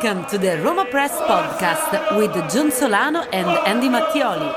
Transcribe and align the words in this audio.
Welcome 0.00 0.30
to 0.30 0.38
the 0.38 0.62
Roma 0.62 0.84
Press 0.84 1.10
podcast 1.10 2.16
with 2.16 2.32
John 2.52 2.70
Solano 2.70 3.22
and 3.32 3.48
Andy 3.66 3.88
Mattioli. 3.88 4.48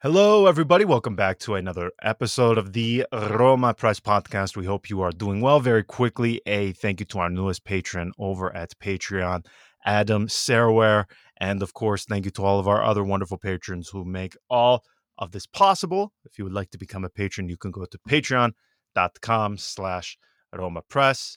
Hello, 0.00 0.46
everybody. 0.46 0.86
Welcome 0.86 1.16
back 1.16 1.38
to 1.40 1.54
another 1.54 1.92
episode 2.00 2.56
of 2.56 2.72
the 2.72 3.04
Roma 3.12 3.74
Press 3.74 4.00
Podcast. 4.00 4.56
We 4.56 4.64
hope 4.64 4.88
you 4.88 5.02
are 5.02 5.10
doing 5.10 5.42
well. 5.42 5.60
Very 5.60 5.84
quickly, 5.84 6.40
a 6.46 6.72
thank 6.72 6.98
you 6.98 7.04
to 7.06 7.18
our 7.18 7.28
newest 7.28 7.62
patron 7.64 8.12
over 8.18 8.56
at 8.56 8.72
Patreon, 8.78 9.44
Adam 9.84 10.28
Serwer. 10.28 11.04
And 11.36 11.62
of 11.62 11.74
course, 11.74 12.06
thank 12.06 12.24
you 12.24 12.30
to 12.30 12.42
all 12.42 12.58
of 12.58 12.66
our 12.66 12.82
other 12.82 13.04
wonderful 13.04 13.36
patrons 13.36 13.90
who 13.90 14.06
make 14.06 14.34
all 14.48 14.82
of 15.18 15.32
this 15.32 15.44
possible. 15.44 16.14
If 16.24 16.38
you 16.38 16.44
would 16.44 16.54
like 16.54 16.70
to 16.70 16.78
become 16.78 17.04
a 17.04 17.10
patron, 17.10 17.50
you 17.50 17.58
can 17.58 17.70
go 17.70 17.84
to 17.84 17.98
patreon.com 18.08 19.58
slash 19.58 20.16
Roma 20.54 20.80
Press. 20.88 21.36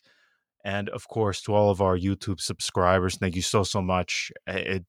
And 0.63 0.89
of 0.89 1.07
course, 1.07 1.41
to 1.43 1.53
all 1.53 1.69
of 1.69 1.81
our 1.81 1.97
YouTube 1.97 2.41
subscribers, 2.41 3.17
thank 3.17 3.35
you 3.35 3.41
so, 3.41 3.63
so 3.63 3.81
much. 3.81 4.31
It, 4.45 4.85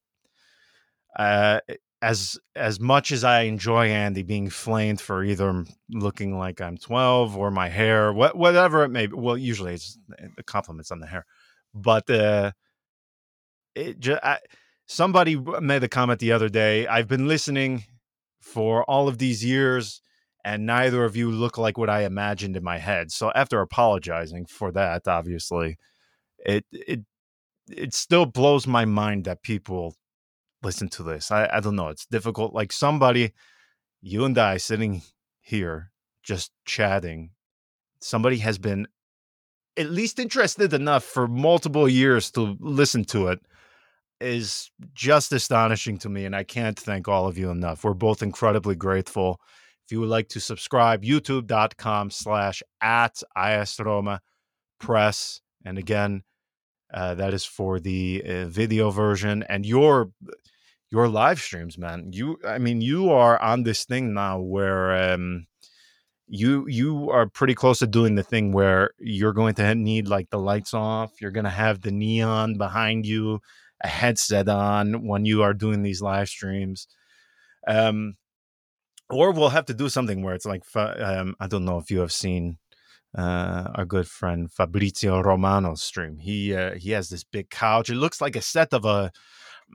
uh, 1.19 1.60
as 2.02 2.38
as 2.56 2.80
much 2.80 3.12
as 3.12 3.24
I 3.24 3.43
enjoy 3.43 3.88
Andy 3.88 4.23
being 4.23 4.48
flamed 4.48 5.01
for 5.01 5.23
either 5.23 5.65
looking 5.91 6.38
like 6.38 6.60
I'm 6.60 6.79
12 6.79 7.37
or 7.37 7.51
my 7.51 7.69
hair, 7.69 8.12
what, 8.12 8.37
whatever 8.37 8.84
it 8.84 8.88
may 8.88 9.06
be. 9.06 9.15
Well, 9.15 9.37
usually 9.37 9.74
it's 9.74 9.98
the 10.37 10.43
compliments 10.43 10.91
on 10.91 11.01
the 11.01 11.06
hair, 11.06 11.27
but 11.74 12.09
uh, 12.09 12.52
it 13.74 14.01
just 14.01 14.23
I, 14.24 14.38
somebody 14.87 15.37
made 15.60 15.84
a 15.84 15.88
comment 15.88 16.21
the 16.21 16.32
other 16.32 16.49
day. 16.49 16.87
I've 16.87 17.09
been 17.09 17.29
listening 17.29 17.84
for 18.40 18.84
all 18.84 19.07
of 19.07 19.18
these 19.18 19.45
years, 19.45 20.01
and 20.45 20.66
neither 20.66 21.05
of 21.05 21.16
you 21.16 21.30
look 21.30 21.59
like 21.59 21.79
what 21.79 21.91
I 21.91 22.05
imagined 22.05 22.57
in 22.57 22.65
my 22.65 22.79
head. 22.79 23.10
So 23.13 23.30
after 23.35 23.60
apologizing 23.60 24.46
for 24.46 24.73
that, 24.73 25.07
obviously, 25.07 25.79
it 26.38 26.65
it 26.73 27.01
it 27.71 27.95
still 27.95 28.27
blows 28.27 28.66
my 28.66 28.85
mind 28.85 29.24
that 29.24 29.43
people 29.43 29.95
listen 30.63 30.88
to 30.88 31.02
this. 31.02 31.30
I, 31.30 31.49
I 31.52 31.61
don't 31.61 31.77
know. 31.77 31.88
It's 31.88 32.07
difficult. 32.07 32.52
Like 32.55 32.73
somebody, 32.73 33.33
you 34.01 34.24
and 34.24 34.37
I 34.37 34.57
sitting 34.57 35.02
here 35.41 35.91
just 36.23 36.52
chatting, 36.65 37.30
somebody 38.01 38.38
has 38.38 38.59
been 38.59 38.87
at 39.77 39.91
least 39.91 40.18
interested 40.18 40.73
enough 40.73 41.05
for 41.05 41.27
multiple 41.27 41.88
years 41.88 42.30
to 42.33 42.57
listen 42.61 43.05
to 43.05 43.29
it 43.29 43.41
is 44.21 44.71
just 44.93 45.33
astonishing 45.33 45.96
to 45.99 46.09
me. 46.09 46.27
And 46.27 46.37
I 46.37 46.45
can't 46.45 46.79
thank 46.79 47.09
all 47.09 47.27
of 47.27 47.38
you 47.38 47.51
enough. 47.51 47.85
We're 47.85 47.95
both 47.95 48.23
incredibly 48.23 48.74
grateful. 48.74 49.41
If 49.91 49.95
you 49.95 50.01
would 50.02 50.09
like 50.09 50.29
to 50.29 50.41
subscribe, 50.41 51.02
youtube.com 51.02 52.10
slash 52.13 52.63
at 52.80 53.24
IS 53.37 53.80
press. 54.79 55.41
And 55.65 55.79
again, 55.79 56.23
uh, 56.95 57.16
that 57.16 57.35
is 57.35 57.45
for 57.45 57.80
the 57.80 58.23
uh, 58.24 58.45
video 58.45 58.91
version 58.91 59.43
and 59.49 59.66
your 59.66 60.13
your 60.93 61.09
live 61.09 61.41
streams, 61.41 61.77
man. 61.77 62.11
You, 62.13 62.38
I 62.46 62.59
mean, 62.59 62.80
you 62.80 63.11
are 63.11 63.43
on 63.43 63.65
this 63.65 63.85
thing 63.85 64.15
now 64.15 64.38
where 64.38 65.12
um, 65.12 65.49
you 66.28 66.69
you 66.69 67.11
are 67.11 67.27
pretty 67.27 67.56
close 67.56 67.81
to 67.81 67.88
doing 67.88 68.15
the 68.15 68.22
thing 68.22 68.53
where 68.53 68.91
you're 69.00 69.33
going 69.33 69.55
to 69.55 69.75
need 69.75 70.06
like 70.06 70.31
the 70.31 70.38
lights 70.38 70.72
off. 70.72 71.21
You're 71.21 71.33
going 71.33 71.43
to 71.43 71.50
have 71.50 71.81
the 71.81 71.91
neon 71.91 72.59
behind 72.59 73.06
you, 73.06 73.41
a 73.83 73.88
headset 73.88 74.49
on 74.49 75.05
when 75.09 75.25
you 75.25 75.43
are 75.43 75.53
doing 75.53 75.83
these 75.83 76.00
live 76.00 76.28
streams. 76.28 76.87
Um, 77.66 78.15
or 79.11 79.33
we'll 79.33 79.51
have 79.51 79.67
to 79.67 79.75
do 79.75 79.89
something 79.89 80.23
where 80.23 80.34
it's 80.34 80.47
like 80.47 80.62
um, 80.75 81.34
I 81.41 81.47
don't 81.47 81.65
know 81.65 81.79
if 81.79 81.91
you 81.91 82.01
have 82.01 82.12
seen 82.12 82.59
uh, 83.17 83.69
our 83.75 83.84
good 83.84 84.09
friend 84.09 84.51
Fabrizio 84.51 85.21
Romano's 85.23 85.83
stream. 85.83 86.19
He 86.19 86.55
uh, 86.55 86.75
he 86.75 86.91
has 86.91 87.09
this 87.09 87.25
big 87.25 87.51
couch. 87.51 87.91
It 87.91 87.97
looks 87.97 88.21
like 88.21 88.37
a 88.37 88.43
set 88.43 88.73
of 88.73 88.84
a 88.84 89.12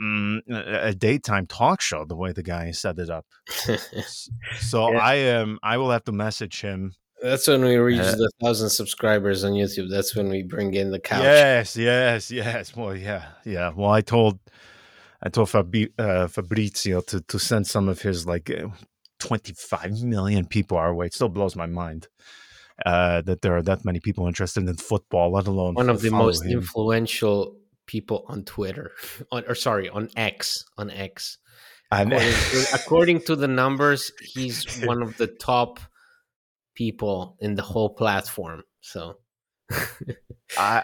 mm, 0.02 0.40
a 0.50 0.94
daytime 0.94 1.48
talk 1.48 1.82
show. 1.82 2.06
The 2.06 2.16
way 2.16 2.32
the 2.32 2.44
guy 2.44 2.72
set 2.72 3.00
it 3.00 3.10
up. 3.10 3.26
so 4.60 4.92
yeah. 4.92 5.00
I 5.00 5.30
um 5.36 5.60
I 5.64 5.78
will 5.78 5.92
have 5.92 6.04
to 6.06 6.12
message 6.12 6.62
him. 6.62 6.94
That's 7.22 7.48
when 7.48 7.64
we 7.64 7.76
reach 7.78 8.00
uh, 8.00 8.16
the 8.16 8.32
thousand 8.42 8.70
subscribers 8.70 9.44
on 9.44 9.54
YouTube. 9.54 9.90
That's 9.90 10.16
when 10.16 10.30
we 10.30 10.44
bring 10.44 10.74
in 10.74 10.92
the 10.92 11.00
couch. 11.00 11.24
Yes, 11.24 11.76
yes, 11.76 12.30
yes. 12.30 12.76
Well, 12.76 12.96
yeah, 12.96 13.26
yeah. 13.46 13.72
Well, 13.76 13.90
I 13.90 14.02
told 14.02 14.40
I 15.24 15.30
told 15.30 15.50
Fabi, 15.50 15.92
uh, 15.98 16.28
Fabrizio 16.28 17.02
to 17.02 17.22
to 17.22 17.40
send 17.40 17.68
some 17.68 17.90
of 17.90 18.02
his 18.02 18.26
like. 18.26 18.52
Uh, 19.26 19.28
25 19.28 20.04
million 20.04 20.46
people 20.46 20.78
our 20.78 20.94
way. 20.94 21.08
It 21.08 21.14
still 21.14 21.30
blows 21.30 21.56
my 21.56 21.66
mind 21.66 22.08
uh, 22.86 23.22
that 23.22 23.42
there 23.42 23.56
are 23.56 23.62
that 23.64 23.86
many 23.86 24.00
people 24.00 24.28
interested 24.28 24.68
in 24.68 24.76
football, 24.76 25.32
let 25.32 25.48
alone 25.48 25.76
one 25.76 25.90
of 25.90 26.02
the 26.02 26.12
most 26.12 26.44
him. 26.44 26.52
influential 26.52 27.58
people 27.86 28.26
on 28.28 28.44
Twitter, 28.44 28.92
on, 29.32 29.44
or 29.48 29.56
sorry, 29.56 29.90
on 29.90 30.10
X, 30.16 30.66
on 30.78 30.90
X. 30.90 31.38
According 31.92 32.20
to, 32.20 32.68
according 32.74 33.22
to 33.22 33.36
the 33.36 33.48
numbers, 33.48 34.12
he's 34.22 34.82
one 34.84 35.02
of 35.02 35.16
the 35.18 35.28
top 35.28 35.80
people 36.74 37.38
in 37.40 37.56
the 37.56 37.62
whole 37.62 37.90
platform. 37.94 38.64
So, 38.82 39.20
I, 40.58 40.84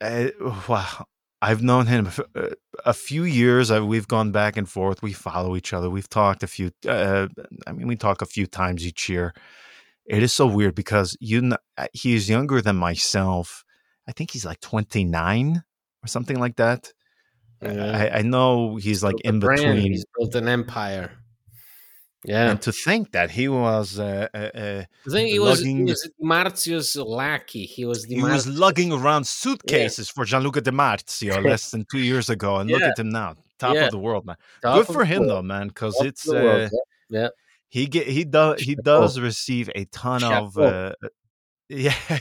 I, 0.00 0.32
wow, 0.68 1.06
I've 1.42 1.62
known 1.62 1.86
him 1.86 2.08
uh, 2.34 2.50
a 2.86 2.94
few 2.94 3.24
years. 3.24 3.70
We've 3.72 4.08
gone 4.08 4.30
back 4.30 4.56
and 4.56 4.68
forth. 4.68 5.02
We 5.02 5.12
follow 5.12 5.56
each 5.56 5.72
other. 5.72 5.90
We've 5.90 6.08
talked 6.08 6.42
a 6.42 6.46
few. 6.46 6.70
Uh, 6.88 7.26
I 7.66 7.72
mean, 7.72 7.88
we 7.88 7.96
talk 7.96 8.22
a 8.22 8.26
few 8.26 8.46
times 8.46 8.86
each 8.86 9.08
year 9.08 9.34
it 10.06 10.22
is 10.22 10.32
so 10.32 10.46
weird 10.46 10.74
because 10.74 11.16
you 11.20 11.52
uh, 11.78 11.86
he's 11.92 12.28
younger 12.28 12.60
than 12.60 12.76
myself. 12.76 13.64
I 14.08 14.12
think 14.12 14.30
he's 14.32 14.44
like 14.44 14.60
29 14.60 15.62
or 16.02 16.06
something 16.06 16.38
like 16.38 16.56
that. 16.56 16.92
Yeah. 17.62 18.10
I, 18.12 18.18
I, 18.18 18.22
know 18.22 18.74
he's 18.74 19.04
like 19.04 19.20
in 19.22 19.38
between. 19.38 19.92
He's 19.92 20.04
built 20.18 20.34
an 20.34 20.48
empire. 20.48 21.12
Yeah, 22.24 22.50
and 22.50 22.62
to 22.62 22.72
think 22.72 23.10
that 23.12 23.32
he 23.32 23.48
was, 23.48 23.98
uh, 23.98 24.28
uh, 24.32 24.36
uh 24.36 24.84
I 25.06 25.10
think 25.10 25.30
he 25.30 25.40
was, 25.40 25.60
lugging, 25.60 25.76
he 25.78 25.82
was 25.84 26.10
Marzio's 26.22 26.96
lackey. 26.96 27.64
He 27.64 27.84
was 27.84 28.04
he 28.04 28.22
was 28.22 28.46
lugging 28.46 28.92
around 28.92 29.26
suitcases 29.26 30.08
yeah. 30.08 30.12
for 30.14 30.24
Gianluca 30.24 30.60
Di 30.60 30.70
Marzio 30.70 31.44
less 31.50 31.72
than 31.72 31.84
two 31.90 31.98
years 31.98 32.30
ago, 32.30 32.58
and 32.58 32.70
yeah. 32.70 32.76
look 32.76 32.84
at 32.84 32.98
him 32.98 33.08
now, 33.10 33.34
top 33.58 33.74
yeah. 33.74 33.86
of 33.86 33.90
the 33.90 33.98
world, 33.98 34.24
man. 34.24 34.36
Top 34.62 34.76
Good 34.76 34.94
for 34.94 35.04
him 35.04 35.26
though, 35.26 35.42
man, 35.42 35.68
because 35.68 36.00
it's 36.00 36.28
uh, 36.28 36.68
yeah 37.10 37.30
he 37.72 37.86
get 37.86 38.06
he 38.06 38.24
does 38.24 38.60
he 38.60 38.74
does 38.74 39.18
receive 39.18 39.70
a 39.74 39.86
ton 39.86 40.20
Chapeau. 40.20 40.44
of 40.44 40.58
uh, 40.58 40.92
yeah. 41.70 41.94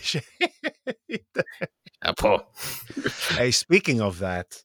hey, 3.35 3.51
speaking 3.51 3.99
of 3.99 4.19
that, 4.19 4.63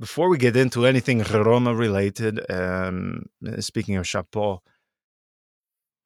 before 0.00 0.30
we 0.30 0.38
get 0.38 0.56
into 0.56 0.86
anything 0.86 1.22
Roma 1.22 1.74
related, 1.74 2.40
um, 2.50 3.26
speaking 3.60 3.96
of 3.96 4.08
chapeau, 4.08 4.62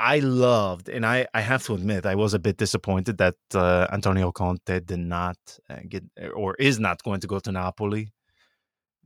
I 0.01 0.19
loved, 0.19 0.89
and 0.89 1.07
I, 1.07 1.29
I 1.33 1.41
have 1.41 1.65
to 1.67 1.75
admit, 1.75 2.05
I 2.05 2.17
was 2.17 2.35
a 2.35 2.41
bit 2.41 2.57
disappointed 2.57 3.19
that 3.19 3.37
uh, 3.55 3.87
Antonio 3.93 4.33
Conte 4.33 4.81
did 4.81 4.99
not 4.99 5.39
uh, 5.71 5.77
get 5.89 6.03
or 6.35 6.57
is 6.57 6.81
not 6.81 7.05
going 7.05 7.21
to 7.21 7.29
go 7.29 7.39
to 7.39 7.53
Napoli. 7.53 8.13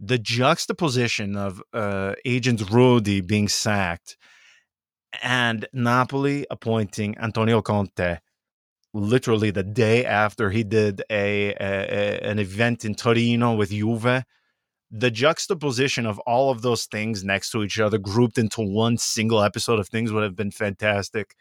The 0.00 0.18
juxtaposition 0.18 1.36
of 1.36 1.62
uh, 1.74 2.14
Agent 2.24 2.70
Rudy 2.70 3.20
being 3.20 3.48
sacked 3.48 4.16
and 5.22 5.66
Napoli 5.74 6.46
appointing 6.50 7.18
Antonio 7.18 7.60
Conte 7.60 8.18
literally 8.94 9.50
the 9.50 9.62
day 9.62 10.06
after 10.06 10.48
he 10.50 10.64
did 10.64 11.02
a, 11.10 11.52
a, 11.60 12.20
an 12.22 12.38
event 12.38 12.86
in 12.86 12.94
Torino 12.94 13.54
with 13.54 13.70
Juve. 13.70 14.24
The 14.90 15.10
juxtaposition 15.10 16.06
of 16.06 16.18
all 16.20 16.50
of 16.50 16.62
those 16.62 16.86
things 16.86 17.22
next 17.22 17.50
to 17.50 17.62
each 17.62 17.78
other, 17.78 17.98
grouped 17.98 18.38
into 18.38 18.62
one 18.62 18.96
single 18.96 19.42
episode 19.42 19.78
of 19.78 19.88
things, 19.88 20.12
would 20.12 20.22
have 20.22 20.36
been 20.36 20.50
fantastic. 20.50 21.34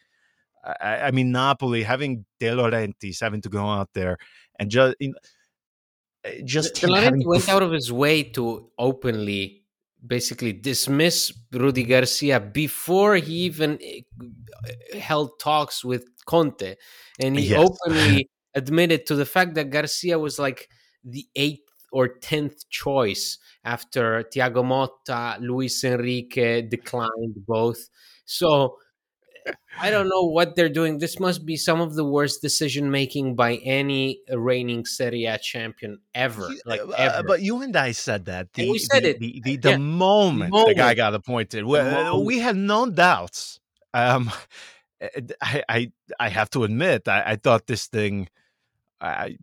I, 0.64 1.08
I 1.08 1.12
mean, 1.12 1.32
Napoli 1.32 1.84
having 1.84 2.26
De 2.40 2.48
Laurentiis 2.48 3.22
having 3.22 3.42
to 3.42 3.50
go 3.50 3.66
out 3.66 3.90
there 3.94 4.18
and 4.60 4.70
just, 4.70 4.96
eh, 5.00 6.42
just 6.44 6.76
De 6.76 6.88
went 7.26 7.48
out 7.48 7.64
of 7.64 7.72
his 7.72 7.92
way 7.92 8.24
to 8.24 8.70
openly 8.78 9.64
basically 10.06 10.54
dismiss 10.54 11.34
Rudi 11.52 11.84
Garcia 11.84 12.40
before 12.40 13.16
he 13.16 13.34
even 13.46 13.80
eh, 13.82 14.02
held 15.00 15.40
talks 15.40 15.84
with 15.84 16.06
Conte. 16.26 16.76
And 17.20 17.38
he 17.38 17.48
yes. 17.48 17.60
openly 17.60 18.30
admitted 18.56 19.06
to 19.08 19.16
the 19.16 19.26
fact 19.26 19.56
that 19.56 19.70
Garcia 19.70 20.20
was 20.20 20.38
like 20.38 20.70
the 21.04 21.26
eighth 21.36 21.67
or 21.92 22.08
tenth 22.08 22.70
choice 22.70 23.38
after 23.64 24.24
Thiago 24.24 24.64
Motta, 24.64 25.40
Luis 25.40 25.84
Enrique 25.84 26.62
declined 26.62 27.46
both. 27.48 27.90
So 28.26 28.78
I 29.80 29.92
don't 29.92 30.10
know 30.10 30.24
what 30.24 30.56
they're 30.56 30.70
doing. 30.70 30.98
This 30.98 31.20
must 31.20 31.46
be 31.46 31.56
some 31.56 31.82
of 31.82 31.96
the 31.96 32.04
worst 32.04 32.42
decision 32.42 32.90
making 32.90 33.36
by 33.36 33.56
any 33.58 34.22
reigning 34.30 34.86
Serie 34.86 35.26
A 35.26 35.38
champion 35.38 36.00
ever. 36.16 36.50
Like 36.66 36.82
uh, 36.82 36.92
ever. 36.98 37.28
But 37.28 37.42
you 37.42 37.62
and 37.62 37.76
I 37.76 37.92
said 37.92 38.26
that. 38.26 38.54
The, 38.54 38.72
we 38.72 38.80
said 38.80 39.04
the, 39.04 39.10
it. 39.10 39.20
The, 39.20 39.42
the, 39.44 39.58
the, 39.58 39.70
yeah. 39.72 39.78
moment, 39.78 40.52
moment, 40.52 40.70
the 40.70 40.76
guy 40.76 40.94
got 40.96 41.14
appointed, 41.14 41.66
we, 41.66 41.80
uh, 41.80 42.18
we 42.18 42.40
had 42.40 42.56
no 42.56 42.90
doubts. 42.90 43.60
Um, 43.94 44.32
I, 45.42 45.64
I 45.70 45.92
I 46.20 46.30
have 46.30 46.50
to 46.52 46.64
admit, 46.64 47.08
I, 47.08 47.24
I 47.32 47.36
thought 47.36 47.68
this 47.68 47.86
thing. 47.86 48.30
I 49.00 49.38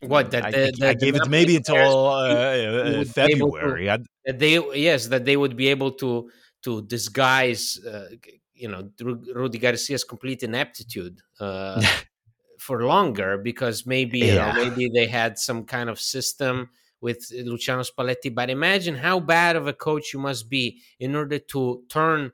What 0.00 0.30
that 0.30 0.46
I, 0.46 0.50
the, 0.50 0.72
the, 0.78 0.88
I 0.88 0.94
gave 0.94 1.14
it 1.14 1.28
maybe 1.28 1.56
until 1.56 2.08
uh, 2.08 3.04
February. 3.04 3.86
To, 3.86 4.02
that 4.24 4.38
they 4.38 4.58
yes 4.74 5.08
that 5.08 5.24
they 5.26 5.36
would 5.36 5.56
be 5.56 5.68
able 5.68 5.92
to 5.92 6.30
to 6.62 6.82
disguise 6.82 7.78
uh, 7.84 8.06
you 8.54 8.68
know 8.68 8.90
Rudi 9.00 9.58
Garcia's 9.58 10.04
complete 10.04 10.42
ineptitude 10.42 11.20
uh, 11.38 11.82
for 12.58 12.84
longer 12.84 13.36
because 13.36 13.84
maybe 13.86 14.20
yeah. 14.20 14.52
maybe 14.56 14.90
they 14.92 15.06
had 15.06 15.38
some 15.38 15.64
kind 15.64 15.90
of 15.90 16.00
system 16.00 16.70
with 17.00 17.30
Luciano 17.32 17.82
Spalletti. 17.82 18.34
But 18.34 18.50
imagine 18.50 18.96
how 18.96 19.20
bad 19.20 19.56
of 19.56 19.66
a 19.66 19.72
coach 19.72 20.12
you 20.12 20.20
must 20.20 20.48
be 20.48 20.80
in 20.98 21.14
order 21.14 21.38
to 21.38 21.82
turn 21.88 22.32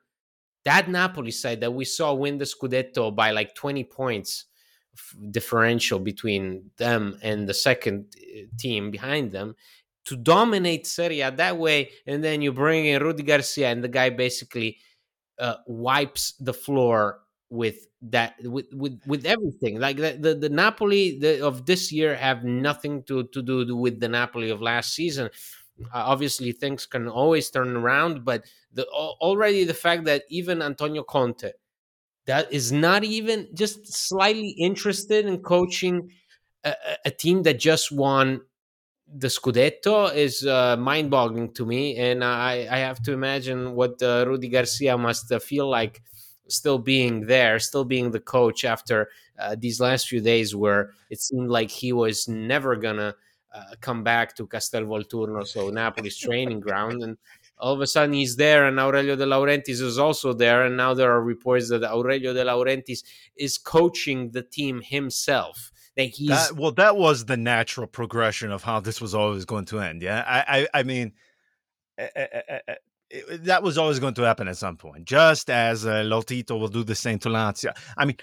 that 0.64 0.88
Napoli 0.88 1.30
side 1.30 1.60
that 1.60 1.72
we 1.72 1.84
saw 1.84 2.12
win 2.12 2.38
the 2.38 2.44
Scudetto 2.44 3.14
by 3.14 3.30
like 3.30 3.54
20 3.54 3.84
points 3.84 4.46
differential 5.30 5.98
between 5.98 6.70
them 6.76 7.18
and 7.22 7.48
the 7.48 7.54
second 7.54 8.06
uh, 8.16 8.42
team 8.58 8.90
behind 8.90 9.32
them 9.32 9.54
to 10.06 10.16
dominate 10.16 10.86
Serie 10.86 11.20
A 11.20 11.30
that 11.32 11.58
way. 11.58 11.90
And 12.06 12.22
then 12.22 12.40
you 12.40 12.52
bring 12.52 12.86
in 12.86 13.02
Rudi 13.02 13.22
Garcia, 13.24 13.70
and 13.70 13.82
the 13.82 13.88
guy 13.88 14.10
basically 14.10 14.78
uh, 15.38 15.56
wipes 15.66 16.32
the 16.40 16.54
floor 16.54 17.20
with 17.50 17.86
that 18.02 18.34
with 18.42 18.66
with, 18.72 19.00
with 19.06 19.24
everything 19.24 19.78
like 19.78 19.96
the, 19.96 20.16
the, 20.18 20.34
the 20.34 20.48
napoli 20.48 21.16
the, 21.20 21.46
of 21.46 21.64
this 21.64 21.92
year 21.92 22.14
have 22.16 22.42
nothing 22.42 23.04
to 23.04 23.24
to 23.28 23.40
do 23.40 23.76
with 23.76 24.00
the 24.00 24.08
napoli 24.08 24.50
of 24.50 24.60
last 24.60 24.94
season 24.94 25.30
uh, 25.94 26.02
obviously 26.06 26.50
things 26.50 26.86
can 26.86 27.06
always 27.06 27.48
turn 27.48 27.76
around 27.76 28.24
but 28.24 28.44
the 28.72 28.84
already 28.86 29.62
the 29.62 29.72
fact 29.72 30.04
that 30.04 30.24
even 30.28 30.60
antonio 30.60 31.04
conte 31.04 31.52
that 32.26 32.52
is 32.52 32.72
not 32.72 33.04
even 33.04 33.48
just 33.54 33.86
slightly 33.92 34.50
interested 34.50 35.26
in 35.26 35.38
coaching 35.38 36.10
a, 36.64 36.74
a 37.06 37.10
team 37.10 37.42
that 37.44 37.58
just 37.58 37.92
won 37.92 38.40
the 39.08 39.28
Scudetto 39.28 40.12
is 40.12 40.44
uh, 40.44 40.76
mind-boggling 40.76 41.52
to 41.54 41.64
me, 41.64 41.96
and 41.96 42.24
I, 42.24 42.66
I 42.68 42.78
have 42.78 43.00
to 43.04 43.12
imagine 43.12 43.74
what 43.74 44.02
uh, 44.02 44.24
Rudi 44.26 44.48
Garcia 44.48 44.98
must 44.98 45.30
uh, 45.30 45.38
feel 45.38 45.70
like 45.70 46.02
still 46.48 46.78
being 46.78 47.26
there, 47.26 47.60
still 47.60 47.84
being 47.84 48.10
the 48.10 48.20
coach 48.20 48.64
after 48.64 49.08
uh, 49.38 49.54
these 49.56 49.80
last 49.80 50.08
few 50.08 50.20
days 50.20 50.56
where 50.56 50.90
it 51.08 51.20
seemed 51.20 51.50
like 51.50 51.70
he 51.70 51.92
was 51.92 52.26
never 52.26 52.74
gonna 52.74 53.14
uh, 53.54 53.74
come 53.80 54.02
back 54.02 54.34
to 54.36 54.46
Castel 54.46 54.82
Volturno, 54.82 55.46
so 55.46 55.70
Napoli's 55.70 56.18
training 56.18 56.58
ground, 56.58 57.02
and 57.02 57.16
all 57.58 57.74
of 57.74 57.80
a 57.80 57.86
sudden 57.86 58.12
he's 58.12 58.36
there 58.36 58.66
and 58.66 58.78
Aurelio 58.78 59.16
De 59.16 59.24
Laurentiis 59.24 59.80
is 59.80 59.98
also 59.98 60.32
there 60.32 60.64
and 60.64 60.76
now 60.76 60.94
there 60.94 61.10
are 61.10 61.22
reports 61.22 61.68
that 61.70 61.82
Aurelio 61.82 62.32
De 62.32 62.44
Laurentiis 62.44 63.02
is 63.36 63.58
coaching 63.58 64.30
the 64.30 64.42
team 64.42 64.82
himself 64.82 65.72
that 65.96 66.04
he's 66.04 66.28
that, 66.28 66.52
well 66.56 66.72
that 66.72 66.96
was 66.96 67.24
the 67.24 67.36
natural 67.36 67.86
progression 67.86 68.52
of 68.52 68.62
how 68.62 68.80
this 68.80 69.00
was 69.00 69.14
always 69.14 69.44
going 69.44 69.64
to 69.64 69.80
end 69.80 70.02
yeah? 70.02 70.24
I 70.26 70.60
I, 70.60 70.80
I 70.80 70.82
mean 70.82 71.12
eh, 71.98 72.08
eh, 72.14 72.26
eh, 72.48 72.74
it, 73.08 73.44
that 73.44 73.62
was 73.62 73.78
always 73.78 73.98
going 73.98 74.14
to 74.14 74.22
happen 74.22 74.48
at 74.48 74.56
some 74.56 74.76
point 74.76 75.04
just 75.04 75.48
as 75.48 75.86
uh, 75.86 76.02
Lotito 76.02 76.58
will 76.58 76.68
do 76.68 76.84
the 76.84 76.94
same 76.94 77.18
to 77.20 77.28
Lazio. 77.28 77.72
I 77.96 78.04
mean 78.04 78.16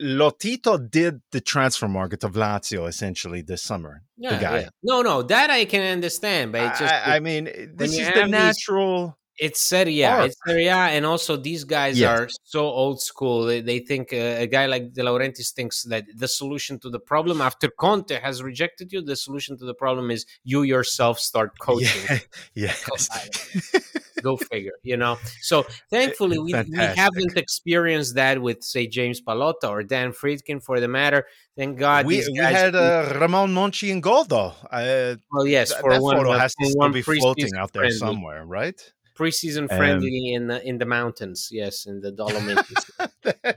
Lotito 0.00 0.90
did 0.90 1.22
the 1.32 1.40
transfer 1.40 1.88
market 1.88 2.22
of 2.22 2.32
Lazio 2.32 2.86
essentially 2.86 3.40
this 3.40 3.62
summer. 3.62 4.02
Yeah, 4.16 4.36
the 4.36 4.42
guy. 4.42 4.60
Yeah. 4.60 4.68
No, 4.82 5.02
no, 5.02 5.22
that 5.22 5.50
I 5.50 5.64
can 5.64 5.80
understand, 5.80 6.52
but 6.52 6.64
it's 6.64 6.78
just. 6.80 6.92
I, 6.92 7.16
I 7.16 7.20
mean, 7.20 7.44
this 7.74 7.98
is 7.98 8.12
the 8.12 8.26
natural. 8.26 9.06
These, 9.06 9.14
it's 9.36 9.66
Serie 9.66 10.02
A, 10.02 10.26
it's 10.26 10.36
Serie 10.46 10.66
A, 10.66 10.76
and 10.76 11.04
also 11.04 11.36
these 11.36 11.64
guys 11.64 11.98
yes. 11.98 12.20
are 12.20 12.28
so 12.44 12.66
old 12.66 13.00
school. 13.00 13.44
They, 13.44 13.62
they 13.62 13.80
think 13.80 14.12
uh, 14.12 14.16
a 14.16 14.46
guy 14.46 14.66
like 14.66 14.92
De 14.92 15.02
Laurentiis 15.02 15.52
thinks 15.52 15.82
that 15.84 16.04
the 16.14 16.28
solution 16.28 16.78
to 16.80 16.90
the 16.90 17.00
problem 17.00 17.40
after 17.40 17.68
Conte 17.68 18.20
has 18.20 18.42
rejected 18.42 18.92
you, 18.92 19.02
the 19.02 19.16
solution 19.16 19.58
to 19.58 19.64
the 19.64 19.74
problem 19.74 20.10
is 20.10 20.24
you 20.44 20.62
yourself 20.62 21.18
start 21.18 21.58
coaching. 21.60 22.20
Yeah. 22.54 22.72
yes. 22.92 23.88
Go 24.24 24.38
figure, 24.38 24.72
you 24.82 24.96
know. 24.96 25.18
So 25.42 25.66
thankfully, 25.90 26.38
we, 26.38 26.54
we 26.54 26.78
haven't 26.78 27.36
experienced 27.36 28.14
that 28.14 28.40
with, 28.40 28.64
say, 28.64 28.86
James 28.86 29.20
Pallotta 29.20 29.68
or 29.68 29.82
Dan 29.82 30.12
Friedkin, 30.12 30.62
for 30.62 30.80
the 30.80 30.88
matter. 30.88 31.26
Thank 31.58 31.78
God. 31.78 32.06
We, 32.06 32.26
we 32.32 32.38
had 32.38 32.74
uh, 32.74 33.18
Ramon 33.20 33.54
Monchi 33.54 33.90
in 33.90 34.00
goal, 34.00 34.24
though. 34.24 34.54
Uh, 34.70 35.16
well, 35.30 35.46
yes, 35.46 35.74
for 35.74 35.92
that 35.92 36.00
one, 36.00 36.16
photo 36.16 36.32
has 36.32 36.54
to 36.54 36.66
still 36.66 36.88
be 36.88 37.02
floating 37.02 37.54
out 37.54 37.72
there 37.74 37.82
friendly. 37.82 37.98
somewhere, 37.98 38.46
right? 38.46 38.80
Preseason 39.14 39.68
friendly 39.68 40.34
um, 40.34 40.42
in 40.42 40.48
the 40.48 40.68
in 40.68 40.78
the 40.78 40.86
mountains, 40.86 41.48
yes, 41.52 41.86
in 41.86 42.00
the 42.00 42.10
Dolomites. 42.10 42.90
uh, 42.98 43.52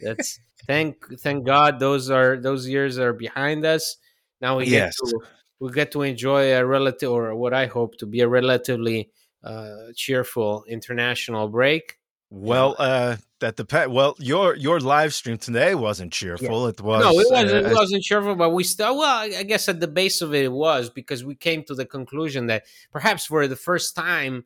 that's 0.00 0.40
thank 0.66 0.96
thank 1.20 1.44
God 1.44 1.78
those 1.78 2.08
are 2.08 2.38
those 2.38 2.66
years 2.66 2.98
are 2.98 3.12
behind 3.12 3.66
us. 3.66 3.96
Now 4.40 4.58
we 4.58 4.66
yes. 4.66 4.96
get 4.98 5.10
to 5.10 5.26
we 5.62 5.70
get 5.70 5.92
to 5.92 6.02
enjoy 6.02 6.52
a 6.56 6.66
relative, 6.66 7.08
or 7.08 7.36
what 7.36 7.54
I 7.54 7.66
hope 7.66 7.96
to 7.98 8.06
be 8.06 8.18
a 8.20 8.26
relatively 8.26 9.10
uh, 9.44 9.92
cheerful 9.94 10.64
international 10.66 11.48
break. 11.48 11.98
Well, 12.30 12.74
uh, 12.80 13.18
that 13.38 13.56
the 13.56 13.86
well, 13.88 14.16
your 14.18 14.56
your 14.56 14.80
live 14.80 15.14
stream 15.14 15.38
today 15.38 15.76
wasn't 15.76 16.12
cheerful. 16.12 16.64
Yeah. 16.64 16.70
It 16.70 16.80
was 16.80 17.04
no, 17.04 17.10
it 17.10 17.26
wasn't. 17.30 17.66
Uh, 17.66 17.68
it 17.68 17.74
wasn't 17.74 18.02
cheerful, 18.02 18.34
but 18.34 18.50
we 18.50 18.64
still. 18.64 18.98
Well, 18.98 19.18
I 19.38 19.44
guess 19.44 19.68
at 19.68 19.78
the 19.78 19.86
base 19.86 20.20
of 20.20 20.34
it, 20.34 20.42
it 20.42 20.52
was 20.52 20.90
because 20.90 21.22
we 21.24 21.36
came 21.36 21.62
to 21.64 21.76
the 21.76 21.86
conclusion 21.86 22.46
that 22.46 22.64
perhaps 22.90 23.26
for 23.26 23.46
the 23.46 23.54
first 23.54 23.94
time 23.94 24.44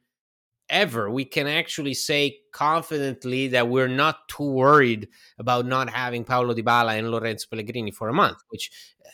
ever, 0.68 1.10
we 1.10 1.24
can 1.24 1.46
actually 1.46 1.94
say 1.94 2.38
confidently 2.52 3.48
that 3.48 3.68
we're 3.68 3.88
not 3.88 4.28
too 4.28 4.50
worried 4.50 5.08
about 5.38 5.66
not 5.66 5.90
having 5.90 6.24
Paulo 6.24 6.54
Dybala 6.54 6.98
and 6.98 7.10
Lorenzo 7.10 7.46
Pellegrini 7.50 7.90
for 7.90 8.08
a 8.08 8.12
month. 8.12 8.38
Which, 8.48 8.70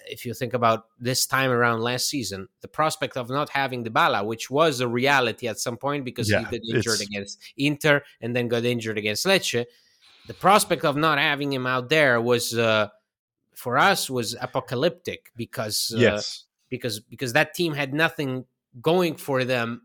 if 0.08 0.24
you 0.24 0.34
think 0.34 0.54
about 0.54 0.86
this 0.98 1.26
time 1.26 1.50
around 1.50 1.80
last 1.80 2.08
season, 2.08 2.48
the 2.60 2.68
prospect 2.68 3.16
of 3.16 3.28
not 3.28 3.50
having 3.50 3.84
Dybala, 3.84 4.24
which 4.24 4.50
was 4.50 4.80
a 4.80 4.88
reality 4.88 5.48
at 5.48 5.58
some 5.58 5.76
point 5.76 6.04
because 6.04 6.30
yeah, 6.30 6.38
he 6.38 6.44
got 6.44 6.54
injured 6.54 6.94
it's... 6.94 7.00
against 7.02 7.38
Inter 7.56 8.02
and 8.20 8.34
then 8.34 8.48
got 8.48 8.64
injured 8.64 8.98
against 8.98 9.26
Lecce, 9.26 9.64
the 10.26 10.34
prospect 10.34 10.84
of 10.84 10.96
not 10.96 11.18
having 11.18 11.52
him 11.52 11.66
out 11.66 11.88
there 11.88 12.20
was 12.20 12.56
uh, 12.56 12.88
for 13.54 13.78
us 13.78 14.08
was 14.08 14.36
apocalyptic 14.40 15.30
because 15.36 15.92
uh, 15.94 16.00
yes. 16.00 16.44
because 16.68 17.00
because 17.00 17.32
that 17.32 17.54
team 17.54 17.74
had 17.74 17.92
nothing 17.92 18.44
going 18.80 19.16
for 19.16 19.44
them 19.44 19.82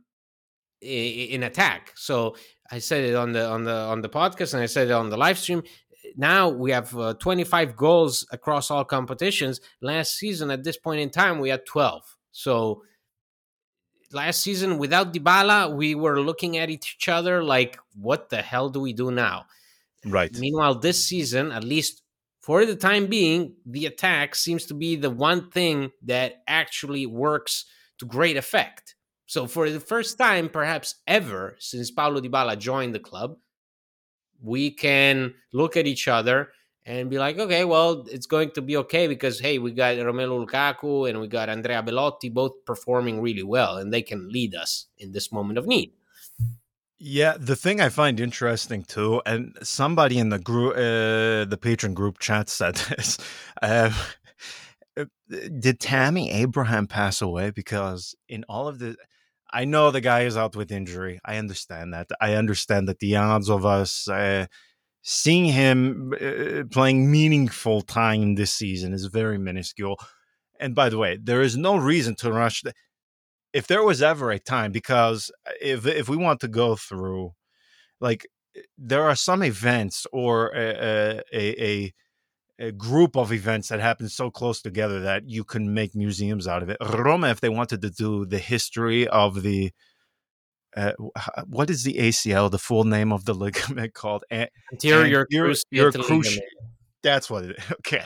in 0.81 1.43
attack. 1.43 1.93
So 1.95 2.35
I 2.71 2.79
said 2.79 3.03
it 3.03 3.15
on 3.15 3.31
the 3.31 3.47
on 3.47 3.63
the 3.63 3.73
on 3.73 4.01
the 4.01 4.09
podcast 4.09 4.53
and 4.53 4.61
I 4.61 4.67
said 4.67 4.89
it 4.89 4.93
on 4.93 5.09
the 5.09 5.17
live 5.17 5.37
stream. 5.37 5.63
Now 6.15 6.49
we 6.49 6.71
have 6.71 6.97
uh, 6.97 7.13
25 7.15 7.75
goals 7.75 8.25
across 8.31 8.71
all 8.71 8.85
competitions. 8.85 9.59
Last 9.81 10.17
season 10.17 10.51
at 10.51 10.63
this 10.63 10.77
point 10.77 11.01
in 11.01 11.09
time 11.09 11.39
we 11.39 11.49
had 11.49 11.65
12. 11.65 12.03
So 12.31 12.83
last 14.11 14.41
season 14.41 14.77
without 14.77 15.13
Dybala 15.13 15.75
we 15.75 15.95
were 15.95 16.21
looking 16.21 16.57
at 16.57 16.69
each 16.69 17.09
other 17.09 17.43
like 17.43 17.77
what 17.93 18.29
the 18.29 18.41
hell 18.41 18.69
do 18.69 18.79
we 18.79 18.93
do 18.93 19.11
now? 19.11 19.45
Right. 20.05 20.33
Meanwhile 20.37 20.75
this 20.75 21.03
season 21.05 21.51
at 21.51 21.63
least 21.63 22.03
for 22.39 22.65
the 22.65 22.75
time 22.75 23.07
being 23.07 23.55
the 23.65 23.85
attack 23.85 24.35
seems 24.35 24.65
to 24.67 24.73
be 24.73 24.95
the 24.95 25.09
one 25.09 25.49
thing 25.49 25.91
that 26.03 26.35
actually 26.47 27.05
works 27.05 27.65
to 27.99 28.05
great 28.05 28.37
effect 28.37 28.95
so 29.27 29.45
for 29.45 29.69
the 29.69 29.81
first 29.81 30.17
time, 30.17 30.47
perhaps 30.47 30.95
ever, 31.05 31.57
since 31.59 31.91
Paulo 31.91 32.21
Dybala 32.21 32.57
joined 32.57 32.95
the 32.95 32.99
club, 32.99 33.37
we 34.41 34.71
can 34.71 35.33
look 35.51 35.75
at 35.75 35.85
each 35.85 36.07
other 36.07 36.49
and 36.85 37.09
be 37.09 37.19
like, 37.19 37.37
okay, 37.37 37.65
well, 37.65 38.05
it's 38.09 38.25
going 38.25 38.51
to 38.51 38.61
be 38.61 38.77
okay 38.77 39.07
because 39.07 39.41
hey, 39.41 39.59
we 39.59 39.71
got 39.71 39.95
Romelu 39.97 40.47
Lukaku 40.47 41.09
and 41.09 41.19
we 41.19 41.27
got 41.27 41.49
Andrea 41.49 41.83
Belotti 41.83 42.29
both 42.29 42.63
performing 42.65 43.21
really 43.21 43.43
well, 43.43 43.75
and 43.77 43.93
they 43.93 44.01
can 44.01 44.29
lead 44.29 44.55
us 44.55 44.87
in 44.97 45.11
this 45.11 45.29
moment 45.29 45.59
of 45.59 45.67
need. 45.67 45.91
Yeah, 46.97 47.35
the 47.37 47.57
thing 47.57 47.81
I 47.81 47.89
find 47.89 48.19
interesting 48.21 48.83
too, 48.83 49.21
and 49.25 49.57
somebody 49.61 50.17
in 50.17 50.29
the 50.29 50.39
group, 50.39 50.73
uh, 50.73 51.45
the 51.45 51.59
patron 51.61 51.93
group 51.93 52.19
chat 52.19 52.47
said 52.47 52.75
this. 52.97 53.17
Uh, 53.61 53.91
did 55.29 55.79
Tammy 55.81 56.31
Abraham 56.31 56.87
pass 56.87 57.21
away? 57.21 57.51
Because 57.51 58.15
in 58.29 58.45
all 58.45 58.67
of 58.67 58.79
the 58.79 58.95
I 59.51 59.65
know 59.65 59.91
the 59.91 60.01
guy 60.01 60.21
is 60.21 60.37
out 60.37 60.55
with 60.55 60.71
injury. 60.71 61.19
I 61.25 61.37
understand 61.37 61.93
that. 61.93 62.07
I 62.19 62.33
understand 62.33 62.87
that 62.87 62.99
the 62.99 63.15
odds 63.15 63.49
of 63.49 63.65
us 63.65 64.07
uh, 64.07 64.47
seeing 65.01 65.45
him 65.45 66.13
uh, 66.21 66.63
playing 66.71 67.09
meaningful 67.11 67.81
time 67.81 68.35
this 68.35 68.51
season 68.51 68.93
is 68.93 69.05
very 69.05 69.37
minuscule. 69.37 69.97
And 70.59 70.75
by 70.75 70.89
the 70.89 70.97
way, 70.97 71.17
there 71.21 71.41
is 71.41 71.55
no 71.55 71.77
reason 71.77 72.15
to 72.15 72.31
rush. 72.31 72.61
The, 72.61 72.73
if 73.53 73.67
there 73.67 73.83
was 73.83 74.01
ever 74.01 74.31
a 74.31 74.39
time, 74.39 74.71
because 74.71 75.31
uh, 75.47 75.51
if 75.61 75.85
if 75.85 76.09
we 76.09 76.17
want 76.17 76.41
to 76.41 76.47
go 76.47 76.75
through, 76.75 77.33
like 78.01 78.27
eh, 78.55 78.61
there 78.77 79.03
are 79.03 79.15
some 79.15 79.43
events 79.43 80.07
or 80.11 80.49
a, 80.55 80.59
a, 80.61 81.21
a 81.33 81.63
a 81.63 81.93
group 82.77 83.15
of 83.15 83.31
events 83.31 83.69
that 83.69 83.79
happen 83.79 84.09
so 84.09 84.31
close 84.31 84.61
together 84.61 84.99
that 85.01 85.29
you 85.29 85.43
can 85.43 85.73
make 85.73 85.95
museums 85.95 86.47
out 86.47 86.63
of 86.63 86.69
it. 86.69 86.77
Roma, 86.81 87.29
if 87.29 87.39
they 87.39 87.49
wanted 87.49 87.81
to 87.81 87.89
do 87.89 88.25
the 88.25 88.39
history 88.39 89.07
of 89.07 89.43
the 89.43 89.71
uh, 90.75 90.91
what 91.47 91.69
is 91.69 91.83
the 91.83 91.95
ACL, 91.95 92.51
the 92.51 92.59
full 92.59 92.83
name 92.83 93.11
of 93.11 93.25
the 93.25 93.33
ligament 93.43 93.93
called? 93.93 94.23
Anterior, 94.31 95.21
anterior 95.31 95.91
cruciate. 95.91 96.39
That's 97.01 97.29
what 97.29 97.45
it 97.45 97.57
is. 97.57 97.63
Okay. 97.79 98.05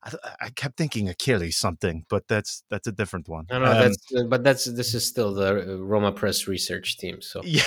I, 0.00 0.12
I, 0.42 0.48
kept 0.50 0.76
thinking 0.76 1.08
Achilles 1.08 1.56
something, 1.56 2.04
but 2.08 2.28
that's 2.28 2.62
that's 2.70 2.86
a 2.86 2.92
different 2.92 3.28
one. 3.28 3.46
No, 3.50 3.58
no, 3.58 3.72
um, 3.72 3.78
that's 3.78 3.96
uh, 4.16 4.22
but 4.28 4.44
that's 4.44 4.64
this 4.64 4.94
is 4.94 5.04
still 5.04 5.34
the 5.34 5.74
uh, 5.74 5.76
Roma 5.76 6.12
Press 6.12 6.46
research 6.46 6.98
team. 6.98 7.20
So 7.20 7.42
yeah, 7.42 7.64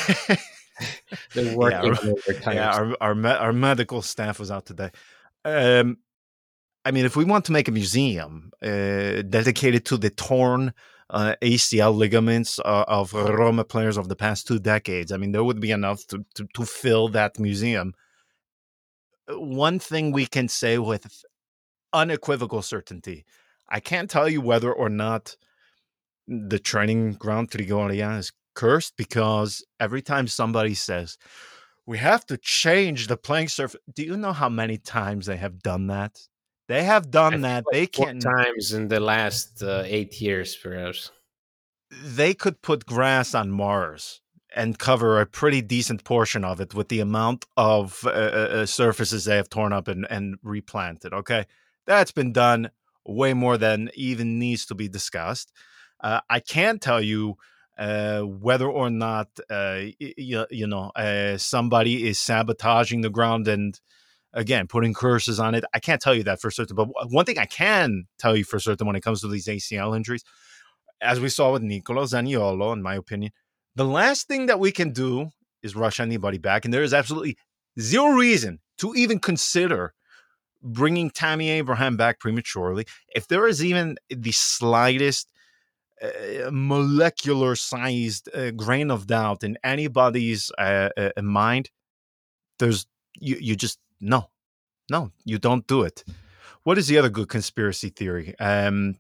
they're 1.34 1.58
working 1.58 1.94
yeah, 2.26 2.52
yeah 2.54 2.72
our 2.72 2.96
our, 3.02 3.28
our 3.28 3.54
medical 3.54 4.02
staff 4.02 4.40
was 4.40 4.50
out 4.50 4.66
today. 4.66 4.92
Um, 5.44 5.98
I 6.84 6.92
mean, 6.92 7.06
if 7.06 7.16
we 7.16 7.26
want 7.26 7.46
to 7.46 7.52
make 7.52 7.68
a 7.68 7.72
museum 7.72 8.52
uh, 8.62 9.22
dedicated 9.22 9.86
to 9.86 9.98
the 9.98 10.10
torn 10.10 10.74
uh, 11.10 11.36
ACL 11.42 11.96
ligaments 11.96 12.60
uh, 12.60 12.86
of 12.88 13.14
Roma 13.14 13.64
players 13.64 13.98
of 13.98 14.08
the 14.08 14.16
past 14.16 14.48
two 14.48 14.60
decades, 14.60 15.12
I 15.12 15.18
mean, 15.18 15.32
there 15.32 15.44
would 15.44 15.60
be 15.60 15.72
enough 15.72 16.06
to, 16.08 16.26
to, 16.36 16.48
to 16.56 16.66
fill 16.66 17.10
that 17.10 17.40
museum. 17.40 17.94
One 19.30 19.78
thing 19.78 20.12
we 20.12 20.26
can 20.26 20.48
say 20.48 20.78
with 20.78 21.24
unequivocal 21.94 22.62
certainty 22.62 23.26
I 23.72 23.80
can't 23.80 24.10
tell 24.10 24.28
you 24.28 24.42
whether 24.42 24.72
or 24.72 24.90
not 24.90 25.38
the 26.28 26.60
training 26.60 27.14
ground 27.14 27.50
Trigoria 27.50 28.20
is 28.20 28.34
cursed 28.54 28.98
because 28.98 29.66
every 29.80 30.02
time 30.02 30.28
somebody 30.28 30.74
says, 30.74 31.18
we 31.86 31.98
have 31.98 32.26
to 32.26 32.38
change 32.38 33.08
the 33.08 33.16
playing 33.16 33.48
surface. 33.48 33.80
Do 33.92 34.04
you 34.04 34.18
know 34.18 34.34
how 34.34 34.50
many 34.50 34.78
times 34.78 35.26
they 35.26 35.38
have 35.38 35.64
done 35.64 35.88
that? 35.88 36.20
They 36.72 36.84
have 36.84 37.12
done 37.12 37.42
that. 37.42 37.66
Like 37.66 37.74
they 37.74 37.88
can 37.88 38.20
times 38.22 38.72
in 38.72 38.88
the 38.88 39.02
last 39.02 39.62
uh, 39.62 39.84
eight 39.86 40.22
years, 40.22 40.56
perhaps. 40.56 41.12
They 42.02 42.34
could 42.34 42.62
put 42.62 42.86
grass 42.86 43.36
on 43.36 43.52
Mars 43.52 44.22
and 44.56 44.80
cover 44.80 45.20
a 45.20 45.26
pretty 45.26 45.62
decent 45.62 46.06
portion 46.06 46.46
of 46.46 46.62
it 46.62 46.74
with 46.74 46.88
the 46.88 47.02
amount 47.02 47.46
of 47.58 48.06
uh, 48.06 48.10
uh, 48.10 48.12
uh, 48.12 48.66
surfaces 48.66 49.26
they 49.26 49.36
have 49.36 49.50
torn 49.50 49.74
up 49.74 49.90
and, 49.90 50.08
and 50.10 50.38
replanted. 50.44 51.12
Okay, 51.12 51.46
that's 51.86 52.14
been 52.14 52.32
done 52.32 52.70
way 53.06 53.34
more 53.34 53.58
than 53.58 53.90
even 53.96 54.40
needs 54.40 54.66
to 54.68 54.74
be 54.74 54.88
discussed. 54.88 55.52
Uh, 56.02 56.22
I 56.30 56.40
can't 56.40 56.82
tell 56.82 57.02
you 57.02 57.36
uh, 57.78 58.22
whether 58.22 58.70
or 58.70 58.90
not 58.90 59.28
uh, 59.50 59.82
you, 60.00 60.46
you 60.50 60.68
know 60.68 60.92
uh, 60.96 61.36
somebody 61.36 62.08
is 62.08 62.18
sabotaging 62.18 63.02
the 63.02 63.10
ground 63.10 63.50
and 63.50 63.78
again 64.34 64.68
putting 64.68 64.94
curses 64.94 65.40
on 65.40 65.56
it. 65.56 65.64
I 65.74 65.80
can't 65.80 66.02
tell 66.02 66.16
you 66.16 66.24
that 66.24 66.42
for 66.42 66.52
certain, 66.52 66.76
but 66.76 66.88
one 67.10 67.26
thing 67.26 67.38
I 67.38 67.46
can 67.46 68.06
tell 68.18 68.36
you 68.36 68.44
for 68.44 68.60
certain 68.60 68.88
when 68.88 68.96
it 68.96 69.02
comes 69.02 69.22
to 69.22 69.28
these 69.28 69.48
ACL 69.48 69.96
injuries, 69.96 70.24
as 71.02 71.20
we 71.20 71.30
saw 71.30 71.52
with 71.52 71.64
Nicolo 71.64 72.04
Zaniolo, 72.04 72.74
in 72.74 72.82
my 72.82 72.96
opinion, 72.96 73.32
the 73.76 73.86
last 73.86 74.28
thing 74.28 74.46
that 74.48 74.60
we 74.60 74.72
can 74.72 74.92
do 74.92 75.30
is 75.64 75.76
rush 75.76 76.00
anybody 76.00 76.38
back, 76.38 76.66
and 76.66 76.74
there 76.74 76.84
is 76.84 76.94
absolutely 76.94 77.38
zero 77.80 78.10
reason 78.10 78.60
to 78.78 78.94
even 78.96 79.20
consider 79.20 79.94
bringing 80.62 81.10
Tammy 81.10 81.50
Abraham 81.50 81.98
back 81.98 82.20
prematurely. 82.20 82.86
If 83.16 83.28
there 83.28 83.48
is 83.48 83.64
even 83.64 83.98
the 84.10 84.32
slightest 84.32 85.32
uh, 86.02 86.50
molecular 86.52 87.56
sized 87.56 88.30
uh, 88.36 88.52
grain 88.52 88.92
of 88.92 89.08
doubt 89.08 89.44
in 89.44 89.58
anybody's 89.64 90.52
uh, 90.58 90.90
uh, 90.98 91.22
mind, 91.22 91.70
there's 92.60 92.86
you 93.20 93.38
you 93.40 93.56
just 93.56 93.80
no, 94.02 94.30
no, 94.90 95.12
you 95.24 95.38
don't 95.38 95.66
do 95.68 95.84
it. 95.84 96.04
What 96.64 96.78
is 96.78 96.88
the 96.88 96.98
other 96.98 97.10
good 97.10 97.30
conspiracy 97.30 97.90
theory? 97.90 98.36
Um, 98.40 98.96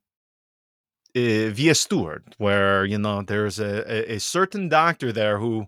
uh, 1.15 1.51
Villa 1.51 1.75
Stuart, 1.75 2.36
where 2.38 2.86
you 2.86 2.98
know 2.98 3.22
there's 3.22 3.60
a, 3.60 3.84
a, 3.91 4.15
a 4.15 4.20
certain 4.20 4.70
doctor 4.70 5.12
there 5.12 5.38
who 5.39 5.67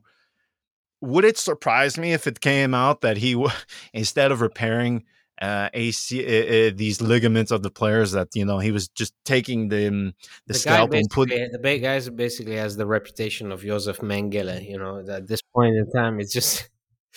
would 1.02 1.26
it 1.26 1.38
surprise 1.38 1.98
me 1.98 2.14
if 2.14 2.28
it 2.28 2.40
came 2.40 2.74
out 2.74 3.02
that 3.02 3.18
he 3.18 3.36
instead 3.94 4.32
of 4.32 4.42
repairing 4.42 5.04
uh, 5.42 5.70
AC 5.74 6.24
uh, 6.24 6.70
uh, 6.70 6.72
these 6.76 7.02
ligaments 7.02 7.52
of 7.52 7.64
the 7.64 7.70
players 7.70 8.14
that 8.14 8.30
you 8.34 8.46
know 8.46 8.60
he 8.60 8.72
was 8.72 8.88
just 8.88 9.14
taking 9.26 9.68
the 9.68 9.88
um, 9.88 10.14
the, 10.48 10.54
the 10.54 10.54
scalp 10.54 10.94
and 10.94 11.10
put 11.10 11.28
the 11.30 11.60
big 11.62 11.82
guys 11.82 12.10
basically 12.10 12.56
has 12.56 12.78
the 12.78 12.86
reputation 12.86 13.52
of 13.52 13.62
Josef 13.62 13.98
Mengele. 13.98 14.68
You 14.68 14.78
know, 14.78 15.04
at 15.08 15.28
this 15.28 15.42
point 15.54 15.76
in 15.76 15.90
time, 15.92 16.20
it's 16.20 16.32
just 16.32 16.70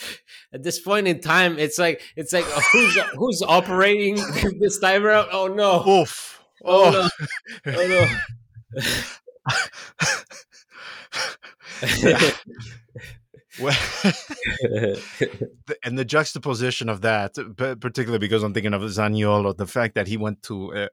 at 0.53 0.63
this 0.63 0.81
point 0.81 1.09
in 1.09 1.21
time, 1.21 1.59
it's 1.59 1.79
like 1.79 2.01
it's 2.17 2.33
like 2.33 2.47
uh, 2.57 2.61
who's 2.73 2.99
who's 3.17 3.43
operating 3.43 4.17
this 4.61 4.79
time 4.79 5.05
around? 5.05 5.29
Oh 5.33 5.47
no! 5.49 5.87
Oof! 5.89 6.43
Oh, 6.65 7.09
oh 7.67 7.71
no! 7.73 8.07
Oh 11.77 12.09
no! 12.13 12.31
and 15.83 15.99
the 15.99 16.05
juxtaposition 16.05 16.89
of 16.89 17.01
that, 17.01 17.35
particularly 17.81 18.19
because 18.19 18.43
I'm 18.43 18.53
thinking 18.53 18.75
of 18.75 18.83
Zaniolo, 18.83 19.57
the 19.57 19.67
fact 19.67 19.95
that 19.95 20.07
he 20.07 20.17
went 20.17 20.43
to 20.45 20.73
uh, 20.75 20.89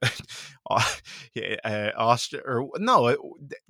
uh, 1.64 1.90
Austria, 1.96 2.42
or 2.46 2.70
no, 2.78 3.06
uh, 3.06 3.16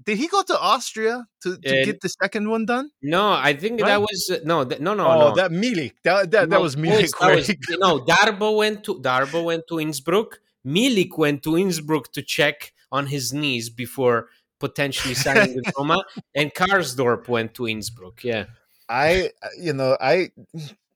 did 0.02 0.18
he 0.18 0.28
go 0.28 0.42
to 0.42 0.60
Austria 0.60 1.26
to, 1.42 1.56
to 1.56 1.84
get 1.84 2.00
the 2.00 2.08
second 2.08 2.48
one 2.48 2.66
done? 2.66 2.90
No, 3.02 3.32
I 3.32 3.54
think 3.54 3.80
right? 3.80 3.88
that 3.88 4.00
was 4.00 4.30
uh, 4.32 4.38
no, 4.44 4.62
no, 4.62 4.94
no, 4.94 5.06
oh, 5.06 5.28
no. 5.30 5.34
that 5.34 5.50
Milik, 5.50 5.94
that 6.04 6.30
that, 6.30 6.48
no, 6.48 6.56
that 6.56 6.62
was 6.62 6.76
Milik. 6.76 7.10
That 7.18 7.36
was, 7.36 7.48
no, 7.78 8.00
Darboe 8.00 8.58
went 8.58 8.84
to 8.84 9.00
Darboe 9.00 9.44
went 9.44 9.66
to 9.68 9.80
Innsbruck. 9.80 10.40
Milik 10.64 11.18
went 11.18 11.42
to 11.42 11.56
Innsbruck 11.56 12.12
to 12.12 12.22
check 12.22 12.72
on 12.92 13.06
his 13.06 13.32
knees 13.32 13.70
before 13.70 14.28
potentially 14.60 15.14
signing 15.14 15.56
with 15.56 15.72
Roma, 15.76 16.04
and 16.34 16.54
Karsdorp 16.54 17.28
went 17.28 17.54
to 17.54 17.66
Innsbruck. 17.66 18.24
Yeah. 18.24 18.46
I, 18.88 19.30
uh, 19.42 19.48
you 19.58 19.72
know, 19.72 19.96
I, 20.00 20.30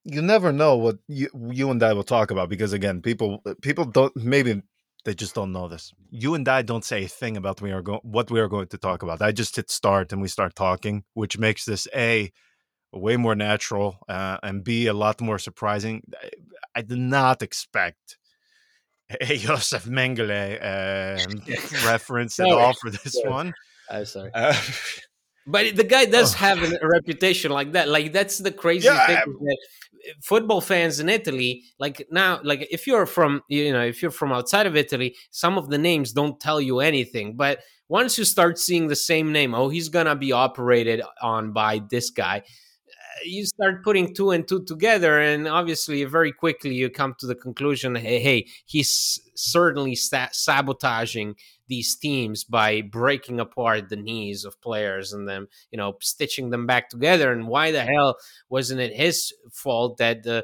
you 0.04 0.22
never 0.22 0.52
know 0.52 0.76
what 0.76 0.98
you, 1.08 1.28
you 1.50 1.70
and 1.70 1.82
I 1.82 1.92
will 1.92 2.04
talk 2.04 2.30
about 2.30 2.48
because 2.48 2.72
again, 2.72 3.02
people, 3.02 3.42
uh, 3.46 3.54
people 3.60 3.84
don't 3.84 4.14
maybe 4.16 4.62
they 5.04 5.14
just 5.14 5.34
don't 5.34 5.52
know 5.52 5.68
this. 5.68 5.92
You 6.10 6.34
and 6.34 6.46
I 6.48 6.62
don't 6.62 6.84
say 6.84 7.04
a 7.04 7.08
thing 7.08 7.36
about 7.36 7.62
we 7.62 7.72
are 7.72 7.82
going 7.82 8.00
what 8.02 8.30
we 8.30 8.40
are 8.40 8.48
going 8.48 8.68
to 8.68 8.78
talk 8.78 9.02
about. 9.02 9.22
I 9.22 9.32
just 9.32 9.56
hit 9.56 9.70
start 9.70 10.12
and 10.12 10.20
we 10.20 10.28
start 10.28 10.54
talking, 10.54 11.04
which 11.14 11.38
makes 11.38 11.64
this 11.64 11.88
a 11.94 12.32
way 12.92 13.16
more 13.16 13.34
natural 13.34 13.98
uh, 14.08 14.38
and 14.42 14.64
b 14.64 14.86
a 14.86 14.92
lot 14.92 15.20
more 15.20 15.38
surprising. 15.38 16.02
I, 16.22 16.30
I 16.76 16.82
did 16.82 16.98
not 16.98 17.42
expect 17.42 18.18
a 19.20 19.36
Josef 19.36 19.84
Mengele 19.84 20.58
uh, 20.60 21.86
reference 21.86 22.38
at 22.40 22.50
all 22.50 22.74
for 22.74 22.90
this 22.90 23.16
one. 23.24 23.54
I'm 23.90 24.04
sorry. 24.04 24.30
Uh, 24.34 24.54
but 25.48 25.76
the 25.76 25.84
guy 25.84 26.04
does 26.04 26.34
oh. 26.34 26.38
have 26.38 26.62
a 26.62 26.86
reputation 26.86 27.50
like 27.50 27.72
that. 27.72 27.88
Like 27.88 28.12
that's 28.12 28.38
the 28.38 28.52
crazy 28.52 28.86
yeah, 28.86 29.06
thing. 29.06 29.56
football 30.22 30.60
fans 30.60 31.00
in 31.00 31.08
Italy, 31.08 31.64
like 31.78 32.06
now, 32.10 32.40
like 32.44 32.68
if 32.70 32.86
you're 32.86 33.06
from 33.06 33.42
you 33.48 33.72
know 33.72 33.82
if 33.82 34.02
you're 34.02 34.10
from 34.10 34.32
outside 34.32 34.66
of 34.66 34.76
Italy, 34.76 35.16
some 35.30 35.58
of 35.58 35.70
the 35.70 35.78
names 35.78 36.12
don't 36.12 36.38
tell 36.38 36.60
you 36.60 36.80
anything. 36.80 37.36
But 37.36 37.60
once 37.88 38.18
you 38.18 38.24
start 38.24 38.58
seeing 38.58 38.88
the 38.88 38.96
same 38.96 39.32
name, 39.32 39.54
oh, 39.54 39.70
he's 39.70 39.88
gonna 39.88 40.16
be 40.16 40.32
operated 40.32 41.02
on 41.22 41.52
by 41.52 41.80
this 41.90 42.10
guy 42.10 42.42
you 43.24 43.46
start 43.46 43.84
putting 43.84 44.14
two 44.14 44.30
and 44.30 44.46
two 44.46 44.64
together, 44.64 45.20
and 45.20 45.46
obviously, 45.48 46.04
very 46.04 46.32
quickly 46.32 46.74
you 46.74 46.90
come 46.90 47.14
to 47.18 47.26
the 47.26 47.34
conclusion: 47.34 47.94
hey, 47.94 48.20
hey 48.20 48.46
he's 48.66 49.20
certainly 49.34 49.94
sabotaging 49.94 51.36
these 51.68 51.94
teams 51.96 52.44
by 52.44 52.80
breaking 52.80 53.40
apart 53.40 53.88
the 53.88 53.96
knees 53.96 54.44
of 54.44 54.60
players 54.60 55.12
and 55.12 55.28
then 55.28 55.46
you 55.70 55.76
know 55.76 55.96
stitching 56.00 56.50
them 56.50 56.66
back 56.66 56.88
together. 56.88 57.32
And 57.32 57.46
why 57.46 57.70
the 57.70 57.84
hell 57.84 58.16
wasn't 58.48 58.80
it 58.80 58.94
his 58.94 59.32
fault 59.52 59.98
that 59.98 60.26
uh, 60.26 60.42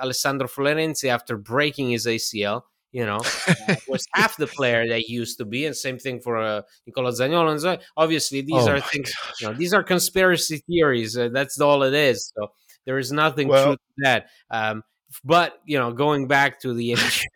Alessandro 0.00 0.48
Florenzi, 0.48 1.08
after 1.08 1.36
breaking 1.36 1.90
his 1.90 2.06
ACL, 2.06 2.62
you 2.94 3.04
know, 3.04 3.18
uh, 3.48 3.74
was 3.88 4.06
half 4.14 4.36
the 4.36 4.46
player 4.46 4.86
that 4.86 5.00
he 5.00 5.12
used 5.12 5.36
to 5.38 5.44
be. 5.44 5.66
And 5.66 5.76
same 5.76 5.98
thing 5.98 6.20
for 6.20 6.38
uh, 6.38 6.62
Nicola 6.86 7.10
Zaniolo. 7.10 7.50
And 7.50 7.60
so 7.60 7.76
obviously, 7.96 8.40
these 8.40 8.68
oh 8.68 8.70
are 8.70 8.80
things, 8.80 9.12
you 9.40 9.48
know, 9.48 9.54
these 9.54 9.74
are 9.74 9.82
conspiracy 9.82 10.62
theories. 10.68 11.18
Uh, 11.18 11.28
that's 11.32 11.60
all 11.60 11.82
it 11.82 11.92
is. 11.92 12.32
So 12.36 12.52
there 12.86 12.96
is 12.98 13.10
nothing 13.10 13.48
well, 13.48 13.64
true 13.64 13.74
to 13.74 13.80
that. 14.04 14.28
Um, 14.48 14.84
but 15.24 15.58
you 15.64 15.76
know, 15.76 15.92
going 15.92 16.28
back 16.28 16.60
to 16.60 16.72
the 16.72 16.92
initial, 16.96 17.30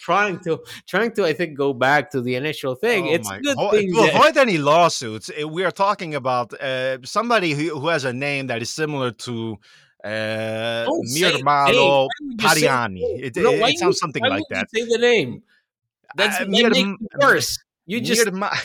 trying 0.00 0.40
to 0.40 0.60
trying 0.88 1.12
to, 1.12 1.26
I 1.26 1.34
think, 1.34 1.58
go 1.58 1.74
back 1.74 2.10
to 2.12 2.22
the 2.22 2.36
initial 2.36 2.74
thing. 2.74 3.08
Oh 3.08 3.12
it's 3.12 3.30
good 3.30 3.56
thing. 3.70 3.92
To 3.92 4.16
avoid 4.16 4.38
any 4.38 4.56
lawsuits, 4.56 5.30
eh, 5.36 5.44
we 5.44 5.62
are 5.64 5.70
talking 5.70 6.14
about 6.14 6.54
uh, 6.54 7.04
somebody 7.04 7.52
who, 7.52 7.78
who 7.78 7.88
has 7.88 8.06
a 8.06 8.14
name 8.14 8.46
that 8.46 8.62
is 8.62 8.70
similar 8.70 9.10
to 9.10 9.58
uh, 10.04 10.86
Mirmalo 11.06 12.08
Pariani. 12.36 13.02
It, 13.02 13.36
no, 13.36 13.50
it, 13.50 13.62
it 13.62 13.78
sounds 13.78 13.98
something 13.98 14.24
like 14.24 14.44
that. 14.50 14.70
say 14.70 14.84
the 14.84 14.98
name. 14.98 15.42
That's 16.14 16.40
uh, 16.40 16.44
that 16.44 16.70
makes 16.72 16.76
it 16.76 17.20
worse. 17.20 17.58
You 17.86 18.00
just 18.00 18.26
Mirma- 18.26 18.56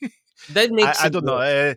that 0.52 0.70
makes 0.70 1.00
I, 1.00 1.06
I 1.06 1.08
don't 1.08 1.24
know. 1.24 1.36
Uh, 1.36 1.74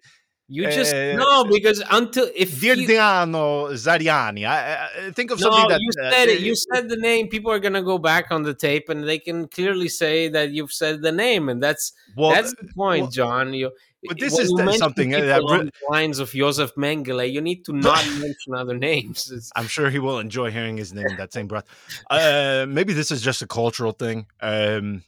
You 0.51 0.67
just 0.67 0.93
uh, 0.93 1.15
no 1.15 1.45
because 1.45 1.81
until 1.89 2.27
if 2.35 2.59
Dirdiano 2.59 3.71
Zariani, 3.71 4.45
I, 4.45 5.07
I, 5.07 5.11
think 5.11 5.31
of 5.31 5.39
no, 5.39 5.47
something 5.47 5.69
that 5.69 5.79
you 5.79 5.91
said 5.93 6.27
uh, 6.27 6.31
it. 6.31 6.41
You 6.41 6.55
said 6.55 6.89
the 6.89 6.97
name. 6.97 7.29
People 7.29 7.51
are 7.51 7.59
gonna 7.59 7.81
go 7.81 7.97
back 7.97 8.31
on 8.31 8.43
the 8.43 8.53
tape 8.53 8.89
and 8.89 9.07
they 9.07 9.17
can 9.17 9.47
clearly 9.47 9.87
say 9.87 10.27
that 10.27 10.51
you've 10.51 10.73
said 10.73 11.01
the 11.01 11.11
name, 11.13 11.47
and 11.47 11.63
that's 11.63 11.93
well, 12.17 12.31
that's 12.31 12.53
the 12.59 12.67
point, 12.75 13.03
well, 13.03 13.11
John. 13.11 13.53
You, 13.53 13.71
but 14.07 14.19
this 14.19 14.37
is 14.37 14.51
something 14.77 15.11
that 15.11 15.41
re- 15.43 15.69
lines 15.89 16.19
of 16.19 16.31
Joseph 16.31 16.73
Mengele. 16.75 17.31
You 17.31 17.41
need 17.41 17.65
to 17.65 17.73
not 17.73 18.03
mention 18.19 18.55
other 18.55 18.77
names. 18.77 19.31
It's, 19.31 19.51
I'm 19.55 19.67
sure 19.67 19.89
he 19.89 19.99
will 19.99 20.19
enjoy 20.19 20.51
hearing 20.51 20.77
his 20.77 20.93
name 20.93 21.07
in 21.07 21.17
that 21.17 21.33
same 21.33 21.47
breath. 21.47 21.65
Uh, 22.09 22.65
maybe 22.67 22.93
this 22.93 23.11
is 23.11 23.21
just 23.21 23.41
a 23.41 23.47
cultural 23.47 23.91
thing. 23.91 24.27
Um, 24.41 25.03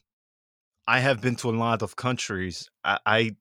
I 0.86 1.00
have 1.00 1.20
been 1.20 1.36
to 1.36 1.50
a 1.50 1.52
lot 1.52 1.82
of 1.82 1.96
countries. 1.96 2.70
I, 2.84 2.98
I 3.06 3.36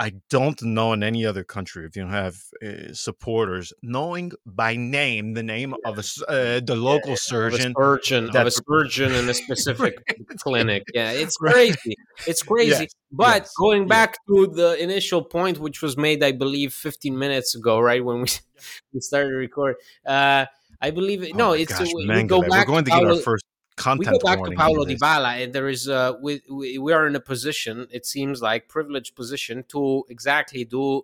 I 0.00 0.12
don't 0.30 0.60
know 0.62 0.94
in 0.94 1.02
any 1.02 1.26
other 1.26 1.44
country 1.44 1.84
if 1.84 1.94
you 1.94 2.06
have 2.06 2.42
uh, 2.64 2.94
supporters 2.94 3.74
knowing 3.82 4.32
by 4.46 4.74
name 4.74 5.34
the 5.34 5.42
name 5.42 5.74
of 5.84 5.98
a, 5.98 6.04
uh, 6.26 6.60
the 6.60 6.74
local 6.74 7.10
yeah, 7.10 7.16
surgeon, 7.16 7.74
of 7.76 7.82
a 7.82 8.00
surgeon, 8.00 8.34
of 8.34 8.46
a 8.46 8.50
surgeon 8.50 9.14
in 9.14 9.28
a 9.28 9.34
specific 9.44 9.98
clinic. 10.38 10.84
Yeah, 10.94 11.10
it's 11.10 11.36
crazy. 11.44 11.96
It's 12.26 12.42
crazy. 12.42 12.84
Yes. 12.84 12.94
But 13.12 13.42
yes. 13.42 13.52
going 13.58 13.88
back 13.88 14.16
to 14.26 14.46
the 14.46 14.82
initial 14.82 15.22
point, 15.22 15.58
which 15.58 15.82
was 15.82 15.98
made, 15.98 16.24
I 16.24 16.32
believe, 16.32 16.72
15 16.72 17.18
minutes 17.18 17.54
ago, 17.54 17.78
right 17.78 18.02
when 18.02 18.22
we 18.22 18.28
we 18.94 19.00
started 19.00 19.34
recording. 19.34 19.76
Uh, 20.06 20.46
I 20.80 20.92
believe 20.92 21.22
oh 21.22 21.36
no, 21.36 21.52
it's 21.52 21.78
gosh, 21.78 21.88
we 21.94 22.06
go 22.22 22.40
back. 22.40 22.50
We're 22.50 22.64
going 22.64 22.84
to 22.86 22.90
get 22.90 23.04
our 23.04 23.16
first 23.16 23.44
content. 23.76 24.10
We 24.10 24.18
go 24.18 24.24
back 24.24 24.44
to 24.44 24.50
Paulo 24.52 24.84
Dybala, 24.84 25.42
and 25.42 25.52
there 25.52 25.68
is 25.68 25.88
uh, 25.88 26.14
we, 26.20 26.42
we, 26.50 26.78
we 26.78 26.92
are 26.92 27.06
in 27.06 27.16
a 27.16 27.20
position. 27.20 27.86
It 27.90 28.06
seems 28.06 28.42
like 28.42 28.68
privileged 28.68 29.14
position 29.14 29.64
to 29.68 30.04
exactly 30.08 30.64
do 30.64 31.02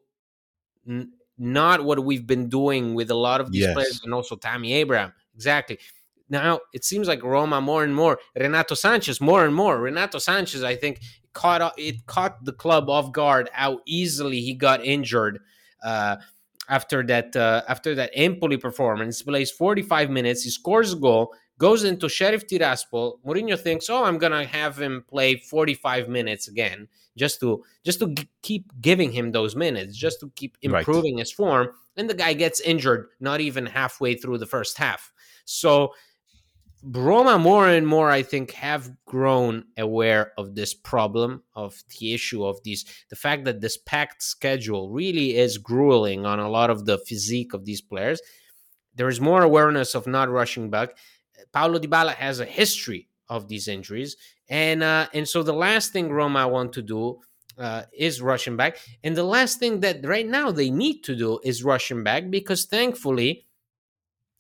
n- 0.89 1.13
not 1.39 1.85
what 1.85 2.05
we've 2.05 2.27
been 2.27 2.49
doing 2.49 2.95
with 2.95 3.11
a 3.11 3.15
lot 3.15 3.41
of 3.41 3.53
these 3.53 3.63
yes. 3.63 3.75
players, 3.75 4.01
and 4.05 4.13
also 4.13 4.37
Tammy 4.37 4.73
Abraham. 4.75 5.13
Exactly. 5.35 5.79
Now 6.29 6.61
it 6.73 6.85
seems 6.85 7.09
like 7.09 7.23
Roma 7.23 7.61
more 7.61 7.85
and 7.85 7.95
more. 7.95 8.19
Renato 8.35 8.75
Sanches 8.75 9.21
more 9.21 9.45
and 9.45 9.55
more. 9.55 9.79
Renato 9.79 10.19
Sanches, 10.19 10.65
I 10.65 10.75
think, 10.75 11.01
caught 11.33 11.75
it 11.79 12.07
caught 12.07 12.45
the 12.45 12.53
club 12.53 12.89
off 12.89 13.13
guard 13.13 13.51
how 13.53 13.81
easily 13.87 14.41
he 14.41 14.55
got 14.55 14.85
injured. 14.85 15.41
Uh, 15.85 16.17
after 16.69 17.05
that, 17.05 17.37
uh, 17.37 17.63
after 17.69 17.95
that 17.95 18.11
Empoli 18.15 18.57
performance, 18.57 19.23
plays 19.23 19.51
45 19.53 20.11
minutes, 20.11 20.43
he 20.43 20.51
scores 20.51 20.93
a 20.93 20.97
goal, 20.97 21.33
goes 21.59 21.85
into 21.85 22.09
Sheriff 22.09 22.47
Tiraspol. 22.47 23.19
Mourinho 23.25 23.59
thinks, 23.59 23.89
"Oh, 23.89 24.05
I'm 24.05 24.19
gonna 24.19 24.45
have 24.45 24.81
him 24.81 25.05
play 25.09 25.37
45 25.37 26.09
minutes 26.09 26.49
again, 26.49 26.89
just 27.17 27.41
to 27.41 27.65
just 27.85 28.01
to 28.01 28.09
g- 28.09 28.29
keep 28.43 28.73
giving 28.81 29.13
him 29.13 29.33
those 29.33 29.57
minutes, 29.57 29.97
just 29.97 30.21
to 30.21 30.31
keep 30.37 30.57
improving 30.63 31.17
right. 31.17 31.21
his 31.21 31.33
form." 31.33 31.69
And 31.97 32.11
the 32.11 32.15
guy 32.15 32.35
gets 32.35 32.61
injured 32.61 33.09
not 33.21 33.41
even 33.41 33.67
halfway 33.67 34.15
through 34.15 34.39
the 34.39 34.47
first 34.47 34.77
half. 34.77 35.13
So 35.45 35.93
Roma 36.83 37.39
more 37.39 37.67
and 37.69 37.87
more, 37.87 38.11
I 38.11 38.23
think, 38.23 38.53
have 38.53 38.93
grown 39.07 39.65
aware 39.77 40.33
of 40.39 40.55
this 40.55 40.75
problem 40.75 41.43
of 41.55 41.83
the 41.99 42.15
issue 42.15 42.45
of 42.45 42.63
these 42.63 42.85
the 43.09 43.17
fact 43.17 43.45
that 43.45 43.61
this 43.61 43.77
packed 43.77 44.23
schedule 44.23 44.91
really 44.91 45.37
is 45.37 45.59
grueling 45.59 46.27
on 46.27 46.39
a 46.39 46.51
lot 46.51 46.71
of 46.71 46.85
the 46.85 46.99
physique 46.99 47.55
of 47.55 47.65
these 47.65 47.81
players. 47.81 48.21
There 48.95 49.09
is 49.09 49.21
more 49.21 49.43
awareness 49.43 49.95
of 49.95 50.07
not 50.07 50.31
rushing 50.31 50.71
back 50.71 50.97
Paulo 51.53 51.79
Dybala 51.79 52.15
has 52.15 52.41
a 52.41 52.45
history 52.45 53.09
of 53.29 53.49
these 53.49 53.69
injuries, 53.69 54.17
and 54.49 54.83
uh, 54.83 55.09
and 55.13 55.29
so 55.29 55.43
the 55.43 55.53
last 55.53 55.93
thing 55.93 56.11
Roma 56.11 56.47
want 56.49 56.73
to 56.75 56.83
do 56.83 57.21
uh, 57.59 57.83
is 57.93 58.23
rushing 58.23 58.57
back, 58.57 58.79
and 59.03 59.17
the 59.17 59.25
last 59.25 59.59
thing 59.59 59.81
that 59.81 60.05
right 60.05 60.27
now 60.27 60.51
they 60.51 60.71
need 60.71 61.03
to 61.05 61.17
do 61.17 61.41
is 61.43 61.65
rushing 61.65 62.03
back 62.03 62.31
because 62.31 62.65
thankfully. 62.65 63.45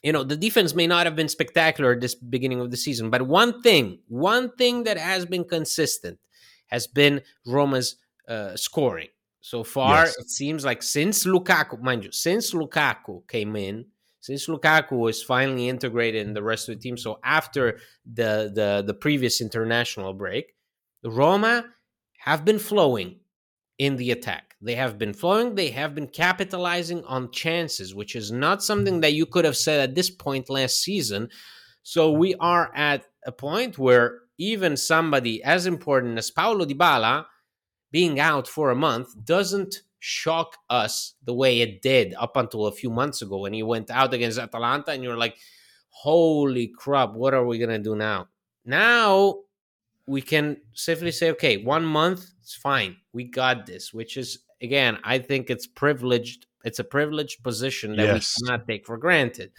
You 0.02 0.12
know, 0.12 0.22
the 0.22 0.36
defense 0.36 0.72
may 0.72 0.86
not 0.86 1.06
have 1.06 1.16
been 1.16 1.28
spectacular 1.28 1.92
at 1.94 2.00
this 2.00 2.14
beginning 2.14 2.60
of 2.60 2.70
the 2.70 2.76
season, 2.76 3.10
but 3.10 3.22
one 3.22 3.60
thing, 3.60 3.98
one 4.06 4.52
thing 4.54 4.84
that 4.84 4.98
has 4.98 5.26
been 5.26 5.42
consistent 5.42 6.20
has 6.66 6.86
been 6.86 7.22
Roma's 7.44 7.96
uh, 8.28 8.54
scoring. 8.54 9.08
So 9.40 9.62
far, 9.62 10.06
yes. 10.06 10.18
it 10.18 10.28
seems 10.28 10.64
like 10.64 10.82
since 10.82 11.24
Lukaku, 11.24 11.80
mind 11.80 12.04
you, 12.04 12.10
since 12.12 12.52
Lukaku 12.52 13.26
came 13.28 13.54
in, 13.54 13.86
since 14.26 14.48
Lukaku 14.48 14.98
was 14.98 15.22
finally 15.22 15.68
integrated 15.68 16.26
in 16.26 16.34
the 16.34 16.42
rest 16.42 16.68
of 16.68 16.74
the 16.74 16.80
team, 16.80 16.98
so 16.98 17.20
after 17.22 17.78
the 18.04 18.50
the, 18.52 18.82
the 18.84 18.94
previous 18.94 19.40
international 19.40 20.14
break, 20.14 20.56
Roma 21.04 21.64
have 22.18 22.44
been 22.44 22.58
flowing 22.58 23.20
in 23.78 23.94
the 23.94 24.10
attack. 24.10 24.56
They 24.60 24.74
have 24.74 24.98
been 24.98 25.14
flowing, 25.14 25.54
they 25.54 25.70
have 25.70 25.94
been 25.94 26.08
capitalizing 26.08 27.04
on 27.04 27.30
chances, 27.30 27.94
which 27.94 28.16
is 28.16 28.32
not 28.32 28.64
something 28.64 29.00
that 29.02 29.12
you 29.12 29.26
could 29.26 29.44
have 29.44 29.56
said 29.56 29.78
at 29.80 29.94
this 29.94 30.10
point 30.10 30.50
last 30.50 30.82
season. 30.82 31.28
So 31.84 32.10
we 32.10 32.34
are 32.40 32.72
at 32.74 33.04
a 33.24 33.30
point 33.30 33.78
where 33.78 34.22
even 34.38 34.76
somebody 34.76 35.40
as 35.44 35.66
important 35.66 36.18
as 36.18 36.32
Paulo 36.32 36.64
Dybala 36.64 37.26
being 37.92 38.18
out 38.18 38.48
for 38.48 38.70
a 38.70 38.74
month 38.88 39.08
doesn't 39.24 39.82
shock 40.06 40.56
us 40.70 41.14
the 41.24 41.34
way 41.34 41.60
it 41.60 41.82
did 41.82 42.14
up 42.14 42.36
until 42.36 42.66
a 42.66 42.72
few 42.72 42.88
months 42.88 43.22
ago 43.22 43.38
when 43.38 43.52
he 43.52 43.64
went 43.64 43.90
out 43.90 44.14
against 44.14 44.38
Atalanta 44.38 44.92
and 44.92 45.02
you're 45.02 45.16
like, 45.16 45.36
holy 45.88 46.68
crap, 46.68 47.12
what 47.12 47.34
are 47.34 47.44
we 47.44 47.58
going 47.58 47.70
to 47.70 47.80
do 47.80 47.96
now? 47.96 48.28
Now 48.64 49.40
we 50.06 50.22
can 50.22 50.58
safely 50.74 51.10
say, 51.10 51.30
okay, 51.30 51.56
one 51.56 51.84
month, 51.84 52.24
it's 52.40 52.54
fine. 52.54 52.98
We 53.12 53.24
got 53.24 53.66
this, 53.66 53.92
which 53.92 54.16
is, 54.16 54.38
again, 54.62 54.98
I 55.02 55.18
think 55.18 55.50
it's 55.50 55.66
privileged. 55.66 56.46
It's 56.64 56.78
a 56.78 56.84
privileged 56.84 57.42
position 57.42 57.96
that 57.96 58.06
yes. 58.06 58.36
we 58.40 58.46
cannot 58.46 58.68
take 58.68 58.86
for 58.86 58.98
granted. 58.98 59.50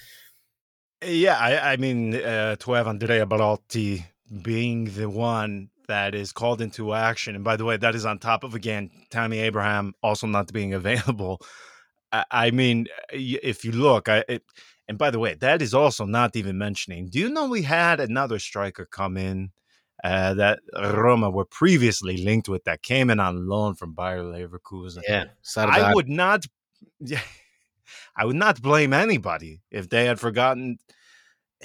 Yeah, 1.05 1.37
I, 1.37 1.73
I 1.73 1.75
mean, 1.75 2.15
uh, 2.15 2.55
to 2.55 2.71
have 2.71 2.87
Andrea 2.87 3.25
Belotti 3.25 4.05
being 4.41 4.85
the 4.85 5.09
one 5.09 5.71
that 5.87 6.15
is 6.15 6.31
called 6.31 6.61
into 6.61 6.93
action. 6.93 7.35
And 7.35 7.43
by 7.43 7.55
the 7.55 7.65
way, 7.65 7.77
that 7.77 7.95
is 7.95 8.05
on 8.05 8.19
top 8.19 8.43
of 8.43 8.55
again 8.55 8.89
Tammy 9.09 9.39
Abraham 9.39 9.93
also 10.01 10.27
not 10.27 10.51
being 10.51 10.73
available. 10.81 11.41
I, 12.11 12.25
I 12.31 12.51
mean, 12.51 12.87
if 13.11 13.65
you 13.65 13.71
look, 13.71 14.09
I 14.09 14.23
it, 14.27 14.43
and 14.87 14.97
by 14.97 15.11
the 15.11 15.19
way, 15.19 15.33
that 15.35 15.61
is 15.61 15.73
also 15.73 16.05
not 16.05 16.35
even 16.35 16.57
mentioning. 16.57 17.07
Do 17.07 17.19
you 17.19 17.29
know 17.29 17.47
we 17.47 17.63
had 17.63 17.99
another 17.99 18.39
striker 18.39 18.85
come 18.85 19.17
in 19.17 19.51
uh, 20.03 20.33
that 20.35 20.59
Roma 20.73 21.29
were 21.29 21.45
previously 21.45 22.17
linked 22.17 22.47
with 22.47 22.63
that 22.63 22.81
came 22.83 23.09
in 23.09 23.19
on 23.19 23.47
loan 23.47 23.75
from 23.75 23.93
Bayer 23.93 24.23
Leverkusen? 24.23 25.01
Yeah, 25.07 25.25
I 25.57 25.93
would 25.93 26.09
not. 26.09 26.45
Yeah, 26.99 27.21
I 28.15 28.25
would 28.25 28.35
not 28.35 28.61
blame 28.61 28.93
anybody 28.93 29.61
if 29.71 29.89
they 29.89 30.05
had 30.05 30.19
forgotten 30.19 30.77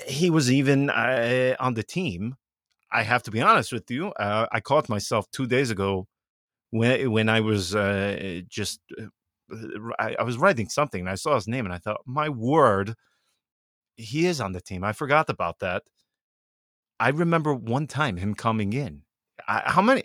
he 0.07 0.31
was 0.31 0.51
even 0.51 0.91
uh, 0.91 1.55
on 1.61 1.75
the 1.75 1.83
team 1.83 2.37
I 2.93 3.03
have 3.03 3.23
to 3.25 3.31
be 3.31 3.41
honest 3.41 3.73
with 3.73 3.91
you. 3.91 4.09
Uh, 4.09 4.47
I 4.53 4.61
caught 4.61 4.89
myself 4.89 5.31
two 5.31 5.47
days 5.47 5.71
ago 5.71 6.07
when 6.71 7.11
when 7.11 7.29
I 7.29 7.41
was 7.41 7.75
uh, 7.75 8.41
just 8.49 8.81
uh, 9.01 9.07
I, 9.99 10.17
I, 10.19 10.23
was 10.23 10.39
writing 10.39 10.69
something 10.69 11.01
and 11.01 11.09
I 11.09 11.15
saw 11.15 11.35
his 11.35 11.47
name 11.47 11.65
and 11.65 11.75
I 11.75 11.79
thought, 11.79 12.01
my 12.07 12.29
word, 12.29 12.95
he 13.97 14.27
is 14.27 14.41
on 14.41 14.53
the 14.53 14.61
team. 14.61 14.83
I 14.85 14.93
forgot 14.93 15.29
about 15.29 15.59
that. 15.61 15.83
I 16.99 17.09
remember 17.11 17.55
one 17.55 17.87
time 17.87 18.17
him 18.17 18.35
coming 18.35 18.73
in. 18.73 19.03
I, 19.47 19.63
how 19.67 19.83
many? 19.83 20.05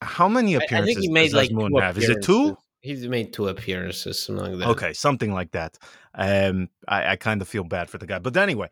How 0.00 0.28
many 0.28 0.54
appearances? 0.54 0.90
I, 0.90 0.94
think 0.94 1.00
he 1.00 1.10
made 1.10 1.32
like 1.32 1.50
Moon 1.50 1.74
have? 1.76 1.98
Is 1.98 2.08
it 2.08 2.22
two? 2.22 2.56
He's 2.80 3.06
made 3.08 3.32
two 3.32 3.48
appearances, 3.48 4.22
something 4.22 4.52
like 4.52 4.58
that. 4.60 4.68
Okay, 4.68 4.92
something 4.92 5.32
like 5.32 5.50
that. 5.52 5.76
Um, 6.14 6.68
I, 6.86 7.12
I 7.12 7.16
kind 7.16 7.42
of 7.42 7.48
feel 7.48 7.64
bad 7.64 7.90
for 7.90 7.98
the 7.98 8.06
guy, 8.06 8.20
but 8.20 8.36
anyway, 8.36 8.68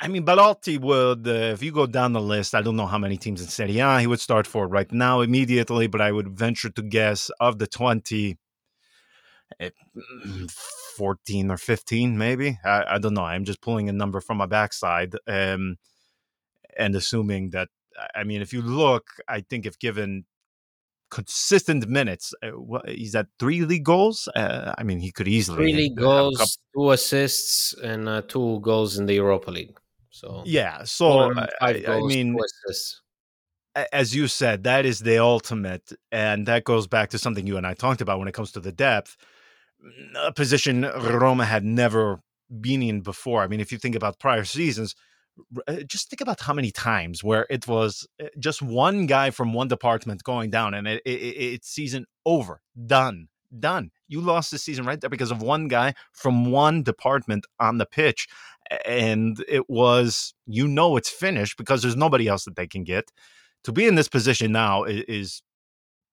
I, 0.00 0.08
mean, 0.08 0.24
Belotti 0.24 0.78
would, 0.78 1.26
uh, 1.26 1.54
if 1.54 1.62
you 1.62 1.72
go 1.72 1.86
down 1.86 2.12
the 2.12 2.20
list, 2.20 2.54
I 2.54 2.62
don't 2.62 2.76
know 2.76 2.86
how 2.86 2.98
many 2.98 3.16
teams 3.16 3.40
in 3.40 3.48
Serie 3.48 3.78
A 3.78 4.00
he 4.00 4.06
would 4.06 4.20
start 4.20 4.46
for 4.46 4.66
right 4.66 4.90
now 4.90 5.20
immediately, 5.20 5.86
but 5.86 6.00
I 6.00 6.12
would 6.12 6.28
venture 6.28 6.70
to 6.70 6.82
guess 6.82 7.30
of 7.40 7.58
the 7.58 7.66
20, 7.66 8.38
eh, 9.60 9.70
14 10.96 11.50
or 11.50 11.56
15, 11.56 12.18
maybe. 12.18 12.58
I, 12.64 12.84
I, 12.94 12.98
don't 12.98 13.14
know. 13.14 13.24
I'm 13.24 13.44
just 13.44 13.60
pulling 13.60 13.88
a 13.88 13.92
number 13.92 14.20
from 14.20 14.38
my 14.38 14.46
backside 14.46 15.14
um, 15.26 15.76
and 16.76 16.94
assuming 16.96 17.50
that, 17.50 17.68
I 18.14 18.24
mean, 18.24 18.42
if 18.42 18.52
you 18.52 18.62
look, 18.62 19.08
I 19.28 19.40
think 19.40 19.66
if 19.66 19.78
given 19.78 20.24
consistent 21.10 21.88
minutes. 21.88 22.34
Uh, 22.42 22.48
what, 22.50 22.88
he's 22.88 23.14
at 23.14 23.26
three 23.38 23.62
league 23.64 23.84
goals. 23.84 24.28
Uh, 24.34 24.74
I 24.76 24.82
mean, 24.82 24.98
he 24.98 25.12
could 25.12 25.28
easily 25.28 25.58
three 25.58 25.72
league 25.72 25.96
goals, 25.96 26.58
two 26.74 26.90
assists, 26.90 27.74
and 27.74 28.08
uh, 28.08 28.22
two 28.22 28.60
goals 28.60 28.98
in 28.98 29.06
the 29.06 29.14
Europa 29.14 29.50
League. 29.50 29.76
So 30.10 30.42
yeah, 30.46 30.84
so 30.84 31.34
I, 31.60 31.84
I, 31.86 32.00
mean, 32.00 32.38
as 33.92 34.14
you 34.14 34.28
said, 34.28 34.64
that 34.64 34.86
is 34.86 35.00
the 35.00 35.18
ultimate, 35.18 35.92
and 36.10 36.46
that 36.46 36.64
goes 36.64 36.86
back 36.86 37.10
to 37.10 37.18
something 37.18 37.46
you 37.46 37.58
and 37.58 37.66
I 37.66 37.74
talked 37.74 38.00
about 38.00 38.18
when 38.18 38.28
it 38.28 38.32
comes 38.32 38.52
to 38.52 38.60
the 38.60 38.72
depth. 38.72 39.16
A 40.24 40.32
position 40.32 40.82
Roma 40.82 41.44
had 41.44 41.64
never 41.64 42.20
been 42.60 42.82
in 42.82 43.02
before. 43.02 43.42
I 43.42 43.46
mean, 43.46 43.60
if 43.60 43.70
you 43.70 43.78
think 43.78 43.94
about 43.94 44.18
prior 44.18 44.44
seasons, 44.44 44.94
uh, 44.94 45.02
just 45.86 46.10
think 46.10 46.20
about 46.20 46.40
how 46.40 46.54
many 46.54 46.70
times 46.70 47.22
where 47.22 47.46
it 47.50 47.66
was 47.68 48.06
uh, 48.22 48.26
just 48.38 48.62
one 48.62 49.06
guy 49.06 49.30
from 49.30 49.52
one 49.52 49.68
department 49.68 50.22
going 50.24 50.50
down 50.50 50.74
and 50.74 50.88
it, 50.88 51.02
it, 51.04 51.10
it's 51.10 51.68
season 51.68 52.06
over 52.24 52.60
done 52.86 53.28
done 53.58 53.90
you 54.08 54.20
lost 54.20 54.50
the 54.50 54.58
season 54.58 54.84
right 54.84 55.00
there 55.00 55.10
because 55.10 55.30
of 55.30 55.42
one 55.42 55.68
guy 55.68 55.94
from 56.12 56.50
one 56.50 56.82
department 56.82 57.46
on 57.58 57.78
the 57.78 57.86
pitch. 57.86 58.28
And 58.84 59.44
it 59.48 59.68
was, 59.68 60.34
you 60.46 60.66
know, 60.66 60.96
it's 60.96 61.10
finished 61.10 61.56
because 61.56 61.82
there's 61.82 61.96
nobody 61.96 62.28
else 62.28 62.44
that 62.44 62.56
they 62.56 62.66
can 62.66 62.84
get. 62.84 63.10
To 63.64 63.72
be 63.72 63.86
in 63.86 63.94
this 63.94 64.08
position 64.08 64.52
now 64.52 64.84
is, 64.84 65.02
is 65.08 65.42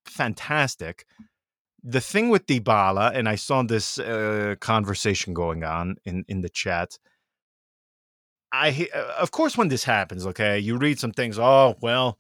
fantastic. 0.05 1.05
The 1.83 2.01
thing 2.01 2.29
with 2.29 2.47
Dybala, 2.47 3.13
and 3.13 3.27
I 3.27 3.36
saw 3.36 3.62
this 3.63 3.99
uh, 3.99 4.55
conversation 4.59 5.33
going 5.33 5.63
on 5.63 5.97
in, 6.05 6.25
in 6.27 6.41
the 6.41 6.49
chat. 6.49 6.97
I, 8.54 8.88
uh, 8.94 9.13
of 9.20 9.32
course, 9.32 9.58
when 9.58 9.70
this 9.70 9.84
happens, 9.84 10.28
okay, 10.28 10.60
you 10.60 10.78
read 10.78 11.00
some 11.00 11.12
things. 11.12 11.39
Oh, 11.39 11.76
well, 11.82 12.20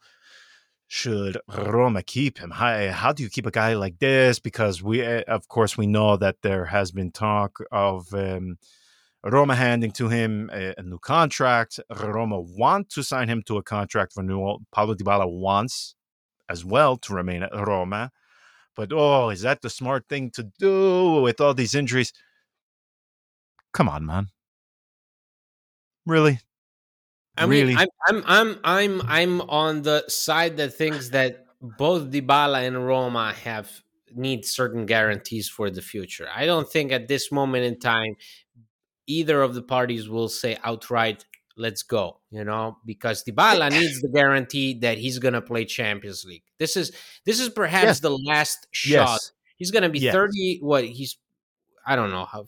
should 0.87 1.37
Roma 1.47 2.01
keep 2.01 2.39
him? 2.39 2.49
How, 2.49 2.89
how 2.89 3.13
do 3.13 3.21
you 3.21 3.29
keep 3.29 3.45
a 3.45 3.51
guy 3.51 3.75
like 3.75 3.99
this? 3.99 4.39
Because 4.39 4.81
we, 4.81 5.01
eh, 5.01 5.21
of 5.27 5.47
course, 5.47 5.77
we 5.77 5.85
know 5.85 6.17
that 6.17 6.41
there 6.41 6.65
has 6.65 6.91
been 6.91 7.11
talk 7.11 7.59
of 7.71 8.11
um, 8.15 8.57
Roma 9.23 9.55
handing 9.55 9.91
to 9.91 10.09
him 10.09 10.49
a, 10.51 10.73
a, 10.75 10.81
new 10.81 10.97
contract. 10.97 11.79
Roma 11.89 12.41
want 12.41 12.89
to 12.89 13.03
sign 13.03 13.29
him 13.29 13.43
to 13.43 13.57
a 13.57 13.63
contract 13.63 14.13
renewal. 14.17 14.63
Paulo 14.71 14.95
Dybala 14.95 15.31
wants 15.31 15.93
as 16.49 16.65
well 16.65 16.97
to 16.97 17.13
remain 17.13 17.43
at 17.43 17.53
Roma. 17.53 18.11
But 18.75 18.91
oh, 18.91 19.29
is 19.29 19.41
that 19.41 19.61
the 19.61 19.69
smart 19.69 20.09
thing 20.09 20.31
to 20.31 20.51
do 20.57 21.21
with 21.21 21.39
all 21.39 21.53
these 21.53 21.75
injuries? 21.75 22.11
Come 23.71 23.87
on, 23.87 24.03
man. 24.03 24.29
Really? 26.05 26.39
I 27.37 27.45
mean, 27.45 27.67
really? 27.67 27.75
I'm, 27.75 27.87
I'm, 28.07 28.23
I'm, 28.27 28.59
I'm, 28.63 29.01
I'm 29.07 29.41
on 29.41 29.81
the 29.81 30.03
side 30.07 30.57
that 30.57 30.75
thinks 30.75 31.09
that 31.09 31.45
both 31.61 32.11
Dybala 32.11 32.67
and 32.67 32.85
Roma 32.85 33.33
have 33.33 33.71
need 34.15 34.45
certain 34.45 34.85
guarantees 34.85 35.49
for 35.49 35.69
the 35.69 35.81
future. 35.81 36.27
I 36.33 36.45
don't 36.45 36.69
think 36.69 36.91
at 36.91 37.07
this 37.07 37.31
moment 37.31 37.65
in 37.65 37.79
time 37.79 38.15
either 39.07 39.41
of 39.41 39.55
the 39.55 39.61
parties 39.61 40.07
will 40.07 40.29
say 40.29 40.57
outright, 40.63 41.25
"Let's 41.57 41.83
go," 41.83 42.19
you 42.29 42.43
know, 42.43 42.77
because 42.85 43.23
Dybala 43.23 43.71
needs 43.79 44.01
the 44.01 44.09
guarantee 44.09 44.79
that 44.79 44.97
he's 44.97 45.19
going 45.19 45.33
to 45.33 45.41
play 45.41 45.65
Champions 45.65 46.25
League. 46.25 46.43
This 46.59 46.77
is 46.77 46.91
this 47.25 47.39
is 47.39 47.49
perhaps 47.49 47.85
yes. 47.85 47.99
the 48.01 48.17
last 48.17 48.67
shot. 48.71 49.09
Yes. 49.09 49.31
He's 49.55 49.71
going 49.71 49.83
to 49.83 49.89
be 49.89 49.99
yes. 49.99 50.13
30 50.13 50.59
what 50.61 50.83
he's 50.83 51.17
I 51.85 51.95
don't 51.95 52.11
know 52.11 52.25
how 52.25 52.45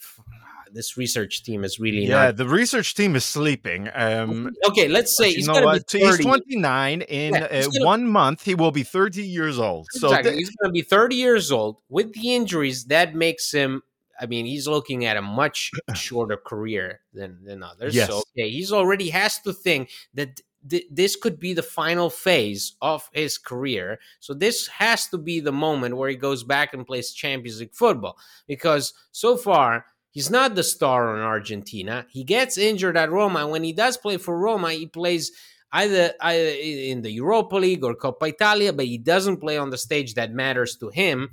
this 0.75 0.97
research 0.97 1.43
team 1.43 1.63
is 1.63 1.79
really 1.79 2.05
yeah. 2.05 2.25
Not... 2.25 2.37
The 2.37 2.47
research 2.47 2.93
team 2.93 3.15
is 3.15 3.25
sleeping. 3.25 3.89
Um, 3.93 4.53
okay, 4.67 4.87
let's 4.87 5.15
say 5.15 5.33
he's 5.33 5.47
be 5.47 5.53
30. 5.53 5.97
He's 5.97 6.19
29. 6.19 7.01
In 7.01 7.33
yeah, 7.33 7.43
uh, 7.45 7.61
gonna... 7.63 7.85
one 7.85 8.07
month, 8.07 8.43
he 8.43 8.53
will 8.53 8.71
be 8.71 8.83
30 8.83 9.23
years 9.23 9.57
old. 9.57 9.87
Exactly. 9.95 10.17
So 10.17 10.21
th- 10.23 10.35
he's 10.35 10.49
going 10.49 10.69
to 10.69 10.73
be 10.73 10.81
30 10.81 11.15
years 11.15 11.51
old 11.51 11.77
with 11.89 12.13
the 12.13 12.35
injuries. 12.35 12.85
That 12.85 13.15
makes 13.15 13.51
him. 13.51 13.81
I 14.19 14.27
mean, 14.27 14.45
he's 14.45 14.67
looking 14.67 15.05
at 15.05 15.17
a 15.17 15.21
much 15.21 15.71
shorter 15.95 16.37
career 16.37 16.99
than 17.13 17.43
than 17.43 17.63
others. 17.63 17.95
Yes. 17.95 18.09
So 18.09 18.17
okay, 18.17 18.49
he's 18.49 18.71
already 18.71 19.09
has 19.09 19.39
to 19.39 19.53
think 19.53 19.89
that 20.13 20.41
th- 20.69 20.87
this 20.91 21.15
could 21.15 21.39
be 21.39 21.53
the 21.53 21.63
final 21.63 22.09
phase 22.09 22.75
of 22.81 23.09
his 23.13 23.37
career. 23.37 23.99
So 24.19 24.33
this 24.33 24.67
has 24.67 25.07
to 25.07 25.17
be 25.17 25.39
the 25.39 25.51
moment 25.51 25.97
where 25.97 26.09
he 26.09 26.15
goes 26.15 26.43
back 26.43 26.73
and 26.73 26.85
plays 26.85 27.11
Champions 27.11 27.59
League 27.59 27.73
football 27.73 28.17
because 28.47 28.93
so 29.11 29.37
far 29.37 29.85
He's 30.15 30.31
not 30.31 30.55
the 30.55 30.63
star 30.63 31.13
on 31.13 31.19
Argentina. 31.19 32.05
He 32.09 32.23
gets 32.23 32.57
injured 32.57 32.95
at 32.95 33.11
Roma. 33.11 33.45
When 33.49 33.65
he 33.65 33.73
does 33.73 33.97
play 33.97 34.15
for 34.15 34.39
Roma, 34.39 34.71
he 34.71 34.87
plays 34.87 35.33
either, 35.73 36.13
either 36.21 36.55
in 36.57 37.01
the 37.01 37.11
Europa 37.11 37.57
League 37.57 37.83
or 37.83 37.95
Coppa 37.95 38.29
Italia, 38.29 38.71
but 38.71 38.85
he 38.85 38.97
doesn't 38.97 39.41
play 39.41 39.57
on 39.57 39.71
the 39.71 39.77
stage 39.77 40.13
that 40.13 40.31
matters 40.31 40.77
to 40.77 40.87
him. 40.87 41.31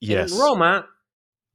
Yes. 0.00 0.30
And 0.30 0.40
Roma 0.40 0.86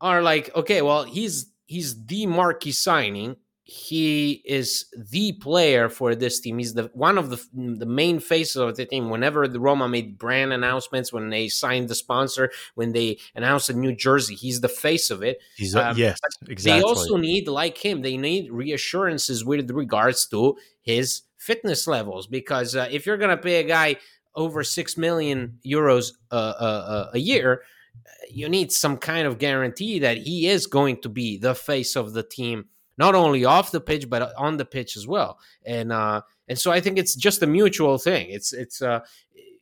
are 0.01 0.21
like, 0.21 0.55
okay, 0.55 0.83
well, 0.83 1.03
he's 1.03 1.51
he's 1.65 2.05
the 2.05 2.27
marquee 2.27 2.71
signing 2.71 3.37
he 3.69 4.41
is 4.45 4.85
the 4.95 5.33
player 5.33 5.89
for 5.89 6.15
this 6.15 6.39
team. 6.39 6.57
He's 6.57 6.73
the 6.73 6.89
one 6.93 7.17
of 7.17 7.29
the 7.29 7.45
the 7.53 7.85
main 7.85 8.21
faces 8.21 8.55
of 8.55 8.77
the 8.77 8.85
team. 8.85 9.09
Whenever 9.09 9.45
the 9.45 9.59
Roma 9.59 9.89
made 9.89 10.17
brand 10.17 10.53
announcements, 10.53 11.11
when 11.11 11.29
they 11.29 11.49
signed 11.49 11.89
the 11.89 11.95
sponsor, 11.95 12.49
when 12.75 12.93
they 12.93 13.19
announced 13.35 13.69
a 13.69 13.73
new 13.73 13.93
jersey, 13.93 14.35
he's 14.35 14.61
the 14.61 14.69
face 14.69 15.11
of 15.11 15.21
it. 15.21 15.41
He's 15.57 15.75
a, 15.75 15.89
um, 15.89 15.97
yes, 15.97 16.17
exactly. 16.47 16.79
They 16.79 16.81
also 16.81 17.17
need, 17.17 17.49
like 17.49 17.77
him, 17.77 18.03
they 18.03 18.15
need 18.15 18.49
reassurances 18.53 19.43
with 19.43 19.69
regards 19.71 20.25
to 20.27 20.55
his 20.81 21.23
fitness 21.37 21.87
levels 21.87 22.25
because 22.25 22.73
uh, 22.73 22.87
if 22.89 23.05
you're 23.05 23.17
gonna 23.17 23.35
pay 23.35 23.59
a 23.59 23.67
guy 23.67 23.97
over 24.33 24.63
six 24.63 24.95
million 24.95 25.59
euros 25.65 26.13
uh, 26.31 26.35
uh, 26.35 26.63
uh 26.63 27.09
a 27.15 27.19
year, 27.19 27.63
you 28.31 28.47
need 28.47 28.71
some 28.71 28.95
kind 28.95 29.27
of 29.27 29.39
guarantee 29.39 29.99
that 29.99 30.19
he 30.19 30.47
is 30.47 30.67
going 30.67 31.01
to 31.01 31.09
be 31.09 31.37
the 31.37 31.53
face 31.53 31.97
of 31.97 32.13
the 32.13 32.23
team 32.23 32.67
not 32.97 33.15
only 33.15 33.45
off 33.45 33.71
the 33.71 33.81
pitch 33.81 34.09
but 34.09 34.33
on 34.37 34.57
the 34.57 34.65
pitch 34.65 34.97
as 34.97 35.07
well. 35.07 35.39
And 35.65 35.91
uh, 35.91 36.21
and 36.47 36.57
so 36.57 36.71
I 36.71 36.79
think 36.79 36.97
it's 36.97 37.15
just 37.15 37.43
a 37.43 37.47
mutual 37.47 37.97
thing. 37.97 38.27
It's 38.29 38.53
it's 38.53 38.81
uh, 38.81 39.01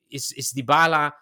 it's 0.09 0.31
it's 0.33 0.53
Dybala 0.53 1.13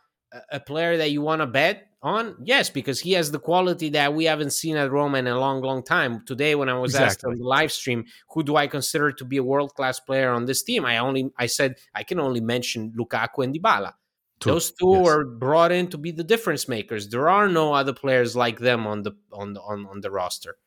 a 0.52 0.60
player 0.60 0.98
that 0.98 1.12
you 1.12 1.22
want 1.22 1.42
to 1.42 1.48
bet 1.48 1.88
on? 2.02 2.36
Yes, 2.44 2.70
because 2.70 3.00
he 3.00 3.14
has 3.14 3.32
the 3.32 3.40
quality 3.40 3.90
that 3.90 4.14
we 4.14 4.26
haven't 4.26 4.52
seen 4.52 4.76
at 4.78 4.92
Roma 4.92 5.20
in 5.20 5.28
a 5.28 5.40
long, 5.40 5.62
long 5.62 5.84
time. 5.84 6.24
Today, 6.26 6.56
when 6.56 6.70
I 6.70 6.78
was 6.78 6.92
exactly. 6.92 7.08
asked 7.08 7.26
on 7.26 7.36
the 7.36 7.44
live 7.44 7.72
stream, 7.72 8.06
who 8.30 8.44
do 8.44 8.56
I 8.56 8.68
consider 8.68 9.12
to 9.14 9.26
be 9.26 9.38
a 9.38 9.44
world 9.44 9.74
class 9.74 10.00
player 10.00 10.32
on 10.32 10.46
this 10.46 10.64
team? 10.64 10.86
I 10.86 10.98
only 10.98 11.32
I 11.38 11.48
said 11.48 11.76
I 11.96 12.04
can 12.04 12.20
only 12.20 12.42
mention 12.42 12.92
Lukaku 12.98 13.44
and 13.44 13.56
Dybala. 13.56 13.94
Two. 14.40 14.52
Those 14.52 14.72
two 14.72 14.92
yes. 14.92 15.06
were 15.06 15.26
brought 15.26 15.72
in 15.72 15.88
to 15.88 15.98
be 15.98 16.12
the 16.12 16.24
difference 16.24 16.68
makers. 16.68 17.08
There 17.08 17.30
are 17.30 17.48
no 17.48 17.74
other 17.74 17.94
players 17.94 18.36
like 18.36 18.60
them 18.60 18.86
on 18.86 19.04
the 19.04 19.14
on 19.32 19.54
the 19.54 19.62
on, 19.62 19.86
on 19.88 20.02
the 20.02 20.12
roster. 20.12 20.58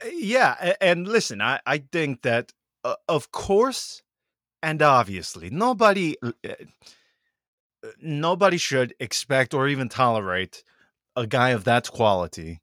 Eh, 0.00 0.10
yeah, 0.14 0.74
and 0.80 1.08
listen, 1.08 1.40
I 1.40 1.60
I 1.66 1.78
think 1.78 2.22
that 2.22 2.52
uh, 2.84 2.94
of 3.08 3.32
course 3.32 4.02
and 4.62 4.82
obviously 4.82 5.50
nobody 5.50 6.16
uh, 6.22 6.32
nobody 8.02 8.56
should 8.56 8.94
expect 9.00 9.54
or 9.54 9.68
even 9.68 9.88
tolerate 9.88 10.64
a 11.16 11.26
guy 11.26 11.50
of 11.50 11.64
that 11.64 11.90
quality 11.90 12.60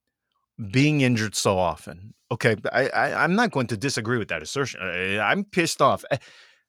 being 0.71 1.01
injured 1.01 1.35
so 1.35 1.57
often. 1.59 2.13
Okay, 2.31 2.55
I, 2.71 2.89
I 2.89 3.25
am 3.25 3.35
not 3.35 3.51
going 3.51 3.67
to 3.67 3.77
disagree 3.77 4.17
with 4.17 4.29
that 4.29 4.43
assertion. 4.43 4.81
I, 4.83 5.19
I'm 5.19 5.43
pissed 5.45 5.81
off. 5.81 6.05
Eh, 6.11 6.17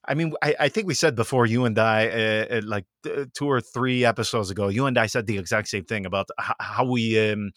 I 0.08 0.14
mean, 0.14 0.34
I, 0.42 0.54
I 0.60 0.68
think 0.68 0.86
we 0.86 0.94
said 0.94 1.16
before 1.16 1.46
you 1.46 1.64
and 1.64 1.78
I, 1.78 2.08
uh, 2.08 2.62
like 2.64 2.86
two 3.34 3.46
or 3.50 3.60
three 3.60 4.04
episodes 4.04 4.50
ago, 4.50 4.68
you 4.68 4.86
and 4.86 4.98
I 4.98 5.06
said 5.06 5.26
the 5.26 5.38
exact 5.38 5.68
same 5.68 5.84
thing 5.84 6.06
about 6.06 6.28
how 6.60 6.84
we 6.86 7.18
um, 7.30 7.52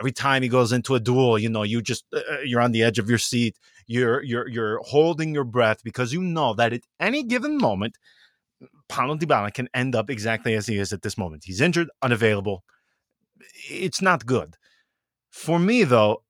every 0.00 0.12
time 0.12 0.42
he 0.42 0.48
goes 0.48 0.72
into 0.72 0.94
a 0.94 1.00
duel, 1.00 1.38
you 1.38 1.48
know, 1.48 1.62
you 1.62 1.82
just 1.82 2.04
uh, 2.12 2.20
uh, 2.30 2.38
you're 2.44 2.60
on 2.60 2.72
the 2.72 2.82
edge 2.82 2.98
of 2.98 3.08
your 3.08 3.18
seat. 3.18 3.58
You're 3.86 4.22
you're 4.22 4.48
you're 4.48 4.80
holding 4.82 5.34
your 5.34 5.44
breath 5.44 5.82
because 5.84 6.12
you 6.12 6.22
know 6.22 6.54
that 6.54 6.72
at 6.72 6.82
any 7.00 7.22
given 7.22 7.58
moment, 7.58 7.96
Paulo 8.88 9.16
Dybala 9.16 9.52
can 9.52 9.68
end 9.74 9.94
up 9.94 10.10
exactly 10.10 10.54
as 10.54 10.66
he 10.66 10.78
is 10.78 10.92
at 10.92 11.02
this 11.02 11.18
moment. 11.18 11.44
He's 11.44 11.60
injured, 11.60 11.88
unavailable. 12.02 12.64
It's 13.68 14.00
not 14.00 14.26
good. 14.26 14.56
For 15.30 15.58
me, 15.58 15.84
though, 15.84 16.22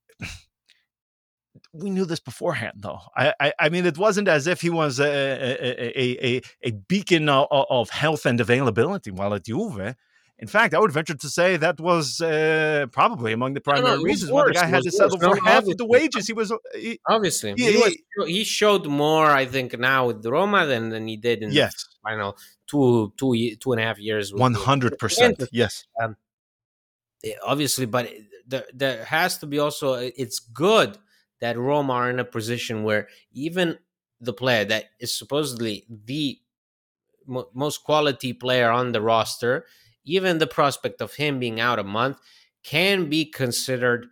we 1.72 1.90
knew 1.90 2.04
this 2.04 2.20
beforehand, 2.20 2.74
though. 2.76 3.00
I, 3.16 3.34
I, 3.40 3.52
I, 3.60 3.68
mean, 3.68 3.84
it 3.84 3.98
wasn't 3.98 4.28
as 4.28 4.46
if 4.46 4.60
he 4.60 4.70
was 4.70 5.00
a, 5.00 5.04
a, 5.04 6.36
a, 6.36 6.42
a 6.62 6.70
beacon 6.70 7.28
of, 7.28 7.46
of 7.50 7.90
health 7.90 8.26
and 8.26 8.40
availability 8.40 9.10
while 9.10 9.34
at 9.34 9.44
Juve. 9.44 9.94
In 10.38 10.48
fact, 10.48 10.74
I 10.74 10.80
would 10.80 10.90
venture 10.90 11.14
to 11.14 11.28
say 11.28 11.56
that 11.58 11.80
was 11.80 12.20
uh, 12.20 12.86
probably 12.90 13.32
among 13.32 13.54
the 13.54 13.60
primary 13.60 14.02
reasons 14.02 14.32
why 14.32 14.46
the 14.46 14.52
guy 14.52 14.66
had 14.66 14.82
to 14.82 14.90
settle 14.90 15.18
for 15.18 15.36
half 15.36 15.66
of 15.66 15.78
the 15.78 15.86
wages. 15.86 16.26
He 16.26 16.32
was 16.32 16.50
uh, 16.50 16.56
he, 16.74 16.98
obviously 17.08 17.54
he, 17.56 17.72
he, 17.72 17.76
was, 17.78 18.28
he, 18.28 18.42
showed 18.42 18.86
more, 18.86 19.26
I 19.26 19.46
think, 19.46 19.78
now 19.78 20.08
with 20.08 20.26
Roma 20.26 20.66
than, 20.66 20.88
than 20.88 21.06
he 21.06 21.16
did 21.16 21.42
in 21.44 21.52
yes. 21.52 21.72
the 21.72 22.08
final 22.08 22.36
two 22.66 23.12
two 23.16 23.54
two 23.56 23.72
and 23.72 23.80
a 23.80 23.84
half 23.84 24.00
years. 24.00 24.34
One 24.34 24.54
hundred 24.54 24.98
percent, 24.98 25.40
yes. 25.52 25.86
Um, 26.02 26.16
eh, 27.22 27.34
obviously, 27.44 27.86
but 27.86 28.10
there, 28.46 28.64
there 28.74 29.04
has 29.04 29.38
to 29.38 29.46
be 29.46 29.60
also. 29.60 29.94
It's 29.94 30.40
good 30.40 30.98
that 31.40 31.56
Roma 31.56 31.92
are 31.92 32.10
in 32.10 32.18
a 32.18 32.24
position 32.24 32.82
where 32.82 33.06
even 33.32 33.78
the 34.20 34.32
player 34.32 34.64
that 34.64 34.86
is 34.98 35.16
supposedly 35.16 35.84
the 35.88 36.38
mo- 37.24 37.48
most 37.54 37.84
quality 37.84 38.32
player 38.32 38.70
on 38.70 38.92
the 38.92 39.00
roster 39.00 39.66
even 40.04 40.38
the 40.38 40.46
prospect 40.46 41.00
of 41.00 41.14
him 41.14 41.38
being 41.38 41.60
out 41.60 41.78
a 41.78 41.84
month 41.84 42.18
can 42.62 43.08
be 43.08 43.24
considered 43.24 44.06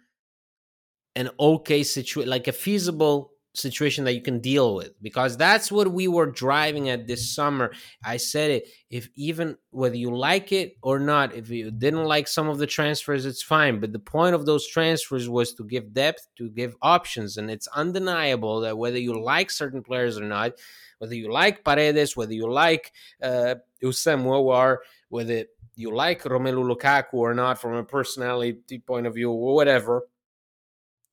an 1.16 1.30
okay 1.38 1.82
situation, 1.82 2.30
like 2.30 2.48
a 2.48 2.52
feasible 2.52 3.32
situation 3.54 4.04
that 4.04 4.14
you 4.14 4.22
can 4.22 4.40
deal 4.40 4.74
with 4.74 5.00
because 5.02 5.36
that's 5.36 5.70
what 5.70 5.92
we 5.92 6.08
were 6.08 6.30
driving 6.30 6.88
at 6.88 7.06
this 7.06 7.34
summer. 7.34 7.72
I 8.04 8.16
said 8.16 8.50
it 8.50 8.68
if 8.90 9.08
even 9.14 9.56
whether 9.70 9.96
you 9.96 10.16
like 10.16 10.52
it 10.52 10.76
or 10.82 10.98
not, 10.98 11.34
if 11.34 11.50
you 11.50 11.70
didn't 11.70 12.04
like 12.04 12.28
some 12.28 12.48
of 12.48 12.58
the 12.58 12.66
transfers, 12.66 13.26
it's 13.26 13.42
fine. 13.42 13.80
But 13.80 13.92
the 13.92 13.98
point 13.98 14.34
of 14.34 14.46
those 14.46 14.66
transfers 14.66 15.28
was 15.28 15.54
to 15.54 15.64
give 15.64 15.92
depth, 15.92 16.26
to 16.38 16.48
give 16.48 16.76
options, 16.80 17.36
and 17.36 17.50
it's 17.50 17.68
undeniable 17.68 18.60
that 18.60 18.78
whether 18.78 18.98
you 18.98 19.22
like 19.22 19.50
certain 19.50 19.82
players 19.82 20.18
or 20.18 20.24
not, 20.24 20.52
whether 20.98 21.14
you 21.14 21.30
like 21.30 21.64
Paredes, 21.64 22.16
whether 22.16 22.32
you 22.32 22.50
like 22.50 22.92
uh, 23.22 23.56
Houssem 23.82 24.24
Aouar, 24.24 24.78
whether 25.08 25.44
you 25.74 25.94
like 25.94 26.22
Romelu 26.22 26.74
Lukaku 26.74 27.14
or 27.14 27.34
not 27.34 27.60
from 27.60 27.74
a 27.74 27.84
personality 27.84 28.78
point 28.78 29.06
of 29.06 29.14
view 29.14 29.30
or 29.30 29.54
whatever, 29.54 30.02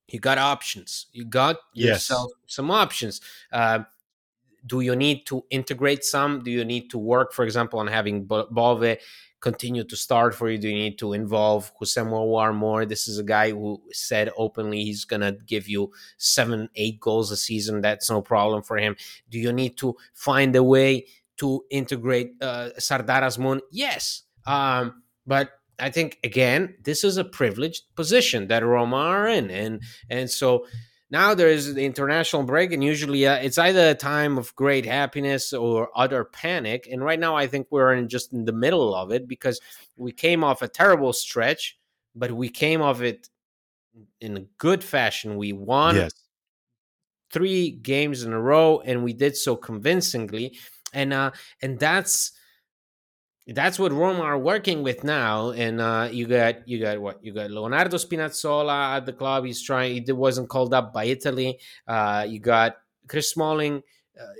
you 0.08 0.19
got 0.19 0.38
options. 0.38 1.08
You 1.12 1.26
got 1.26 1.58
yourself 1.74 2.32
yes. 2.32 2.56
some 2.56 2.72
options. 2.72 3.22
Uh, 3.52 3.80
do 4.65 4.82
you 4.82 4.95
need 4.95 5.26
to 5.28 5.45
integrate 5.50 6.04
some? 6.04 6.43
Do 6.43 6.52
you 6.52 6.65
need 6.65 6.89
to 6.89 6.98
work, 6.98 7.34
for 7.34 7.45
example, 7.45 7.80
on 7.80 7.88
having 7.88 8.26
Bove 8.26 8.98
continue 9.39 9.86
to 9.86 9.95
start 9.95 10.36
for 10.36 10.50
you? 10.50 10.58
Do 10.58 10.67
you 10.67 10.76
need 10.76 10.98
to 11.00 11.13
involve 11.13 11.72
Houssem 11.80 12.10
Aouar 12.10 12.54
more? 12.54 12.86
This 12.86 13.08
is 13.08 13.19
a 13.19 13.24
guy 13.24 13.52
who 13.52 13.82
said 13.91 14.30
openly 14.38 14.84
he's 14.84 15.06
going 15.06 15.22
to 15.22 15.38
give 15.45 15.69
you 15.69 15.91
seven, 16.17 16.69
eight 16.76 17.00
goals 17.00 17.32
a 17.32 17.38
season. 17.38 17.82
That's 17.82 18.10
no 18.10 18.22
problem 18.22 18.63
for 18.63 18.78
him. 18.78 18.98
Do 19.30 19.39
you 19.39 19.54
need 19.54 19.78
to 19.78 19.95
find 20.13 20.56
a 20.56 20.63
way 20.63 21.06
to 21.38 21.63
integrate 21.69 22.34
uh, 22.41 22.72
Sardar 22.78 23.22
Azmoun? 23.22 23.62
Yes. 23.72 24.24
Um, 24.50 25.04
but 25.28 25.52
I 25.80 25.90
think 25.92 26.18
again, 26.24 26.76
this 26.84 27.04
is 27.04 27.18
a 27.18 27.24
privileged 27.24 27.84
position 27.96 28.48
that 28.48 28.66
Roma 28.66 28.98
are 28.98 29.28
in, 29.28 29.50
and 29.52 29.82
and 30.10 30.30
so 30.30 30.66
now 31.12 31.34
there 31.34 31.50
is 31.50 31.74
the 31.74 31.86
international 31.86 32.44
break, 32.44 32.72
and 32.72 32.84
usually 32.84 33.26
uh, 33.26 33.36
it's 33.36 33.58
either 33.58 33.90
a 33.90 33.96
time 33.96 34.38
of 34.38 34.56
great 34.56 34.86
happiness 34.86 35.54
or 35.54 35.90
utter 35.96 36.26
panic. 36.26 36.88
And 36.92 37.04
right 37.04 37.20
now, 37.20 37.36
I 37.36 37.48
think 37.48 37.68
we're 37.70 37.94
in 37.94 38.10
just 38.10 38.34
in 38.34 38.46
the 38.46 38.52
middle 38.52 38.94
of 38.94 39.12
it 39.12 39.28
because 39.28 39.60
we 39.98 40.12
came 40.12 40.44
off 40.44 40.62
a 40.62 40.68
terrible 40.68 41.14
stretch, 41.14 41.78
but 42.16 42.32
we 42.32 42.50
came 42.50 42.82
off 42.82 43.02
it 43.02 43.30
in 44.22 44.38
a 44.38 44.46
good 44.58 44.84
fashion. 44.84 45.38
We 45.38 45.54
won 45.54 45.96
yes. 45.96 46.12
three 47.32 47.72
games 47.72 48.24
in 48.24 48.34
a 48.34 48.42
row, 48.42 48.82
and 48.82 49.04
we 49.04 49.14
did 49.14 49.38
so 49.38 49.56
convincingly. 49.56 50.58
And 50.92 51.14
uh, 51.14 51.32
and 51.62 51.80
that's 51.80 52.32
that's 53.54 53.80
what 53.80 53.92
Roma 53.92 54.22
are 54.22 54.38
working 54.38 54.84
with 54.84 55.04
now. 55.04 55.52
And 55.52 55.82
uh, 55.82 56.10
you 56.12 56.28
got 56.28 56.68
you 56.68 56.80
got 56.80 57.00
what 57.00 57.24
you 57.24 57.34
got 57.34 57.52
Leonardo 57.52 57.98
Spinazzola 57.98 58.98
at 58.98 59.06
the 59.06 59.14
club. 59.14 59.46
He's 59.46 59.62
trying. 59.62 60.06
He 60.06 60.12
wasn't 60.12 60.50
called 60.50 60.74
up 60.74 60.94
by 60.94 61.06
Italy. 61.06 61.60
Uh, 61.88 62.26
you 62.28 62.40
got 62.40 62.78
Chris 63.08 63.32
Smalling, 63.32 63.82
uh, 64.20 64.34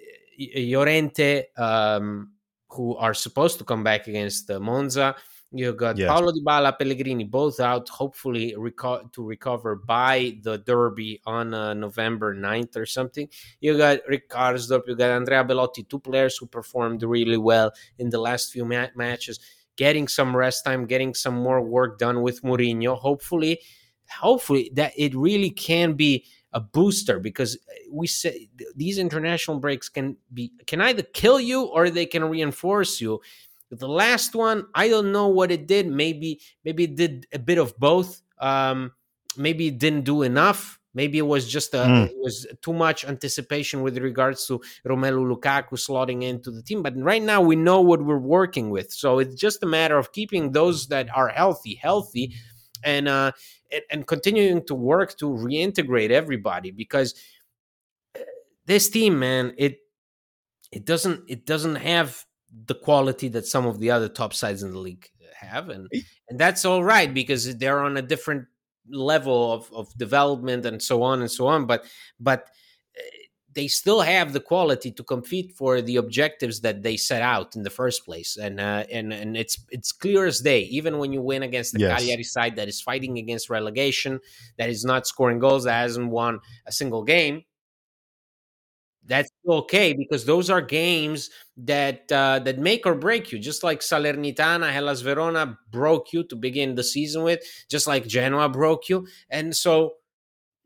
um, 1.58 2.32
who 2.69 2.95
are 2.98 3.13
supposed 3.13 3.58
to 3.58 3.63
come 3.63 3.84
back 3.84 4.08
against 4.08 4.50
Monza. 4.50 5.15
You 5.51 5.73
got 5.73 5.97
yes. 5.97 6.07
Paulo 6.07 6.31
Dybala, 6.31 6.77
Pellegrini, 6.77 7.23
both 7.23 7.59
out, 7.59 7.89
hopefully 7.89 8.53
reco- 8.55 9.12
to 9.13 9.25
recover 9.25 9.75
by 9.75 10.38
the 10.43 10.59
Derby 10.59 11.21
on 11.25 11.55
uh, 11.55 11.73
November 11.73 12.35
9th 12.35 12.75
or 12.75 12.85
something. 12.85 13.27
You 13.59 13.75
got 13.75 13.99
Rick 14.07 14.29
Karsdorp, 14.29 14.88
you 14.88 14.95
got 14.95 15.09
Andrea 15.09 15.43
Belotti, 15.43 15.83
two 15.83 15.99
players 15.99 16.38
who 16.38 16.45
performed 16.45 17.01
really 17.01 17.38
well 17.38 17.71
in 17.97 18.12
the 18.12 18.19
last 18.19 18.51
few 18.51 18.63
ma- 18.63 18.88
matches, 18.95 19.39
getting 19.75 20.07
some 20.07 20.35
rest 20.35 20.63
time, 20.65 20.85
getting 20.85 21.15
some 21.15 21.35
more 21.35 21.62
work 21.62 21.97
done 21.97 22.21
with 22.21 22.43
Mourinho. 22.43 22.95
Hopefully, 22.95 23.59
hopefully 24.07 24.69
that 24.75 24.93
it 24.97 25.15
really 25.15 25.49
can 25.49 25.93
be 25.93 26.25
a 26.53 26.59
booster 26.59 27.19
because 27.19 27.57
we 27.91 28.07
say 28.07 28.49
these 28.75 28.97
international 28.97 29.59
breaks 29.59 29.88
can 29.88 30.17
be 30.33 30.51
can 30.65 30.81
either 30.81 31.03
kill 31.03 31.39
you 31.39 31.65
or 31.65 31.91
they 31.91 32.07
can 32.07 32.25
reinforce 32.25 32.99
you 32.99 33.21
the 33.69 33.88
last 33.88 34.36
one, 34.36 34.65
I 34.73 34.88
don't 34.89 35.12
know 35.12 35.27
what 35.27 35.51
it 35.51 35.67
did. 35.67 35.88
Maybe 35.88 36.41
maybe 36.65 36.86
it 36.86 36.95
did 36.95 37.27
a 37.34 37.39
bit 37.39 37.58
of 37.58 37.77
both. 37.77 38.21
Um, 38.39 38.93
maybe 39.38 39.67
it 39.67 39.77
didn't 39.77 40.05
do 40.05 40.23
enough. 40.23 40.79
Maybe 40.95 41.19
it 41.19 41.27
was 41.27 41.47
just 41.47 41.75
a, 41.75 41.77
mm. 41.77 42.08
it 42.08 42.15
was 42.17 42.47
too 42.63 42.73
much 42.73 43.05
anticipation 43.05 43.84
with 43.84 43.97
regards 43.99 44.47
to 44.47 44.60
Romelu 44.88 45.23
Lukaku 45.32 45.73
slotting 45.73 46.23
into 46.23 46.49
the 46.49 46.63
team. 46.63 46.82
But 46.82 46.97
right 46.97 47.21
now 47.21 47.41
we 47.41 47.55
know 47.55 47.79
what 47.79 48.03
we're 48.03 48.17
working 48.17 48.71
with, 48.71 48.91
so 48.91 49.19
it's 49.19 49.36
just 49.36 49.62
a 49.62 49.67
matter 49.67 49.97
of 49.97 50.12
keeping 50.12 50.51
those 50.51 50.88
that 50.88 51.08
are 51.15 51.27
healthy 51.27 51.75
healthy, 51.75 52.34
and 52.84 53.08
uh, 53.08 53.34
and, 53.71 53.84
and 53.91 54.08
continuing 54.08 54.65
to 54.65 54.73
work 54.73 55.15
to 55.19 55.25
reintegrate 55.25 56.10
everybody 56.10 56.71
because 56.71 57.13
uh, 58.15 58.21
this 58.65 58.89
team, 58.89 59.19
man, 59.19 59.53
it 59.58 59.77
it 60.71 60.86
doesn't 60.86 61.23
it 61.29 61.45
doesn't 61.45 61.75
have 61.75 62.25
the 62.65 62.75
quality 62.75 63.27
that 63.27 63.45
some 63.45 63.65
of 63.65 63.79
the 63.79 63.91
other 63.91 64.09
top 64.09 64.33
sides 64.33 64.63
in 64.63 64.71
the 64.71 64.79
league 64.79 65.07
have 65.35 65.69
and 65.69 65.88
and 66.29 66.39
that's 66.39 66.65
all 66.65 66.83
right 66.83 67.13
because 67.13 67.57
they're 67.57 67.81
on 67.81 67.97
a 67.97 68.01
different 68.01 68.45
level 68.89 69.53
of, 69.53 69.71
of 69.73 69.95
development 69.97 70.65
and 70.65 70.81
so 70.81 71.03
on 71.03 71.21
and 71.21 71.31
so 71.31 71.47
on 71.47 71.65
but 71.65 71.85
but 72.19 72.49
eh, 72.97 73.01
they 73.53 73.67
still 73.67 74.01
have 74.01 74.31
the 74.31 74.39
quality 74.39 74.91
to 74.91 75.03
compete 75.03 75.51
for 75.55 75.81
the 75.81 75.95
objectives 75.95 76.62
that 76.62 76.83
they 76.83 76.95
set 76.95 77.21
out 77.21 77.55
in 77.55 77.63
the 77.63 77.69
first 77.69 78.05
place 78.05 78.38
and 78.38 78.59
uh, 78.59 78.83
and 78.91 79.13
and 79.13 79.38
it's 79.38 79.63
it's 79.69 79.91
clear 79.91 80.25
as 80.25 80.39
day 80.39 80.62
even 80.62 80.97
when 80.97 81.13
you 81.13 81.21
win 81.21 81.43
against 81.43 81.73
the 81.73 81.79
yes. 81.79 81.99
Cagliari 81.99 82.23
side 82.23 82.55
that 82.55 82.67
is 82.67 82.81
fighting 82.81 83.17
against 83.17 83.49
relegation 83.49 84.19
that 84.57 84.69
is 84.69 84.83
not 84.83 85.07
scoring 85.07 85.39
goals 85.39 85.63
that 85.63 85.81
hasn't 85.81 86.09
won 86.09 86.39
a 86.65 86.71
single 86.71 87.03
game 87.03 87.43
okay 89.49 89.93
because 89.93 90.25
those 90.25 90.49
are 90.49 90.62
games 90.62 91.29
that 91.57 92.12
uh, 92.12 92.39
that 92.39 92.59
make 92.59 92.85
or 92.85 92.95
break 92.95 93.31
you. 93.31 93.39
Just 93.39 93.63
like 93.63 93.81
Salernitana, 93.81 94.71
Hellas 94.71 95.01
Verona 95.01 95.57
broke 95.71 96.13
you 96.13 96.23
to 96.25 96.35
begin 96.35 96.75
the 96.75 96.83
season 96.83 97.23
with, 97.23 97.41
just 97.69 97.88
like 97.88 98.07
Genoa 98.07 98.49
broke 98.49 98.89
you, 98.89 99.07
and 99.29 99.55
so 99.55 99.95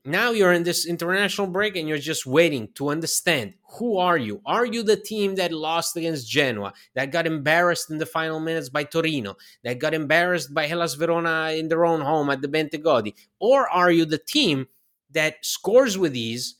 now 0.06 0.32
you're 0.32 0.52
in 0.52 0.64
this 0.64 0.86
international 0.86 1.48
break 1.48 1.78
and 1.78 1.88
you're 1.88 1.98
just 1.98 2.26
waiting 2.26 2.68
to 2.76 2.90
understand 2.90 3.54
who 3.78 3.98
are 3.98 4.18
you 4.18 4.42
are 4.46 4.66
you 4.66 4.84
the 4.84 4.98
team 4.98 5.36
that 5.36 5.52
lost 5.54 5.96
against 5.96 6.30
genoa 6.30 6.74
that 6.94 7.12
got 7.12 7.26
embarrassed 7.26 7.90
in 7.90 7.98
the 7.98 8.06
final 8.06 8.40
minutes 8.40 8.68
by 8.68 8.84
torino 8.84 9.36
that 9.64 9.80
got 9.80 9.94
embarrassed 9.94 10.54
by 10.54 10.68
hellas 10.68 10.96
verona 10.96 11.54
in 11.56 11.70
their 11.70 11.86
own 11.86 12.02
home 12.02 12.30
at 12.30 12.42
the 12.42 12.48
bentegodi 12.50 13.14
or 13.40 13.70
are 13.70 13.92
you 13.92 14.04
the 14.04 14.18
team 14.18 14.68
that 15.10 15.36
scores 15.42 15.98
with 15.98 16.16
ease 16.16 16.56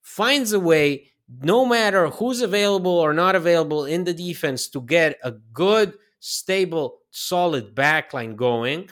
finds 0.00 0.54
a 0.54 0.60
way 0.60 1.10
no 1.28 1.66
matter 1.66 2.08
who's 2.08 2.40
available 2.40 2.92
or 2.92 3.12
not 3.12 3.34
available 3.34 3.84
in 3.84 4.04
the 4.04 4.14
defense 4.14 4.68
to 4.68 4.80
get 4.80 5.18
a 5.22 5.32
good, 5.52 5.94
stable, 6.20 6.98
solid 7.10 7.74
backline 7.74 8.36
going, 8.36 8.88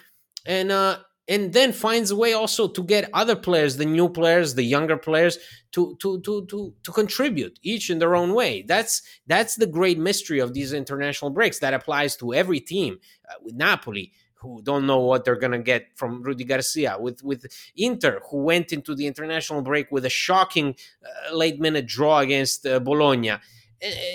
and 0.47 0.71
uh, 0.71 0.99
and 1.27 1.53
then 1.53 1.73
finds 1.73 2.11
a 2.11 2.17
way 2.17 2.35
also 2.35 2.69
to 2.69 2.83
get 2.83 3.09
other 3.15 3.37
players, 3.37 3.77
the 3.77 3.87
new 3.87 4.09
players, 4.09 4.55
the 4.55 4.63
younger 4.63 4.97
players, 4.97 5.39
to 5.73 5.97
to 6.01 6.21
to 6.21 6.45
to 6.47 6.75
to 6.83 6.93
contribute 6.93 7.59
each 7.63 7.89
in 7.89 7.99
their 7.99 8.15
own 8.15 8.35
way. 8.35 8.63
That's 8.63 9.03
that's 9.27 9.57
the 9.57 9.67
great 9.67 9.99
mystery 9.99 10.41
of 10.41 10.55
these 10.55 10.73
international 10.73 11.31
breaks. 11.31 11.61
That 11.61 11.75
applies 11.75 12.17
to 12.17 12.35
every 12.35 12.61
team. 12.61 12.99
Uh, 13.29 13.35
with 13.43 13.55
Napoli, 13.55 14.13
who 14.45 14.63
don't 14.63 14.87
know 14.87 15.01
what 15.01 15.25
they're 15.25 15.43
gonna 15.45 15.65
get 15.73 15.83
from 15.97 16.23
Rudi 16.23 16.45
Garcia, 16.45 16.97
with 17.01 17.25
with 17.25 17.47
Inter, 17.77 18.21
who 18.31 18.39
went 18.43 18.73
into 18.73 18.95
the 18.95 19.07
international 19.07 19.63
break 19.63 19.91
with 19.91 20.05
a 20.05 20.11
shocking 20.11 20.77
uh, 21.05 21.35
late 21.35 21.59
minute 21.59 21.87
draw 21.87 22.19
against 22.19 22.67
uh, 22.67 22.79
Bologna. 22.79 23.37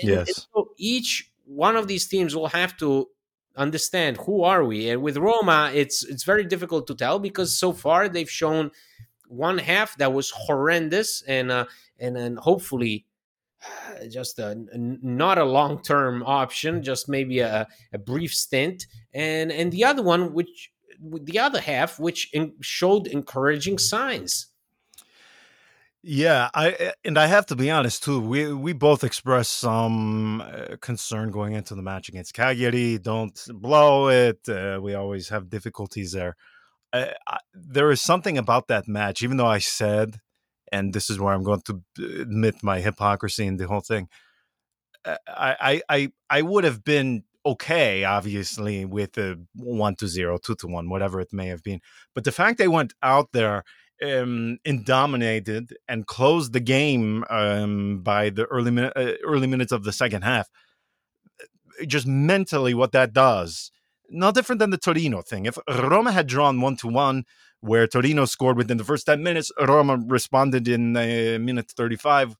Yes. 0.02 0.46
so 0.52 0.70
each 0.78 1.30
one 1.44 1.76
of 1.76 1.86
these 1.86 2.06
teams 2.06 2.34
will 2.34 2.48
have 2.48 2.76
to 2.78 3.08
understand 3.56 4.16
who 4.18 4.42
are 4.42 4.64
we. 4.64 4.88
And 4.88 5.02
with 5.02 5.16
Roma, 5.16 5.70
it's 5.74 6.04
it's 6.04 6.24
very 6.24 6.44
difficult 6.44 6.86
to 6.86 6.94
tell 6.94 7.18
because 7.18 7.56
so 7.56 7.72
far 7.72 8.08
they've 8.08 8.30
shown 8.30 8.70
one 9.26 9.58
half 9.58 9.96
that 9.98 10.12
was 10.12 10.30
horrendous, 10.30 11.22
and 11.26 11.50
uh, 11.50 11.66
and 11.98 12.16
then 12.16 12.36
hopefully 12.36 13.06
just 14.10 14.38
a 14.38 14.54
not 14.78 15.38
a 15.38 15.44
long 15.44 15.82
term 15.82 16.22
option, 16.24 16.82
just 16.82 17.08
maybe 17.08 17.40
a, 17.40 17.66
a 17.92 17.98
brief 17.98 18.34
stint, 18.34 18.86
and 19.12 19.52
and 19.52 19.72
the 19.72 19.84
other 19.84 20.02
one, 20.02 20.32
which 20.32 20.70
the 21.00 21.38
other 21.38 21.60
half, 21.60 21.98
which 21.98 22.32
in, 22.32 22.54
showed 22.60 23.06
encouraging 23.06 23.78
signs. 23.78 24.48
Yeah, 26.02 26.48
I 26.54 26.70
eh, 26.70 26.92
and 27.04 27.18
I 27.18 27.26
have 27.26 27.44
to 27.46 27.56
be 27.56 27.70
honest 27.70 28.02
too. 28.02 28.20
We 28.20 28.52
we 28.52 28.72
both 28.72 29.04
expressed 29.04 29.58
some 29.58 30.40
uh, 30.40 30.76
concern 30.80 31.30
going 31.30 31.52
into 31.52 31.74
the 31.74 31.82
match 31.82 32.08
against 32.08 32.32
Cagliari. 32.32 32.98
Don't 32.98 33.38
blow 33.52 34.08
it. 34.08 34.48
Uh, 34.48 34.80
we 34.82 34.94
always 34.94 35.28
have 35.28 35.50
difficulties 35.50 36.12
there. 36.12 36.36
Uh, 36.92 37.06
I, 37.26 37.38
there 37.52 37.90
is 37.90 38.00
something 38.00 38.38
about 38.38 38.68
that 38.68 38.88
match, 38.88 39.22
even 39.22 39.36
though 39.36 39.46
I 39.46 39.58
said 39.58 40.20
and 40.72 40.92
this 40.92 41.10
is 41.10 41.18
where 41.18 41.34
I'm 41.34 41.42
going 41.42 41.62
to 41.62 41.82
admit 42.20 42.62
my 42.62 42.80
hypocrisy 42.80 43.46
in 43.46 43.56
the 43.56 43.66
whole 43.66 43.80
thing. 43.80 44.08
I 45.04 45.82
I 45.88 46.12
I 46.28 46.42
would 46.42 46.64
have 46.64 46.84
been 46.84 47.24
okay, 47.44 48.04
obviously, 48.04 48.84
with 48.84 49.16
a 49.18 49.38
one 49.54 49.96
to 49.96 50.06
zero, 50.06 50.38
two 50.38 50.54
to 50.56 50.66
one, 50.66 50.88
whatever 50.90 51.20
it 51.20 51.32
may 51.32 51.46
have 51.46 51.62
been. 51.62 51.80
But 52.14 52.24
the 52.24 52.32
fact 52.32 52.58
they 52.58 52.68
went 52.68 52.92
out 53.02 53.28
there 53.32 53.64
um, 54.02 54.58
and 54.64 54.84
dominated 54.84 55.76
and 55.88 56.06
closed 56.06 56.52
the 56.52 56.60
game 56.60 57.24
um, 57.30 58.00
by 58.02 58.30
the 58.30 58.44
early 58.46 58.76
uh, 58.78 59.12
early 59.24 59.46
minutes 59.46 59.72
of 59.72 59.84
the 59.84 59.92
second 59.92 60.22
half, 60.22 60.48
uh, 61.40 61.84
just 61.86 62.06
mentally, 62.06 62.74
what 62.74 62.92
that 62.92 63.12
does, 63.12 63.70
not 64.08 64.34
different 64.34 64.58
than 64.58 64.70
the 64.70 64.78
Torino 64.78 65.22
thing. 65.22 65.46
If 65.46 65.58
Roma 65.68 66.12
had 66.12 66.26
drawn 66.26 66.60
one 66.60 66.76
to 66.76 66.88
one 66.88 67.24
where 67.60 67.86
Torino 67.86 68.24
scored 68.24 68.56
within 68.56 68.78
the 68.78 68.84
first 68.84 69.06
10 69.06 69.22
minutes. 69.22 69.52
Roma 69.60 70.02
responded 70.06 70.66
in 70.68 70.96
uh, 70.96 71.38
minute 71.40 71.70
35. 71.76 72.36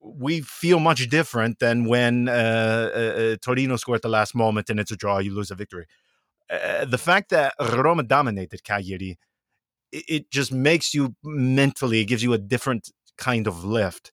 we 0.00 0.40
feel 0.40 0.80
much 0.80 1.08
different 1.08 1.58
than 1.60 1.84
when 1.84 2.28
uh, 2.28 2.90
uh, 2.94 2.98
uh 2.98 3.36
Torino 3.40 3.76
scored 3.76 3.96
at 3.96 4.02
the 4.02 4.08
last 4.08 4.34
moment 4.34 4.68
and 4.70 4.80
it's 4.80 4.90
a 4.90 4.96
draw, 4.96 5.18
you 5.18 5.32
lose 5.34 5.50
a 5.50 5.54
victory. 5.54 5.86
Uh, 6.50 6.84
the 6.84 6.98
fact 6.98 7.30
that 7.30 7.54
Roma 7.60 8.02
dominated 8.02 8.64
Cagliari, 8.64 9.18
it, 9.92 10.04
it 10.08 10.30
just 10.30 10.52
makes 10.52 10.92
you 10.92 11.14
mentally, 11.22 12.00
it 12.00 12.06
gives 12.06 12.22
you 12.22 12.32
a 12.32 12.38
different 12.38 12.90
kind 13.16 13.46
of 13.46 13.64
lift. 13.64 14.12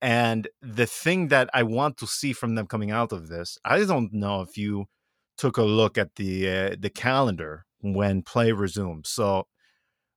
And 0.00 0.48
the 0.60 0.86
thing 0.86 1.28
that 1.28 1.48
I 1.54 1.62
want 1.62 1.96
to 1.98 2.06
see 2.06 2.32
from 2.32 2.54
them 2.54 2.66
coming 2.66 2.90
out 2.90 3.12
of 3.12 3.28
this, 3.28 3.58
I 3.64 3.84
don't 3.84 4.12
know 4.12 4.40
if 4.42 4.56
you 4.56 4.86
took 5.36 5.56
a 5.56 5.62
look 5.62 5.98
at 5.98 6.16
the 6.16 6.48
uh, 6.48 6.76
the 6.78 6.90
calendar 6.90 7.65
when 7.80 8.22
play 8.22 8.52
resumes. 8.52 9.08
So 9.08 9.46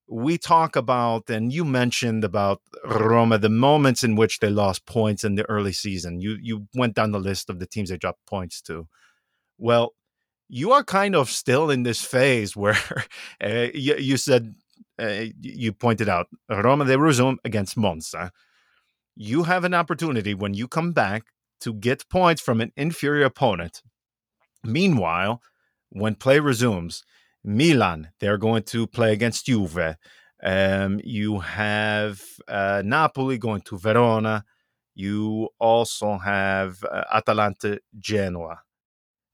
we 0.08 0.38
talk 0.38 0.76
about, 0.76 1.30
and 1.30 1.54
you 1.54 1.64
mentioned 1.64 2.24
about 2.24 2.62
Roma, 2.84 3.38
the 3.38 3.50
moments 3.50 4.04
in 4.04 4.16
which 4.16 4.40
they 4.40 4.50
lost 4.50 4.86
points 4.86 5.24
in 5.24 5.36
the 5.36 5.48
early 5.50 5.74
season. 5.74 6.20
You 6.20 6.38
you 6.42 6.68
went 6.74 6.96
down 6.96 7.12
the 7.12 7.20
list 7.20 7.50
of 7.50 7.60
the 7.60 7.68
teams 7.68 7.90
they 7.90 7.98
dropped 7.98 8.26
points 8.26 8.62
to. 8.64 8.88
Well, 9.58 9.94
you 10.48 10.72
are 10.72 10.84
kind 10.84 11.16
of 11.16 11.30
still 11.30 11.70
in 11.70 11.84
this 11.84 12.04
phase 12.04 12.56
where 12.56 12.78
uh, 13.44 13.68
you, 13.74 13.96
you, 13.98 14.18
said 14.18 14.56
uh, 15.00 15.26
you 15.40 15.72
pointed 15.72 16.10
out 16.10 16.28
Roma 16.50 16.86
they 16.86 16.98
resume 16.98 17.38
against 17.46 17.78
Monza. 17.78 18.32
You 19.16 19.44
have 19.44 19.64
an 19.64 19.74
opportunity 19.74 20.34
when 20.34 20.56
you 20.56 20.68
come 20.68 20.92
back 20.92 21.26
to 21.62 21.74
get 21.74 22.10
points 22.10 22.42
from 22.42 22.62
an 22.62 22.72
inferior 22.76 23.26
opponent. 23.26 23.82
Meanwhile, 24.64 25.42
when 25.90 26.16
play 26.16 26.40
resumes, 26.40 27.04
Milan, 27.44 28.10
they're 28.20 28.38
going 28.38 28.64
to 28.64 28.88
play 28.88 29.14
against 29.14 29.46
Juve. 29.46 29.96
Um, 30.44 31.02
you 31.04 31.40
have 31.40 32.22
uh, 32.48 32.82
Napoli 32.86 33.38
going 33.38 33.62
to 33.62 33.78
Verona. 33.78 34.46
You 34.96 35.50
also 35.60 36.18
have 36.18 36.84
uh, 36.84 37.04
Atalanta 37.14 37.80
Genoa. 37.98 38.62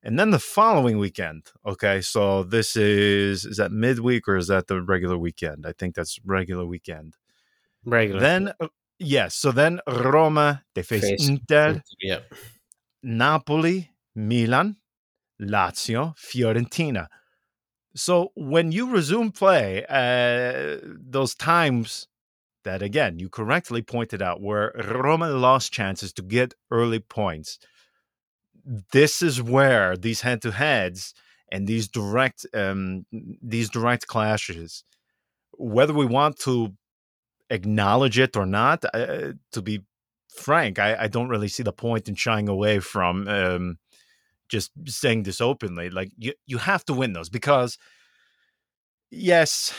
And 0.03 0.19
then 0.19 0.29
the 0.29 0.39
following 0.39 0.99
weekend, 0.99 1.47
okay, 1.65 1.99
so 1.99 2.43
this 2.43 2.75
is 2.75 3.43
is 3.43 3.57
that 3.57 3.71
midweek 3.71 4.27
or 4.27 4.37
is 4.37 4.47
that 4.47 4.67
the 4.67 4.79
regular 4.79 5.17
weekend? 5.17 5.65
I 5.65 5.73
think 5.73 5.95
that's 5.95 6.19
regular 6.23 6.63
weekend. 6.63 7.15
Regular. 7.83 8.19
Then 8.19 8.53
uh, 8.59 8.67
yes, 8.99 9.33
so 9.33 9.51
then 9.51 9.79
Roma 9.87 10.63
they 10.75 10.83
face, 10.83 11.01
face 11.01 11.27
Inter, 11.27 11.81
yeah. 11.99 12.19
Napoli, 13.01 13.89
Milan, 14.15 14.77
Lazio, 15.41 16.15
Fiorentina. 16.15 17.07
So 17.95 18.31
when 18.35 18.71
you 18.71 18.89
resume 18.89 19.31
play, 19.31 19.85
uh, 19.87 20.79
those 20.83 21.33
times 21.35 22.07
that 22.65 22.81
again 22.81 23.19
you 23.19 23.29
correctly 23.29 23.81
pointed 23.81 24.21
out 24.21 24.41
where 24.41 24.73
Roma 24.75 25.29
lost 25.29 25.71
chances 25.71 26.11
to 26.13 26.21
get 26.21 26.53
early 26.71 26.99
points. 26.99 27.59
This 28.91 29.21
is 29.21 29.41
where 29.41 29.95
these 29.95 30.21
head-to-heads 30.21 31.13
and 31.51 31.67
these 31.67 31.87
direct 31.87 32.45
um, 32.53 33.05
these 33.41 33.69
direct 33.69 34.07
clashes, 34.07 34.83
whether 35.51 35.93
we 35.93 36.05
want 36.05 36.39
to 36.39 36.73
acknowledge 37.49 38.17
it 38.17 38.35
or 38.35 38.45
not, 38.45 38.83
uh, 38.93 39.33
to 39.51 39.61
be 39.61 39.81
frank, 40.35 40.79
I, 40.79 41.03
I, 41.03 41.07
don't 41.07 41.29
really 41.29 41.47
see 41.47 41.63
the 41.63 41.71
point 41.71 42.09
in 42.09 42.15
shying 42.15 42.49
away 42.49 42.79
from 42.79 43.27
um, 43.27 43.77
just 44.49 44.71
saying 44.85 45.23
this 45.23 45.41
openly. 45.41 45.89
Like 45.89 46.11
you, 46.17 46.33
you 46.45 46.57
have 46.57 46.85
to 46.85 46.93
win 46.93 47.13
those 47.13 47.29
because 47.29 47.77
yes, 49.11 49.73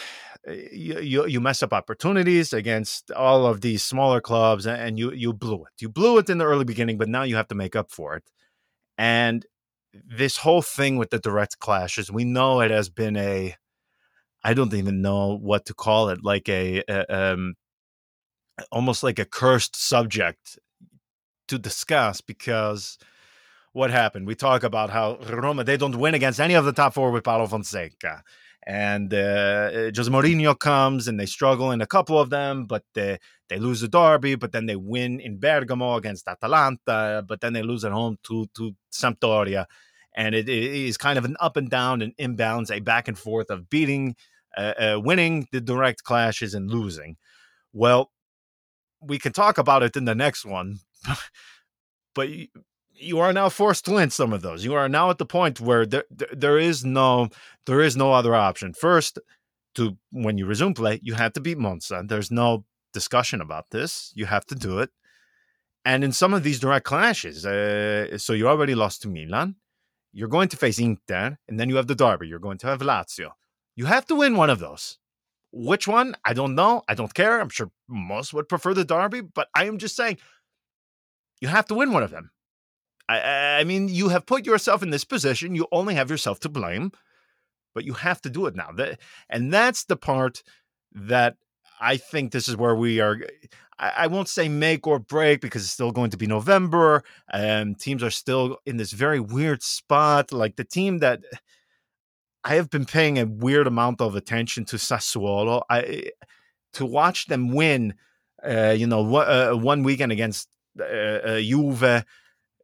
you, 0.46 1.00
you, 1.00 1.26
you 1.26 1.40
mess 1.40 1.62
up 1.62 1.72
opportunities 1.72 2.52
against 2.52 3.10
all 3.10 3.46
of 3.46 3.60
these 3.60 3.82
smaller 3.82 4.20
clubs, 4.20 4.66
and 4.66 4.98
you 4.98 5.12
you 5.12 5.32
blew 5.32 5.64
it. 5.64 5.80
You 5.80 5.88
blew 5.88 6.18
it 6.18 6.30
in 6.30 6.38
the 6.38 6.44
early 6.44 6.64
beginning, 6.64 6.98
but 6.98 7.08
now 7.08 7.22
you 7.22 7.36
have 7.36 7.48
to 7.48 7.54
make 7.54 7.76
up 7.76 7.90
for 7.90 8.16
it. 8.16 8.30
And 8.98 9.44
this 9.92 10.38
whole 10.38 10.62
thing 10.62 10.96
with 10.96 11.10
the 11.10 11.18
direct 11.18 11.58
clashes, 11.58 12.10
we 12.10 12.24
know 12.24 12.60
it 12.60 12.70
has 12.70 12.88
been 12.88 13.16
a 13.16 13.56
I 14.44 14.54
don't 14.54 14.74
even 14.74 15.02
know 15.02 15.36
what 15.36 15.66
to 15.66 15.74
call 15.74 16.08
it, 16.10 16.22
like 16.22 16.48
a, 16.48 16.82
a 16.88 17.32
um, 17.32 17.54
almost 18.70 19.02
like 19.02 19.18
a 19.18 19.24
cursed 19.24 19.74
subject 19.74 20.58
to 21.48 21.58
discuss 21.58 22.20
because 22.20 22.98
what 23.76 23.90
happened? 23.90 24.26
We 24.26 24.34
talk 24.34 24.62
about 24.62 24.88
how 24.88 25.18
Roma 25.28 25.62
they 25.62 25.76
don't 25.76 25.98
win 25.98 26.14
against 26.14 26.40
any 26.40 26.54
of 26.54 26.64
the 26.64 26.72
top 26.72 26.94
four 26.94 27.10
with 27.10 27.24
Paulo 27.24 27.46
Fonseca, 27.46 28.22
and 28.66 29.12
uh, 29.12 29.16
uh, 29.16 29.90
Jose 29.94 30.10
Mourinho 30.10 30.58
comes 30.58 31.06
and 31.06 31.20
they 31.20 31.26
struggle 31.26 31.70
in 31.70 31.82
a 31.82 31.86
couple 31.86 32.18
of 32.18 32.30
them, 32.30 32.64
but 32.64 32.84
they 32.94 33.18
they 33.50 33.58
lose 33.58 33.82
the 33.82 33.88
derby, 33.88 34.34
but 34.34 34.52
then 34.52 34.64
they 34.64 34.76
win 34.76 35.20
in 35.20 35.38
Bergamo 35.38 35.96
against 35.96 36.26
Atalanta, 36.26 37.22
but 37.28 37.42
then 37.42 37.52
they 37.52 37.62
lose 37.62 37.84
at 37.84 37.92
home 37.92 38.16
to 38.22 38.46
to 38.56 38.74
Sampdoria, 38.90 39.66
and 40.16 40.34
it, 40.34 40.48
it 40.48 40.72
is 40.88 40.96
kind 40.96 41.18
of 41.18 41.26
an 41.26 41.36
up 41.38 41.58
and 41.58 41.68
down 41.68 42.00
and 42.00 42.14
imbalance, 42.16 42.70
a 42.70 42.80
back 42.80 43.08
and 43.08 43.18
forth 43.18 43.50
of 43.50 43.68
beating, 43.68 44.16
uh, 44.56 44.72
uh, 44.80 45.00
winning 45.04 45.48
the 45.52 45.60
direct 45.60 46.02
clashes 46.02 46.54
and 46.54 46.70
losing. 46.70 47.18
Well, 47.74 48.10
we 49.02 49.18
can 49.18 49.34
talk 49.34 49.58
about 49.58 49.82
it 49.82 49.96
in 49.98 50.06
the 50.06 50.14
next 50.14 50.46
one, 50.46 50.78
but 52.14 52.30
you 52.98 53.18
are 53.18 53.32
now 53.32 53.48
forced 53.48 53.84
to 53.86 53.92
win 53.92 54.10
some 54.10 54.32
of 54.32 54.42
those. 54.42 54.64
You 54.64 54.74
are 54.74 54.88
now 54.88 55.10
at 55.10 55.18
the 55.18 55.26
point 55.26 55.60
where 55.60 55.86
there, 55.86 56.04
there, 56.10 56.58
is 56.58 56.84
no 56.84 57.28
there 57.66 57.80
is 57.80 57.96
no 57.96 58.12
other 58.12 58.34
option. 58.34 58.72
First, 58.72 59.18
to 59.74 59.96
when 60.10 60.38
you 60.38 60.46
resume 60.46 60.74
play, 60.74 61.00
you 61.02 61.14
have 61.14 61.32
to 61.34 61.40
beat 61.40 61.58
Monza. 61.58 62.02
There's 62.06 62.30
no 62.30 62.64
discussion 62.92 63.40
about 63.40 63.70
this. 63.70 64.12
You 64.14 64.26
have 64.26 64.46
to 64.46 64.54
do 64.54 64.78
it. 64.78 64.90
And 65.84 66.02
in 66.02 66.12
some 66.12 66.34
of 66.34 66.42
these 66.42 66.58
direct 66.58 66.84
clashes, 66.84 67.46
uh, 67.46 68.18
so 68.18 68.32
you 68.32 68.48
already 68.48 68.74
lost 68.74 69.02
to 69.02 69.08
Milan. 69.08 69.56
You're 70.12 70.28
going 70.28 70.48
to 70.48 70.56
face 70.56 70.78
Inter, 70.78 71.36
and 71.46 71.60
then 71.60 71.68
you 71.68 71.76
have 71.76 71.86
the 71.86 71.94
derby. 71.94 72.26
You're 72.26 72.38
going 72.38 72.58
to 72.58 72.66
have 72.66 72.80
Lazio. 72.80 73.32
You 73.76 73.84
have 73.84 74.06
to 74.06 74.14
win 74.14 74.34
one 74.34 74.48
of 74.48 74.58
those. 74.58 74.98
Which 75.52 75.86
one? 75.86 76.16
I 76.24 76.32
don't 76.32 76.54
know. 76.54 76.82
I 76.88 76.94
don't 76.94 77.12
care. 77.12 77.38
I'm 77.40 77.50
sure 77.50 77.70
most 77.88 78.32
would 78.32 78.48
prefer 78.48 78.72
the 78.74 78.84
derby, 78.84 79.20
but 79.20 79.48
I 79.54 79.66
am 79.66 79.78
just 79.78 79.94
saying 79.94 80.18
you 81.40 81.48
have 81.48 81.66
to 81.66 81.74
win 81.74 81.92
one 81.92 82.02
of 82.02 82.10
them. 82.10 82.30
I, 83.08 83.60
I 83.60 83.64
mean, 83.64 83.88
you 83.88 84.08
have 84.08 84.26
put 84.26 84.46
yourself 84.46 84.82
in 84.82 84.90
this 84.90 85.04
position. 85.04 85.54
You 85.54 85.66
only 85.70 85.94
have 85.94 86.10
yourself 86.10 86.40
to 86.40 86.48
blame, 86.48 86.92
but 87.74 87.84
you 87.84 87.94
have 87.94 88.20
to 88.22 88.30
do 88.30 88.46
it 88.46 88.56
now. 88.56 88.72
That, 88.72 88.98
and 89.28 89.52
that's 89.52 89.84
the 89.84 89.96
part 89.96 90.42
that 90.92 91.36
I 91.80 91.96
think 91.96 92.32
this 92.32 92.48
is 92.48 92.56
where 92.56 92.74
we 92.74 93.00
are. 93.00 93.18
I, 93.78 94.06
won't 94.06 94.28
say 94.28 94.48
make 94.48 94.86
or 94.86 94.98
break 94.98 95.42
because 95.42 95.62
it's 95.62 95.72
still 95.72 95.92
going 95.92 96.10
to 96.10 96.16
be 96.16 96.26
November. 96.26 97.04
and 97.30 97.78
teams 97.78 98.02
are 98.02 98.10
still 98.10 98.56
in 98.64 98.78
this 98.78 98.92
very 98.92 99.20
weird 99.20 99.62
spot. 99.62 100.32
Like 100.32 100.56
the 100.56 100.64
team 100.64 100.98
that 100.98 101.20
I 102.42 102.54
have 102.54 102.70
been 102.70 102.86
paying 102.86 103.18
a 103.18 103.26
weird 103.26 103.66
amount 103.66 104.00
of 104.00 104.16
attention 104.16 104.64
to 104.66 104.76
Sassuolo. 104.76 105.62
I 105.68 106.10
to 106.72 106.86
watch 106.86 107.26
them 107.26 107.52
win, 107.52 107.94
uh, 108.42 108.74
you 108.76 108.86
know, 108.86 109.14
uh, 109.16 109.54
one 109.54 109.82
weekend 109.82 110.12
against 110.12 110.48
uh, 110.80 110.84
uh 110.84 111.40
Juve 111.40 112.04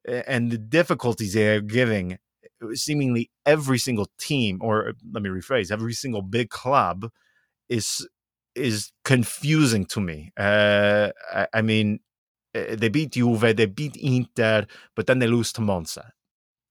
and 0.06 0.50
the 0.50 0.58
difficulties 0.58 1.34
they 1.34 1.56
are 1.56 1.60
giving 1.60 2.18
uh, 2.62 2.74
seemingly 2.74 3.30
every 3.46 3.78
single 3.78 4.08
team 4.18 4.58
or 4.60 4.92
let 5.12 5.22
me 5.22 5.30
rephrase 5.30 5.70
every 5.70 5.92
single 5.92 6.22
big 6.22 6.50
club 6.50 7.10
is 7.68 8.06
is 8.54 8.92
confusing 9.02 9.86
to 9.86 9.98
me. 9.98 10.30
Uh, 10.36 11.08
I, 11.32 11.46
I, 11.54 11.62
mean 11.62 12.00
uh, 12.54 12.76
they 12.76 12.90
beat 12.90 13.12
Juve 13.12 13.56
they 13.56 13.66
beat 13.66 13.96
Inter 13.96 14.66
but 14.94 15.06
then 15.06 15.18
they 15.18 15.26
lose 15.26 15.52
to 15.54 15.60
Monza. 15.60 16.12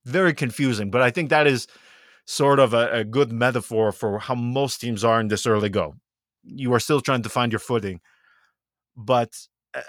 Very 0.05 0.33
confusing 0.33 0.91
but 0.91 1.01
I 1.01 1.11
think 1.11 1.29
that 1.29 1.47
is 1.47 1.67
sort 2.25 2.59
of 2.59 2.73
a, 2.73 2.99
a 2.99 3.03
good 3.03 3.31
metaphor 3.31 3.91
for 3.91 4.19
how 4.19 4.35
most 4.35 4.81
teams 4.81 5.03
are 5.03 5.19
in 5.19 5.27
this 5.27 5.47
early 5.47 5.69
go. 5.69 5.95
You 6.43 6.73
are 6.73 6.79
still 6.79 7.01
trying 7.01 7.23
to 7.23 7.29
find 7.29 7.51
your 7.51 7.59
footing 7.59 8.01
but 8.95 9.31
uh, 9.73 9.81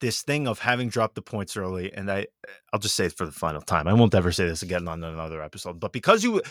this 0.00 0.22
thing 0.22 0.46
of 0.46 0.58
having 0.58 0.88
dropped 0.88 1.14
the 1.14 1.22
points 1.22 1.56
early, 1.56 1.92
and 1.92 2.10
I 2.10 2.26
I'll 2.72 2.80
just 2.80 2.94
say 2.94 3.06
it 3.06 3.12
for 3.12 3.26
the 3.26 3.32
final 3.32 3.60
time. 3.60 3.88
I 3.88 3.94
won't 3.94 4.14
ever 4.14 4.32
say 4.32 4.46
this 4.46 4.62
again 4.62 4.88
on 4.88 5.02
another 5.02 5.42
episode. 5.42 5.80
But 5.80 5.92
because 5.92 6.22
you 6.24 6.42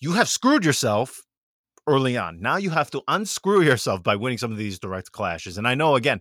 you 0.00 0.12
have 0.12 0.28
screwed 0.28 0.64
yourself 0.64 1.22
early 1.86 2.16
on, 2.16 2.40
now 2.40 2.56
you 2.56 2.70
have 2.70 2.90
to 2.92 3.02
unscrew 3.08 3.62
yourself 3.62 4.02
by 4.02 4.16
winning 4.16 4.38
some 4.38 4.52
of 4.52 4.58
these 4.58 4.78
direct 4.78 5.12
clashes. 5.12 5.58
And 5.58 5.68
I 5.68 5.74
know 5.74 5.96
again, 5.96 6.20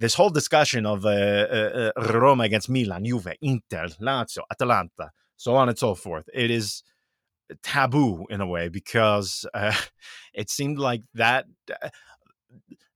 this 0.00 0.14
whole 0.14 0.30
discussion 0.30 0.86
of 0.86 1.04
uh, 1.04 1.08
uh, 1.08 1.92
uh, 1.96 2.18
Roma 2.18 2.44
against 2.44 2.68
Milan, 2.68 3.04
Juve, 3.04 3.34
Inter, 3.42 3.88
Lazio, 4.00 4.40
Atalanta, 4.50 5.10
so 5.36 5.54
on 5.56 5.68
and 5.68 5.78
so 5.78 5.94
forth. 5.94 6.28
It 6.32 6.50
is 6.50 6.82
taboo 7.62 8.26
in 8.30 8.40
a 8.40 8.46
way 8.46 8.68
because 8.68 9.46
uh, 9.54 9.74
it 10.34 10.50
seemed 10.50 10.78
like 10.78 11.02
that 11.14 11.46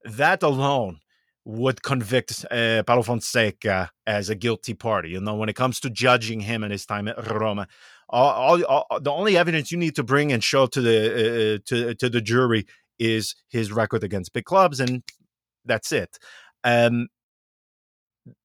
that 0.05 0.43
alone 0.43 0.99
would 1.45 1.83
convict 1.83 2.45
uh, 2.51 2.83
Paulo 2.85 3.03
Fonseca 3.03 3.91
as 4.07 4.31
a 4.31 4.35
guilty 4.35 4.75
party. 4.75 5.11
You 5.11 5.21
know, 5.21 5.35
when 5.35 5.49
it 5.49 5.57
comes 5.57 5.79
to 5.81 5.91
judging 5.91 6.41
him 6.41 6.63
and 6.63 6.73
his 6.73 6.87
time 6.87 7.09
at 7.09 7.31
Roma, 7.31 7.69
all, 8.09 8.65
all, 8.65 8.87
all 8.89 9.01
the 9.01 9.13
only 9.13 9.37
evidence 9.37 9.71
you 9.71 9.79
need 9.79 9.97
to 9.97 10.03
bring 10.03 10.33
and 10.33 10.43
show 10.43 10.67
to 10.67 10.81
the 10.81 11.55
uh, 11.55 11.59
to 11.67 11.95
to 11.95 12.09
the 12.09 12.21
jury 12.21 12.67
is 12.99 13.35
his 13.49 13.73
record 13.73 14.05
against 14.05 14.33
big 14.33 14.45
clubs, 14.45 14.81
and 14.81 15.03
that's 15.65 15.93
it. 15.93 16.19
Um, 16.63 17.09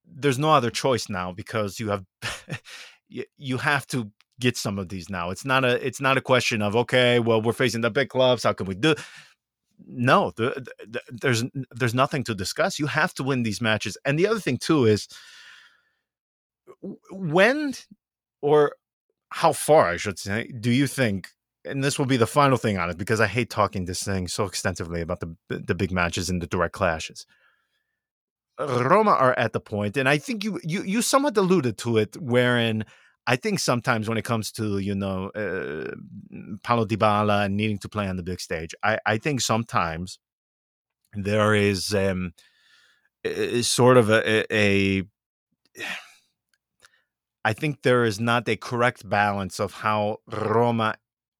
there's 0.06 0.40
no 0.40 0.52
other 0.52 0.70
choice 0.70 1.10
now 1.10 1.32
because 1.32 1.80
you 1.80 1.90
have 1.90 2.06
you 3.38 3.58
have 3.58 3.88
to 3.88 4.12
get 4.40 4.58
some 4.58 4.80
of 4.80 4.90
these 4.90 5.10
now. 5.10 5.30
It's 5.30 5.46
not 5.46 5.64
a 5.66 5.86
it's 5.86 6.02
not 6.02 6.18
a 6.18 6.22
question 6.22 6.62
of 6.62 6.76
okay, 6.76 7.20
well 7.20 7.42
we're 7.42 7.54
facing 7.54 7.82
the 7.82 7.92
big 7.92 8.10
clubs. 8.10 8.44
How 8.44 8.54
can 8.54 8.66
we 8.66 8.76
do? 8.76 8.96
No, 9.88 10.32
the, 10.36 10.68
the, 10.88 11.02
there's 11.10 11.44
there's 11.72 11.94
nothing 11.94 12.24
to 12.26 12.36
discuss. 12.36 12.80
You 12.80 12.88
have 12.88 13.14
to 13.16 13.24
win 13.24 13.44
these 13.44 13.62
matches. 13.62 13.98
And 14.06 14.18
the 14.20 14.28
other 14.28 14.40
thing 14.40 14.58
too 14.58 14.86
is 14.86 15.08
when 17.12 17.74
or 18.42 18.76
how 19.32 19.54
far 19.54 19.90
I 19.90 19.98
should 19.98 20.20
say 20.20 20.52
do 20.60 20.72
you 20.72 20.88
think? 20.88 21.30
And 21.66 21.84
this 21.84 22.00
will 22.00 22.06
be 22.06 22.18
the 22.18 22.28
final 22.28 22.58
thing 22.58 22.78
on 22.78 22.90
it 22.90 22.98
because 22.98 23.20
I 23.20 23.28
hate 23.28 23.50
talking 23.50 23.86
this 23.86 24.02
thing 24.04 24.28
so 24.28 24.46
extensively 24.46 25.02
about 25.02 25.20
the 25.20 25.36
the 25.50 25.76
big 25.76 25.92
matches 25.92 26.30
and 26.30 26.42
the 26.42 26.48
direct 26.48 26.74
clashes. 26.74 27.26
Roma 28.60 29.12
are 29.12 29.38
at 29.38 29.54
the 29.54 29.60
point, 29.62 29.96
and 29.96 30.10
I 30.10 30.18
think 30.18 30.44
you 30.44 30.60
you 30.64 30.84
you 30.84 31.02
somewhat 31.02 31.38
alluded 31.38 31.78
to 31.80 31.98
it, 31.98 32.18
wherein 32.18 32.86
I 33.30 33.36
think 33.36 33.60
sometimes 33.60 34.10
when 34.10 34.18
it 34.18 34.26
comes 34.26 34.52
to 34.54 34.80
you 34.80 34.96
know 34.96 35.30
uh, 35.36 35.92
Paulo 36.64 36.84
Dybala 36.86 37.46
and 37.46 37.56
needing 37.56 37.78
to 37.80 37.88
play 37.88 38.08
on 38.08 38.16
the 38.18 38.24
big 38.24 38.40
stage, 38.42 38.74
I, 38.84 38.98
I 39.06 39.18
think 39.20 39.42
sometimes 39.42 40.18
there 41.14 41.54
is 41.54 41.94
um, 41.94 42.34
sort 43.62 43.98
of 43.98 44.10
a, 44.10 44.52
a 44.52 45.04
I 47.46 47.54
think 47.54 47.84
there 47.84 48.04
is 48.04 48.20
not 48.20 48.50
a 48.50 48.56
correct 48.56 49.08
balance 49.08 49.60
of 49.60 49.74
how 49.74 50.18
Roma 50.28 50.96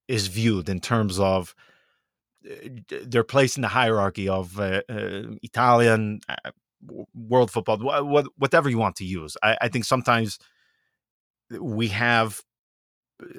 is 0.08 0.28
viewed 0.28 0.70
in 0.70 0.80
terms 0.80 1.20
of 1.20 1.56
uh, 2.50 2.70
their 3.04 3.24
place 3.24 3.56
in 3.58 3.64
the 3.64 3.68
hierarchy 3.68 4.30
of 4.30 4.60
uh, 4.60 4.82
uh, 4.88 5.24
Italian 5.42 6.22
uh, 6.30 6.52
world 7.16 7.50
football, 7.50 7.78
whatever 8.38 8.70
you 8.70 8.78
want 8.78 8.96
to 8.98 9.06
use. 9.06 9.36
I, 9.42 9.58
I 9.62 9.68
think 9.70 9.86
sometimes 9.86 10.38
we 11.52 11.88
have 11.90 12.42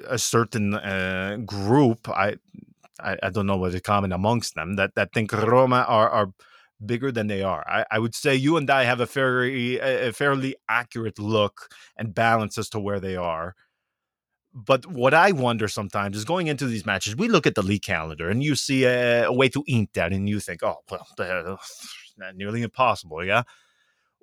a 0.07 0.17
certain 0.17 0.75
uh, 0.75 1.37
group. 1.45 2.09
I, 2.09 2.35
I, 2.99 3.17
I 3.23 3.29
don't 3.29 3.47
know 3.47 3.57
what 3.57 3.73
is 3.73 3.81
common 3.81 4.11
amongst 4.11 4.55
them 4.55 4.75
that 4.75 4.95
that 4.95 5.13
think 5.13 5.31
Roma 5.33 5.85
are 5.87 6.09
are 6.09 6.27
bigger 6.85 7.11
than 7.11 7.27
they 7.27 7.41
are. 7.41 7.63
I, 7.67 7.85
I 7.91 7.99
would 7.99 8.15
say 8.15 8.35
you 8.35 8.57
and 8.57 8.69
I 8.69 8.83
have 8.83 8.99
a 8.99 9.07
fairly 9.07 9.79
a 9.79 10.11
fairly 10.13 10.55
accurate 10.69 11.19
look 11.19 11.69
and 11.97 12.13
balance 12.13 12.57
as 12.57 12.69
to 12.69 12.79
where 12.79 12.99
they 12.99 13.15
are. 13.15 13.55
But 14.53 14.85
what 14.85 15.13
I 15.13 15.31
wonder 15.31 15.69
sometimes 15.69 16.17
is 16.17 16.25
going 16.25 16.47
into 16.47 16.67
these 16.67 16.85
matches, 16.85 17.15
we 17.15 17.29
look 17.29 17.47
at 17.47 17.55
the 17.55 17.61
league 17.61 17.83
calendar 17.83 18.29
and 18.29 18.43
you 18.43 18.55
see 18.55 18.83
a, 18.83 19.27
a 19.27 19.33
way 19.33 19.47
to 19.47 19.63
Inter, 19.65 20.07
and 20.07 20.27
you 20.27 20.41
think, 20.41 20.61
oh 20.61 20.79
well, 20.89 21.59
nearly 22.35 22.61
impossible, 22.61 23.23
yeah 23.25 23.43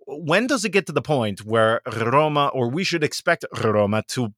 when 0.09 0.47
does 0.47 0.65
it 0.65 0.71
get 0.71 0.87
to 0.87 0.93
the 0.93 1.03
point 1.03 1.45
where 1.45 1.83
Roma, 1.87 2.49
or 2.49 2.69
we 2.69 2.83
should 2.83 3.05
expect 3.05 3.45
Roma 3.63 4.03
to? 4.09 4.33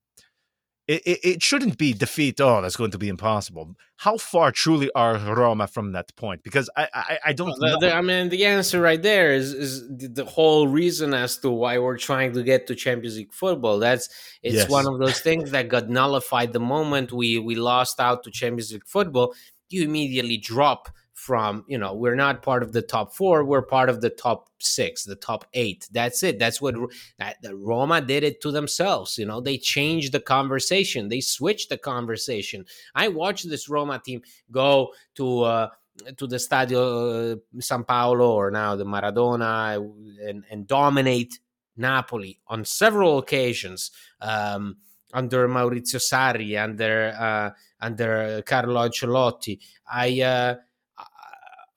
It, 0.88 1.02
it, 1.06 1.20
it, 1.22 1.42
shouldn't 1.42 1.78
be 1.78 1.92
defeat. 1.92 2.40
Oh, 2.40 2.60
that's 2.60 2.74
going 2.74 2.90
to 2.90 2.98
be 2.98 3.08
impossible. 3.08 3.76
How 3.98 4.16
far 4.16 4.50
truly 4.50 4.90
are 4.96 5.16
Roma 5.16 5.68
from 5.68 5.92
that 5.92 6.16
point? 6.16 6.42
Because 6.42 6.68
I, 6.76 6.88
I, 6.92 7.18
I 7.26 7.32
don't. 7.32 7.54
Well, 7.60 7.78
the, 7.78 7.94
I 7.94 8.00
mean, 8.00 8.28
the 8.28 8.44
answer 8.44 8.80
right 8.80 9.00
there 9.00 9.32
is 9.32 9.54
is 9.54 9.88
the 9.88 10.24
whole 10.24 10.66
reason 10.66 11.14
as 11.14 11.38
to 11.38 11.50
why 11.50 11.78
we're 11.78 11.98
trying 11.98 12.32
to 12.32 12.42
get 12.42 12.66
to 12.66 12.74
Champions 12.74 13.18
League 13.18 13.32
football. 13.32 13.78
That's 13.78 14.08
it's 14.42 14.56
yes. 14.56 14.68
one 14.68 14.88
of 14.88 14.98
those 14.98 15.20
things 15.20 15.52
that 15.52 15.68
got 15.68 15.88
nullified 15.88 16.52
the 16.52 16.58
moment 16.58 17.12
we 17.12 17.38
we 17.38 17.54
lost 17.54 18.00
out 18.00 18.24
to 18.24 18.32
Champions 18.32 18.72
League 18.72 18.86
football. 18.86 19.34
You 19.68 19.84
immediately 19.84 20.38
drop 20.38 20.88
from 21.20 21.64
you 21.68 21.76
know 21.76 21.92
we're 21.92 22.14
not 22.14 22.42
part 22.42 22.62
of 22.62 22.72
the 22.72 22.80
top 22.80 23.14
four 23.14 23.44
we're 23.44 23.60
part 23.60 23.90
of 23.90 24.00
the 24.00 24.08
top 24.08 24.48
six 24.58 25.04
the 25.04 25.14
top 25.16 25.44
eight. 25.52 25.86
That's 25.92 26.22
it. 26.22 26.38
That's 26.38 26.62
what 26.62 26.74
that, 27.18 27.36
roma 27.52 28.00
did 28.00 28.24
it 28.24 28.40
to 28.40 28.50
themselves 28.50 29.18
you 29.18 29.26
know? 29.26 29.40
They 29.40 29.58
changed 29.58 30.12
the 30.12 30.20
conversation. 30.20 31.08
They 31.08 31.20
switched 31.20 31.68
the 31.68 31.76
conversation. 31.76 32.64
I 32.94 33.08
watched 33.08 33.48
this 33.50 33.68
roma 33.68 34.00
team 34.02 34.22
go 34.50 34.92
to 35.16 35.42
uh 35.42 35.68
to 36.16 36.26
the 36.26 36.36
Stadio 36.36 37.36
uh, 37.36 37.60
San 37.60 37.84
Paolo 37.84 38.32
or 38.32 38.50
now 38.50 38.74
the 38.74 38.84
Maradona 38.84 39.76
and, 40.26 40.44
and 40.50 40.66
dominate 40.66 41.38
Napoli 41.76 42.40
on 42.46 42.64
several 42.64 43.18
occasions 43.18 43.90
um, 44.22 44.76
under 45.12 45.48
Maurizio 45.48 46.00
Sarri, 46.00 46.62
under 46.62 47.14
uh, 47.18 47.50
under 47.80 48.42
Carlo 48.42 48.88
Ancelotti. 48.88 49.58
I 49.90 50.20
uh, 50.22 50.54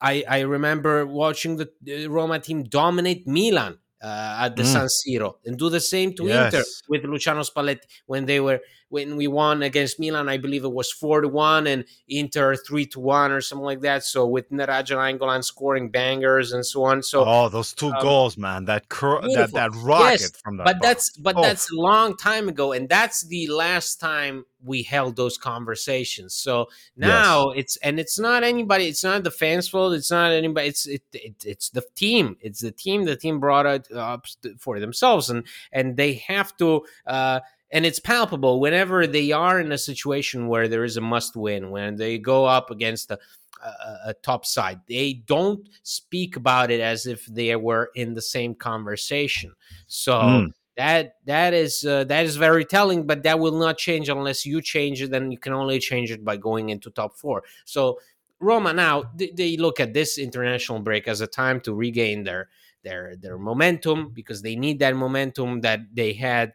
I, 0.04 0.22
I 0.28 0.40
remember 0.40 1.06
watching 1.06 1.56
the 1.56 2.06
Roma 2.08 2.38
team 2.38 2.64
dominate 2.64 3.26
Milan 3.26 3.78
uh, 4.02 4.44
at 4.44 4.54
the 4.54 4.62
mm. 4.62 4.66
San 4.66 4.86
Siro 4.86 5.36
and 5.46 5.58
do 5.58 5.70
the 5.70 5.80
same 5.80 6.12
to 6.16 6.26
yes. 6.26 6.52
Inter 6.52 6.64
with 6.90 7.04
Luciano 7.04 7.40
Spalletti 7.40 7.86
when 8.04 8.26
they 8.26 8.38
were 8.38 8.60
when 8.94 9.16
we 9.16 9.26
won 9.26 9.64
against 9.64 9.98
Milan. 9.98 10.28
I 10.28 10.38
believe 10.38 10.64
it 10.64 10.72
was 10.72 10.92
four 10.92 11.20
to 11.20 11.28
one 11.28 11.66
and 11.66 11.84
Inter 12.08 12.54
three 12.54 12.86
to 12.86 13.00
one 13.00 13.32
or 13.32 13.40
something 13.40 13.64
like 13.64 13.80
that. 13.80 14.04
So 14.04 14.24
with 14.24 14.48
Neradja 14.50 14.96
Nainggolan 14.96 15.42
scoring 15.42 15.90
bangers 15.90 16.52
and 16.52 16.64
so 16.64 16.84
on. 16.84 17.02
So 17.02 17.24
oh, 17.26 17.48
those 17.48 17.72
two 17.72 17.90
um, 17.90 18.00
goals, 18.00 18.38
man! 18.38 18.66
That 18.66 18.88
cur- 18.88 19.20
that 19.34 19.52
that 19.52 19.72
rocket 19.74 20.20
yes, 20.20 20.40
from 20.40 20.58
the 20.58 20.64
but 20.64 20.76
that's 20.80 21.10
but 21.16 21.36
oh. 21.36 21.42
that's 21.42 21.70
a 21.72 21.74
long 21.74 22.16
time 22.16 22.48
ago, 22.48 22.72
and 22.72 22.88
that's 22.88 23.26
the 23.26 23.48
last 23.48 23.96
time 23.96 24.44
we 24.62 24.82
held 24.82 25.16
those 25.16 25.36
conversations. 25.36 26.34
So 26.34 26.68
now 26.96 27.50
yes. 27.50 27.58
it's 27.60 27.76
and 27.78 27.98
it's 27.98 28.18
not 28.18 28.44
anybody. 28.44 28.86
It's 28.86 29.02
not 29.02 29.24
the 29.24 29.32
fans' 29.32 29.68
fault. 29.68 29.94
It's 29.94 30.12
not 30.12 30.30
anybody. 30.30 30.68
It's 30.68 30.86
it, 30.86 31.02
it 31.12 31.34
it's 31.44 31.70
the 31.70 31.82
team. 31.96 32.36
It's 32.40 32.60
the 32.60 32.70
team. 32.72 33.04
The 33.04 33.16
team 33.16 33.40
brought 33.40 33.66
it 33.66 33.90
up 33.92 34.26
for 34.58 34.78
themselves, 34.78 35.30
and 35.30 35.44
and 35.72 35.96
they 35.96 36.14
have 36.28 36.56
to. 36.58 36.86
Uh, 37.04 37.40
and 37.74 37.84
it's 37.84 37.98
palpable 37.98 38.60
whenever 38.60 39.06
they 39.06 39.32
are 39.32 39.60
in 39.60 39.72
a 39.72 39.78
situation 39.78 40.46
where 40.48 40.68
there 40.68 40.84
is 40.84 40.96
a 40.96 41.00
must 41.00 41.36
win 41.36 41.70
when 41.70 41.96
they 41.96 42.16
go 42.16 42.46
up 42.46 42.70
against 42.70 43.10
a, 43.10 43.18
a, 43.62 43.98
a, 44.06 44.14
top 44.22 44.46
side 44.46 44.80
they 44.88 45.14
don't 45.26 45.68
speak 45.82 46.36
about 46.36 46.70
it 46.70 46.80
as 46.80 47.06
if 47.06 47.26
they 47.26 47.54
were 47.56 47.90
in 47.94 48.14
the 48.14 48.22
same 48.22 48.54
conversation. 48.54 49.52
So 49.86 50.14
mm 50.14 50.52
that 50.76 51.14
that 51.24 51.54
is 51.54 51.84
uh, 51.84 52.02
that 52.02 52.24
is 52.24 52.34
very 52.34 52.64
telling 52.64 53.06
but 53.06 53.22
that 53.22 53.38
will 53.38 53.56
not 53.56 53.78
change 53.78 54.08
unless 54.08 54.44
you 54.44 54.60
change 54.60 55.00
it 55.02 55.14
and 55.14 55.32
you 55.32 55.38
can 55.38 55.52
only 55.52 55.78
change 55.78 56.10
it 56.10 56.24
by 56.24 56.36
going 56.36 56.70
into 56.70 56.90
top 56.90 57.16
four. 57.16 57.44
So 57.64 58.00
roma 58.40 58.72
now 58.72 59.04
they, 59.14 59.30
they 59.30 59.56
look 59.56 59.78
at 59.78 59.94
this 59.94 60.18
international 60.18 60.80
break 60.80 61.06
as 61.06 61.20
a 61.20 61.28
time 61.28 61.60
to 61.60 61.72
regain 61.72 62.24
their 62.24 62.48
their 62.82 63.16
their 63.16 63.38
momentum 63.38 64.10
because 64.10 64.42
they 64.42 64.56
need 64.56 64.78
that 64.80 64.94
momentum 64.96 65.60
that 65.62 65.80
they 65.92 66.12
had 66.12 66.52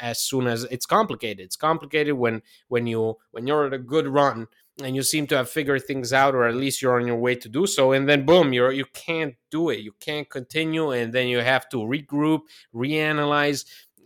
as 0.00 0.18
soon 0.18 0.46
as 0.46 0.64
it's 0.64 0.86
complicated. 0.86 1.44
It's 1.44 1.56
complicated 1.56 2.14
when 2.14 2.42
when 2.68 2.86
you 2.86 3.18
when 3.30 3.46
you're 3.46 3.66
at 3.66 3.72
a 3.72 3.78
good 3.78 4.08
run 4.08 4.48
and 4.82 4.96
you 4.96 5.02
seem 5.02 5.26
to 5.28 5.36
have 5.36 5.50
figured 5.50 5.84
things 5.84 6.12
out 6.12 6.34
or 6.34 6.44
at 6.44 6.54
least 6.54 6.80
you're 6.80 6.98
on 6.98 7.06
your 7.06 7.16
way 7.16 7.34
to 7.34 7.48
do 7.48 7.66
so 7.66 7.92
and 7.92 8.08
then 8.08 8.24
boom 8.24 8.52
you're 8.52 8.72
you 8.72 8.86
can't 8.86 9.34
do 9.50 9.68
it. 9.70 9.80
You 9.80 9.92
can't 10.00 10.28
continue 10.28 10.90
and 10.90 11.12
then 11.12 11.28
you 11.28 11.40
have 11.40 11.68
to 11.70 11.78
regroup 11.78 12.40
reanalyze 12.74 13.64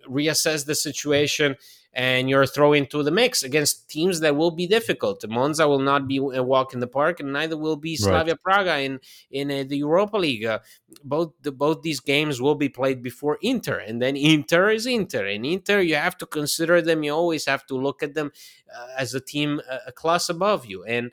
reassess 0.08 0.66
the 0.66 0.74
situation 0.74 1.56
and 1.96 2.28
you're 2.28 2.44
thrown 2.44 2.76
into 2.76 3.02
the 3.02 3.10
mix 3.10 3.42
against 3.42 3.88
teams 3.88 4.20
that 4.20 4.36
will 4.36 4.50
be 4.50 4.66
difficult. 4.66 5.24
Monza 5.26 5.66
will 5.66 5.78
not 5.78 6.06
be 6.06 6.18
a 6.18 6.42
walk 6.42 6.74
in 6.74 6.80
the 6.80 6.86
park, 6.86 7.20
and 7.20 7.32
neither 7.32 7.56
will 7.56 7.74
be 7.74 7.96
Slavia 7.96 8.34
right. 8.34 8.42
Praga 8.42 8.78
in 8.80 9.00
in 9.30 9.50
uh, 9.50 9.64
the 9.66 9.78
Europa 9.78 10.18
League. 10.18 10.44
Uh, 10.44 10.58
both 11.02 11.32
the, 11.40 11.50
both 11.50 11.80
these 11.80 12.00
games 12.00 12.40
will 12.40 12.54
be 12.54 12.68
played 12.68 13.02
before 13.02 13.38
Inter, 13.40 13.78
and 13.78 14.00
then 14.02 14.14
Inter 14.14 14.68
is 14.70 14.84
Inter, 14.84 15.24
and 15.26 15.46
Inter 15.46 15.80
you 15.80 15.96
have 15.96 16.18
to 16.18 16.26
consider 16.26 16.82
them. 16.82 17.02
You 17.02 17.12
always 17.12 17.46
have 17.46 17.64
to 17.66 17.74
look 17.74 18.02
at 18.02 18.12
them 18.12 18.30
uh, 18.76 18.88
as 18.98 19.14
a 19.14 19.20
team 19.20 19.62
a 19.86 19.90
class 19.90 20.28
above 20.28 20.66
you, 20.66 20.84
and 20.84 21.10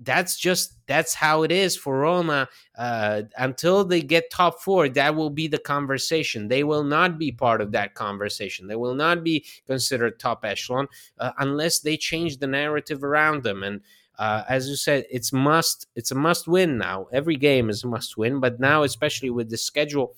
that's 0.00 0.38
just 0.38 0.76
that's 0.86 1.14
how 1.14 1.42
it 1.42 1.52
is 1.52 1.76
for 1.76 2.00
Roma. 2.00 2.48
Uh, 2.76 3.22
until 3.36 3.84
they 3.84 4.00
get 4.00 4.30
top 4.30 4.60
four, 4.60 4.88
that 4.88 5.14
will 5.14 5.30
be 5.30 5.46
the 5.46 5.58
conversation. 5.58 6.48
They 6.48 6.64
will 6.64 6.84
not 6.84 7.18
be 7.18 7.30
part 7.32 7.60
of 7.60 7.72
that 7.72 7.94
conversation. 7.94 8.66
They 8.66 8.76
will 8.76 8.94
not 8.94 9.22
be 9.22 9.44
considered 9.66 10.18
top 10.18 10.44
echelon 10.44 10.88
uh, 11.18 11.32
unless 11.38 11.80
they 11.80 11.96
change 11.96 12.38
the 12.38 12.46
narrative 12.46 13.04
around 13.04 13.42
them. 13.42 13.62
And 13.62 13.82
uh, 14.18 14.44
as 14.48 14.68
you 14.68 14.76
said, 14.76 15.04
it's 15.10 15.32
must. 15.32 15.86
It's 15.94 16.10
a 16.10 16.14
must 16.14 16.48
win 16.48 16.78
now. 16.78 17.06
Every 17.12 17.36
game 17.36 17.68
is 17.70 17.84
a 17.84 17.88
must 17.88 18.16
win, 18.16 18.40
but 18.40 18.58
now, 18.58 18.82
especially 18.82 19.30
with 19.30 19.50
the 19.50 19.58
schedule 19.58 20.16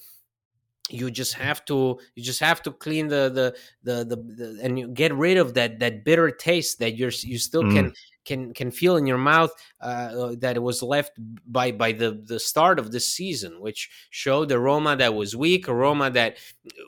you 0.90 1.10
just 1.10 1.34
have 1.34 1.64
to 1.64 1.98
you 2.14 2.22
just 2.22 2.40
have 2.40 2.62
to 2.62 2.70
clean 2.70 3.08
the 3.08 3.30
the 3.32 3.56
the, 3.82 4.04
the, 4.04 4.16
the 4.16 4.60
and 4.62 4.78
you 4.78 4.88
get 4.88 5.14
rid 5.14 5.38
of 5.38 5.54
that 5.54 5.78
that 5.78 6.04
bitter 6.04 6.30
taste 6.30 6.80
that 6.80 6.96
you're 6.96 7.12
you 7.22 7.38
still 7.38 7.62
mm. 7.62 7.74
can 7.74 7.92
can 8.24 8.54
can 8.54 8.70
feel 8.70 8.96
in 8.96 9.06
your 9.06 9.18
mouth 9.18 9.52
uh, 9.80 10.34
that 10.38 10.56
it 10.56 10.62
was 10.62 10.82
left 10.82 11.12
by 11.46 11.72
by 11.72 11.92
the 11.92 12.12
the 12.24 12.38
start 12.38 12.78
of 12.78 12.92
the 12.92 13.00
season, 13.00 13.60
which 13.60 13.90
showed 14.10 14.50
a 14.52 14.58
Roma 14.58 14.96
that 14.96 15.14
was 15.14 15.36
weak, 15.36 15.68
a 15.68 15.74
Roma 15.74 16.10
that 16.10 16.38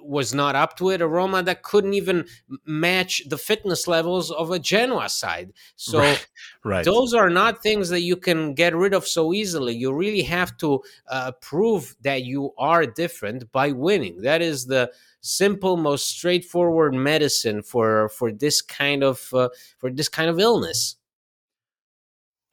was 0.03 0.35
not 0.35 0.55
up 0.55 0.77
to 0.79 0.91
it, 0.91 1.01
a 1.01 1.07
Roma 1.07 1.43
that 1.43 1.63
couldn't 1.63 1.95
even 1.95 2.27
match 2.65 3.23
the 3.29 3.39
fitness 3.39 3.87
levels 3.89 4.31
of 4.31 4.51
a 4.51 4.59
Genoa 4.59 5.09
side. 5.09 5.53
So 5.77 5.99
right. 5.99 6.27
right. 6.65 6.85
those 6.85 7.15
are 7.15 7.29
not 7.29 7.63
things 7.63 7.89
that 7.91 8.01
you 8.01 8.17
can 8.17 8.55
get 8.55 8.75
rid 8.75 8.95
of 8.95 9.07
so 9.07 9.35
easily. 9.35 9.75
You 9.75 9.93
really 9.93 10.23
have 10.23 10.57
to 10.59 10.83
uh, 11.09 11.33
prove 11.41 11.95
that 12.03 12.23
you 12.23 12.53
are 12.57 12.87
different 12.87 13.51
by 13.53 13.73
winning. 13.73 14.23
That 14.23 14.41
is 14.41 14.67
the 14.67 14.91
simple, 15.21 15.77
most 15.77 16.07
straightforward 16.07 16.95
medicine 16.95 17.63
for 17.63 18.09
for 18.11 18.31
this 18.31 18.61
kind 18.61 19.03
of 19.03 19.33
uh, 19.33 19.49
for 19.79 19.91
this 19.91 20.09
kind 20.09 20.31
of 20.31 20.39
illness. 20.39 20.97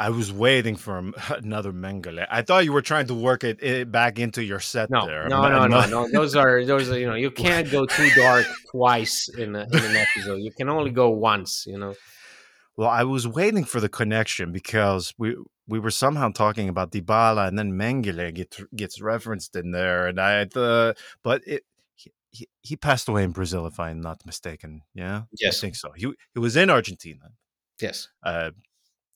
I 0.02 0.10
was 0.10 0.34
waiting 0.34 0.76
for 0.78 0.98
another 1.30 1.72
Mengele. 1.72 2.26
I 2.28 2.42
thought 2.42 2.66
you 2.66 2.74
were 2.74 2.82
trying 2.82 3.06
to 3.06 3.14
work 3.14 3.44
it, 3.44 3.62
it 3.62 3.92
back 3.92 4.18
into 4.18 4.44
your 4.44 4.60
set 4.60 4.90
no, 4.90 5.06
there. 5.06 5.30
No, 5.30 5.48
no, 5.48 5.68
no, 5.68 5.86
no. 5.86 6.10
Those 6.12 6.36
are 6.36 6.66
those 6.66 6.90
are 6.90 6.98
you 6.98 7.06
know 7.06 7.14
you 7.14 7.30
can't 7.46 7.70
go 7.70 7.86
too 7.86 8.10
dark 8.16 8.48
twice 8.72 9.30
in, 9.30 9.56
a, 9.56 9.62
in 9.72 9.86
an 9.86 9.96
episode. 9.96 10.38
You 10.38 10.52
can 10.52 10.70
only 10.70 10.90
go 10.90 11.12
once. 11.12 11.66
You 11.68 11.78
know. 11.78 11.94
Well, 12.76 12.90
I 12.90 13.04
was 13.04 13.28
waiting 13.28 13.64
for 13.64 13.80
the 13.80 13.90
connection 13.90 14.52
because 14.52 15.14
we 15.20 15.36
we 15.68 15.78
were 15.78 15.92
somehow 15.92 16.32
talking 16.32 16.68
about 16.68 16.92
Dybala 16.92 17.48
and 17.48 17.60
then 17.60 17.74
Mengele 17.74 18.34
gets 18.34 18.60
gets 18.76 19.02
referenced 19.02 19.56
in 19.56 19.70
there, 19.70 20.08
and 20.08 20.20
I 20.20 20.48
uh, 20.56 20.94
but 21.22 21.44
it 21.46 21.64
he, 22.32 22.48
he 22.62 22.76
passed 22.76 23.08
away 23.08 23.24
in 23.24 23.34
Brazil 23.34 23.68
if 23.68 23.80
I'm 23.80 24.02
not 24.02 24.26
mistaken. 24.26 24.82
Yeah, 24.96 25.24
yes, 25.40 25.60
I 25.60 25.62
think 25.62 25.76
so. 25.76 25.92
He 25.96 26.12
he 26.34 26.40
was 26.40 26.56
in 26.56 26.72
Argentina. 26.72 27.34
Yes. 27.80 28.10
Uh, 28.24 28.52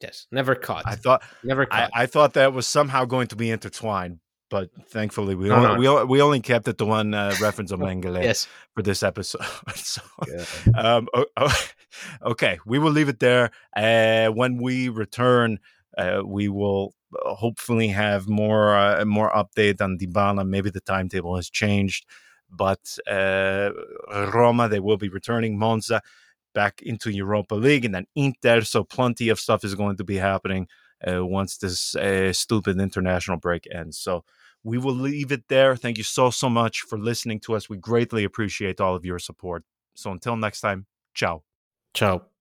Yes, 0.06 0.28
never 0.32 0.56
caught. 0.56 0.84
I 0.86 0.96
thought 0.96 1.24
never 1.44 1.66
caught. 1.66 1.90
I, 1.94 2.04
I, 2.04 2.06
thought 2.06 2.34
that 2.34 2.54
was 2.54 2.68
somehow 2.68 3.06
going 3.06 3.28
to 3.28 3.36
be 3.36 3.50
intertwined, 3.50 4.20
but 4.50 4.70
thankfully 4.90 5.34
we 5.34 5.50
no, 5.50 5.56
only, 5.56 5.84
no. 5.84 6.06
we 6.06 6.06
we 6.06 6.22
only 6.22 6.42
kept 6.42 6.68
it 6.68 6.78
to 6.78 6.86
one 6.86 7.14
uh, 7.14 7.34
reference 7.42 7.72
of 7.72 7.80
Mengele 7.80 8.24
yes. 8.30 8.48
for 8.76 8.84
this 8.84 9.02
episode. 9.02 9.42
so, 9.76 10.02
um, 10.76 11.08
okay, 12.24 12.60
we 12.66 12.78
will 12.78 12.92
leave 12.92 13.10
it 13.10 13.20
there. 13.20 13.50
Uh, 13.76 14.28
when 14.28 14.62
we 14.62 14.90
return, 14.90 15.60
uh, 15.98 16.22
we 16.24 16.50
will 16.50 16.94
uh, 17.26 17.34
hopefully 17.34 17.88
have 17.88 18.28
more 18.28 18.76
uh, 18.76 19.04
more 19.06 19.32
update 19.32 19.82
on 19.82 19.98
Dybala. 19.98 20.48
Maybe 20.48 20.70
the 20.70 20.82
timetable 20.82 21.36
has 21.36 21.50
changed, 21.50 22.06
but 22.50 22.98
uh, 23.10 23.72
Roma 24.34 24.70
they 24.70 24.80
will 24.80 24.98
be 24.98 25.10
returning. 25.10 25.58
Monza 25.58 26.04
back 26.56 26.82
into 26.82 27.12
Europa 27.12 27.54
League 27.54 27.86
and 27.86 27.94
then 27.94 28.08
Inter. 28.16 28.62
So 28.62 28.84
plenty 28.84 29.30
of 29.30 29.40
stuff 29.40 29.64
is 29.64 29.76
going 29.76 29.98
to 29.98 30.04
be 30.04 30.16
happening 30.16 30.68
uh, 31.08 31.24
once 31.24 31.58
this 31.58 31.96
uh, 31.96 32.34
stupid 32.34 32.80
international 32.80 33.38
break 33.38 33.68
ends. 33.72 34.00
So 34.00 34.24
we 34.64 34.80
will 34.80 34.96
leave 34.96 35.32
it 35.32 35.44
there. 35.48 35.76
Thank 35.76 36.00
you 36.00 36.04
so, 36.04 36.32
so 36.32 36.50
much 36.50 36.82
for 36.82 36.98
listening 36.98 37.40
to 37.42 37.56
us. 37.56 37.70
We 37.70 37.78
greatly 37.78 38.24
appreciate 38.24 38.82
all 38.82 38.96
of 38.96 39.06
your 39.06 39.20
support. 39.20 39.64
So 39.94 40.10
until 40.10 40.36
next 40.36 40.62
time, 40.62 40.88
ciao. 41.14 41.44
Ciao. 41.94 42.35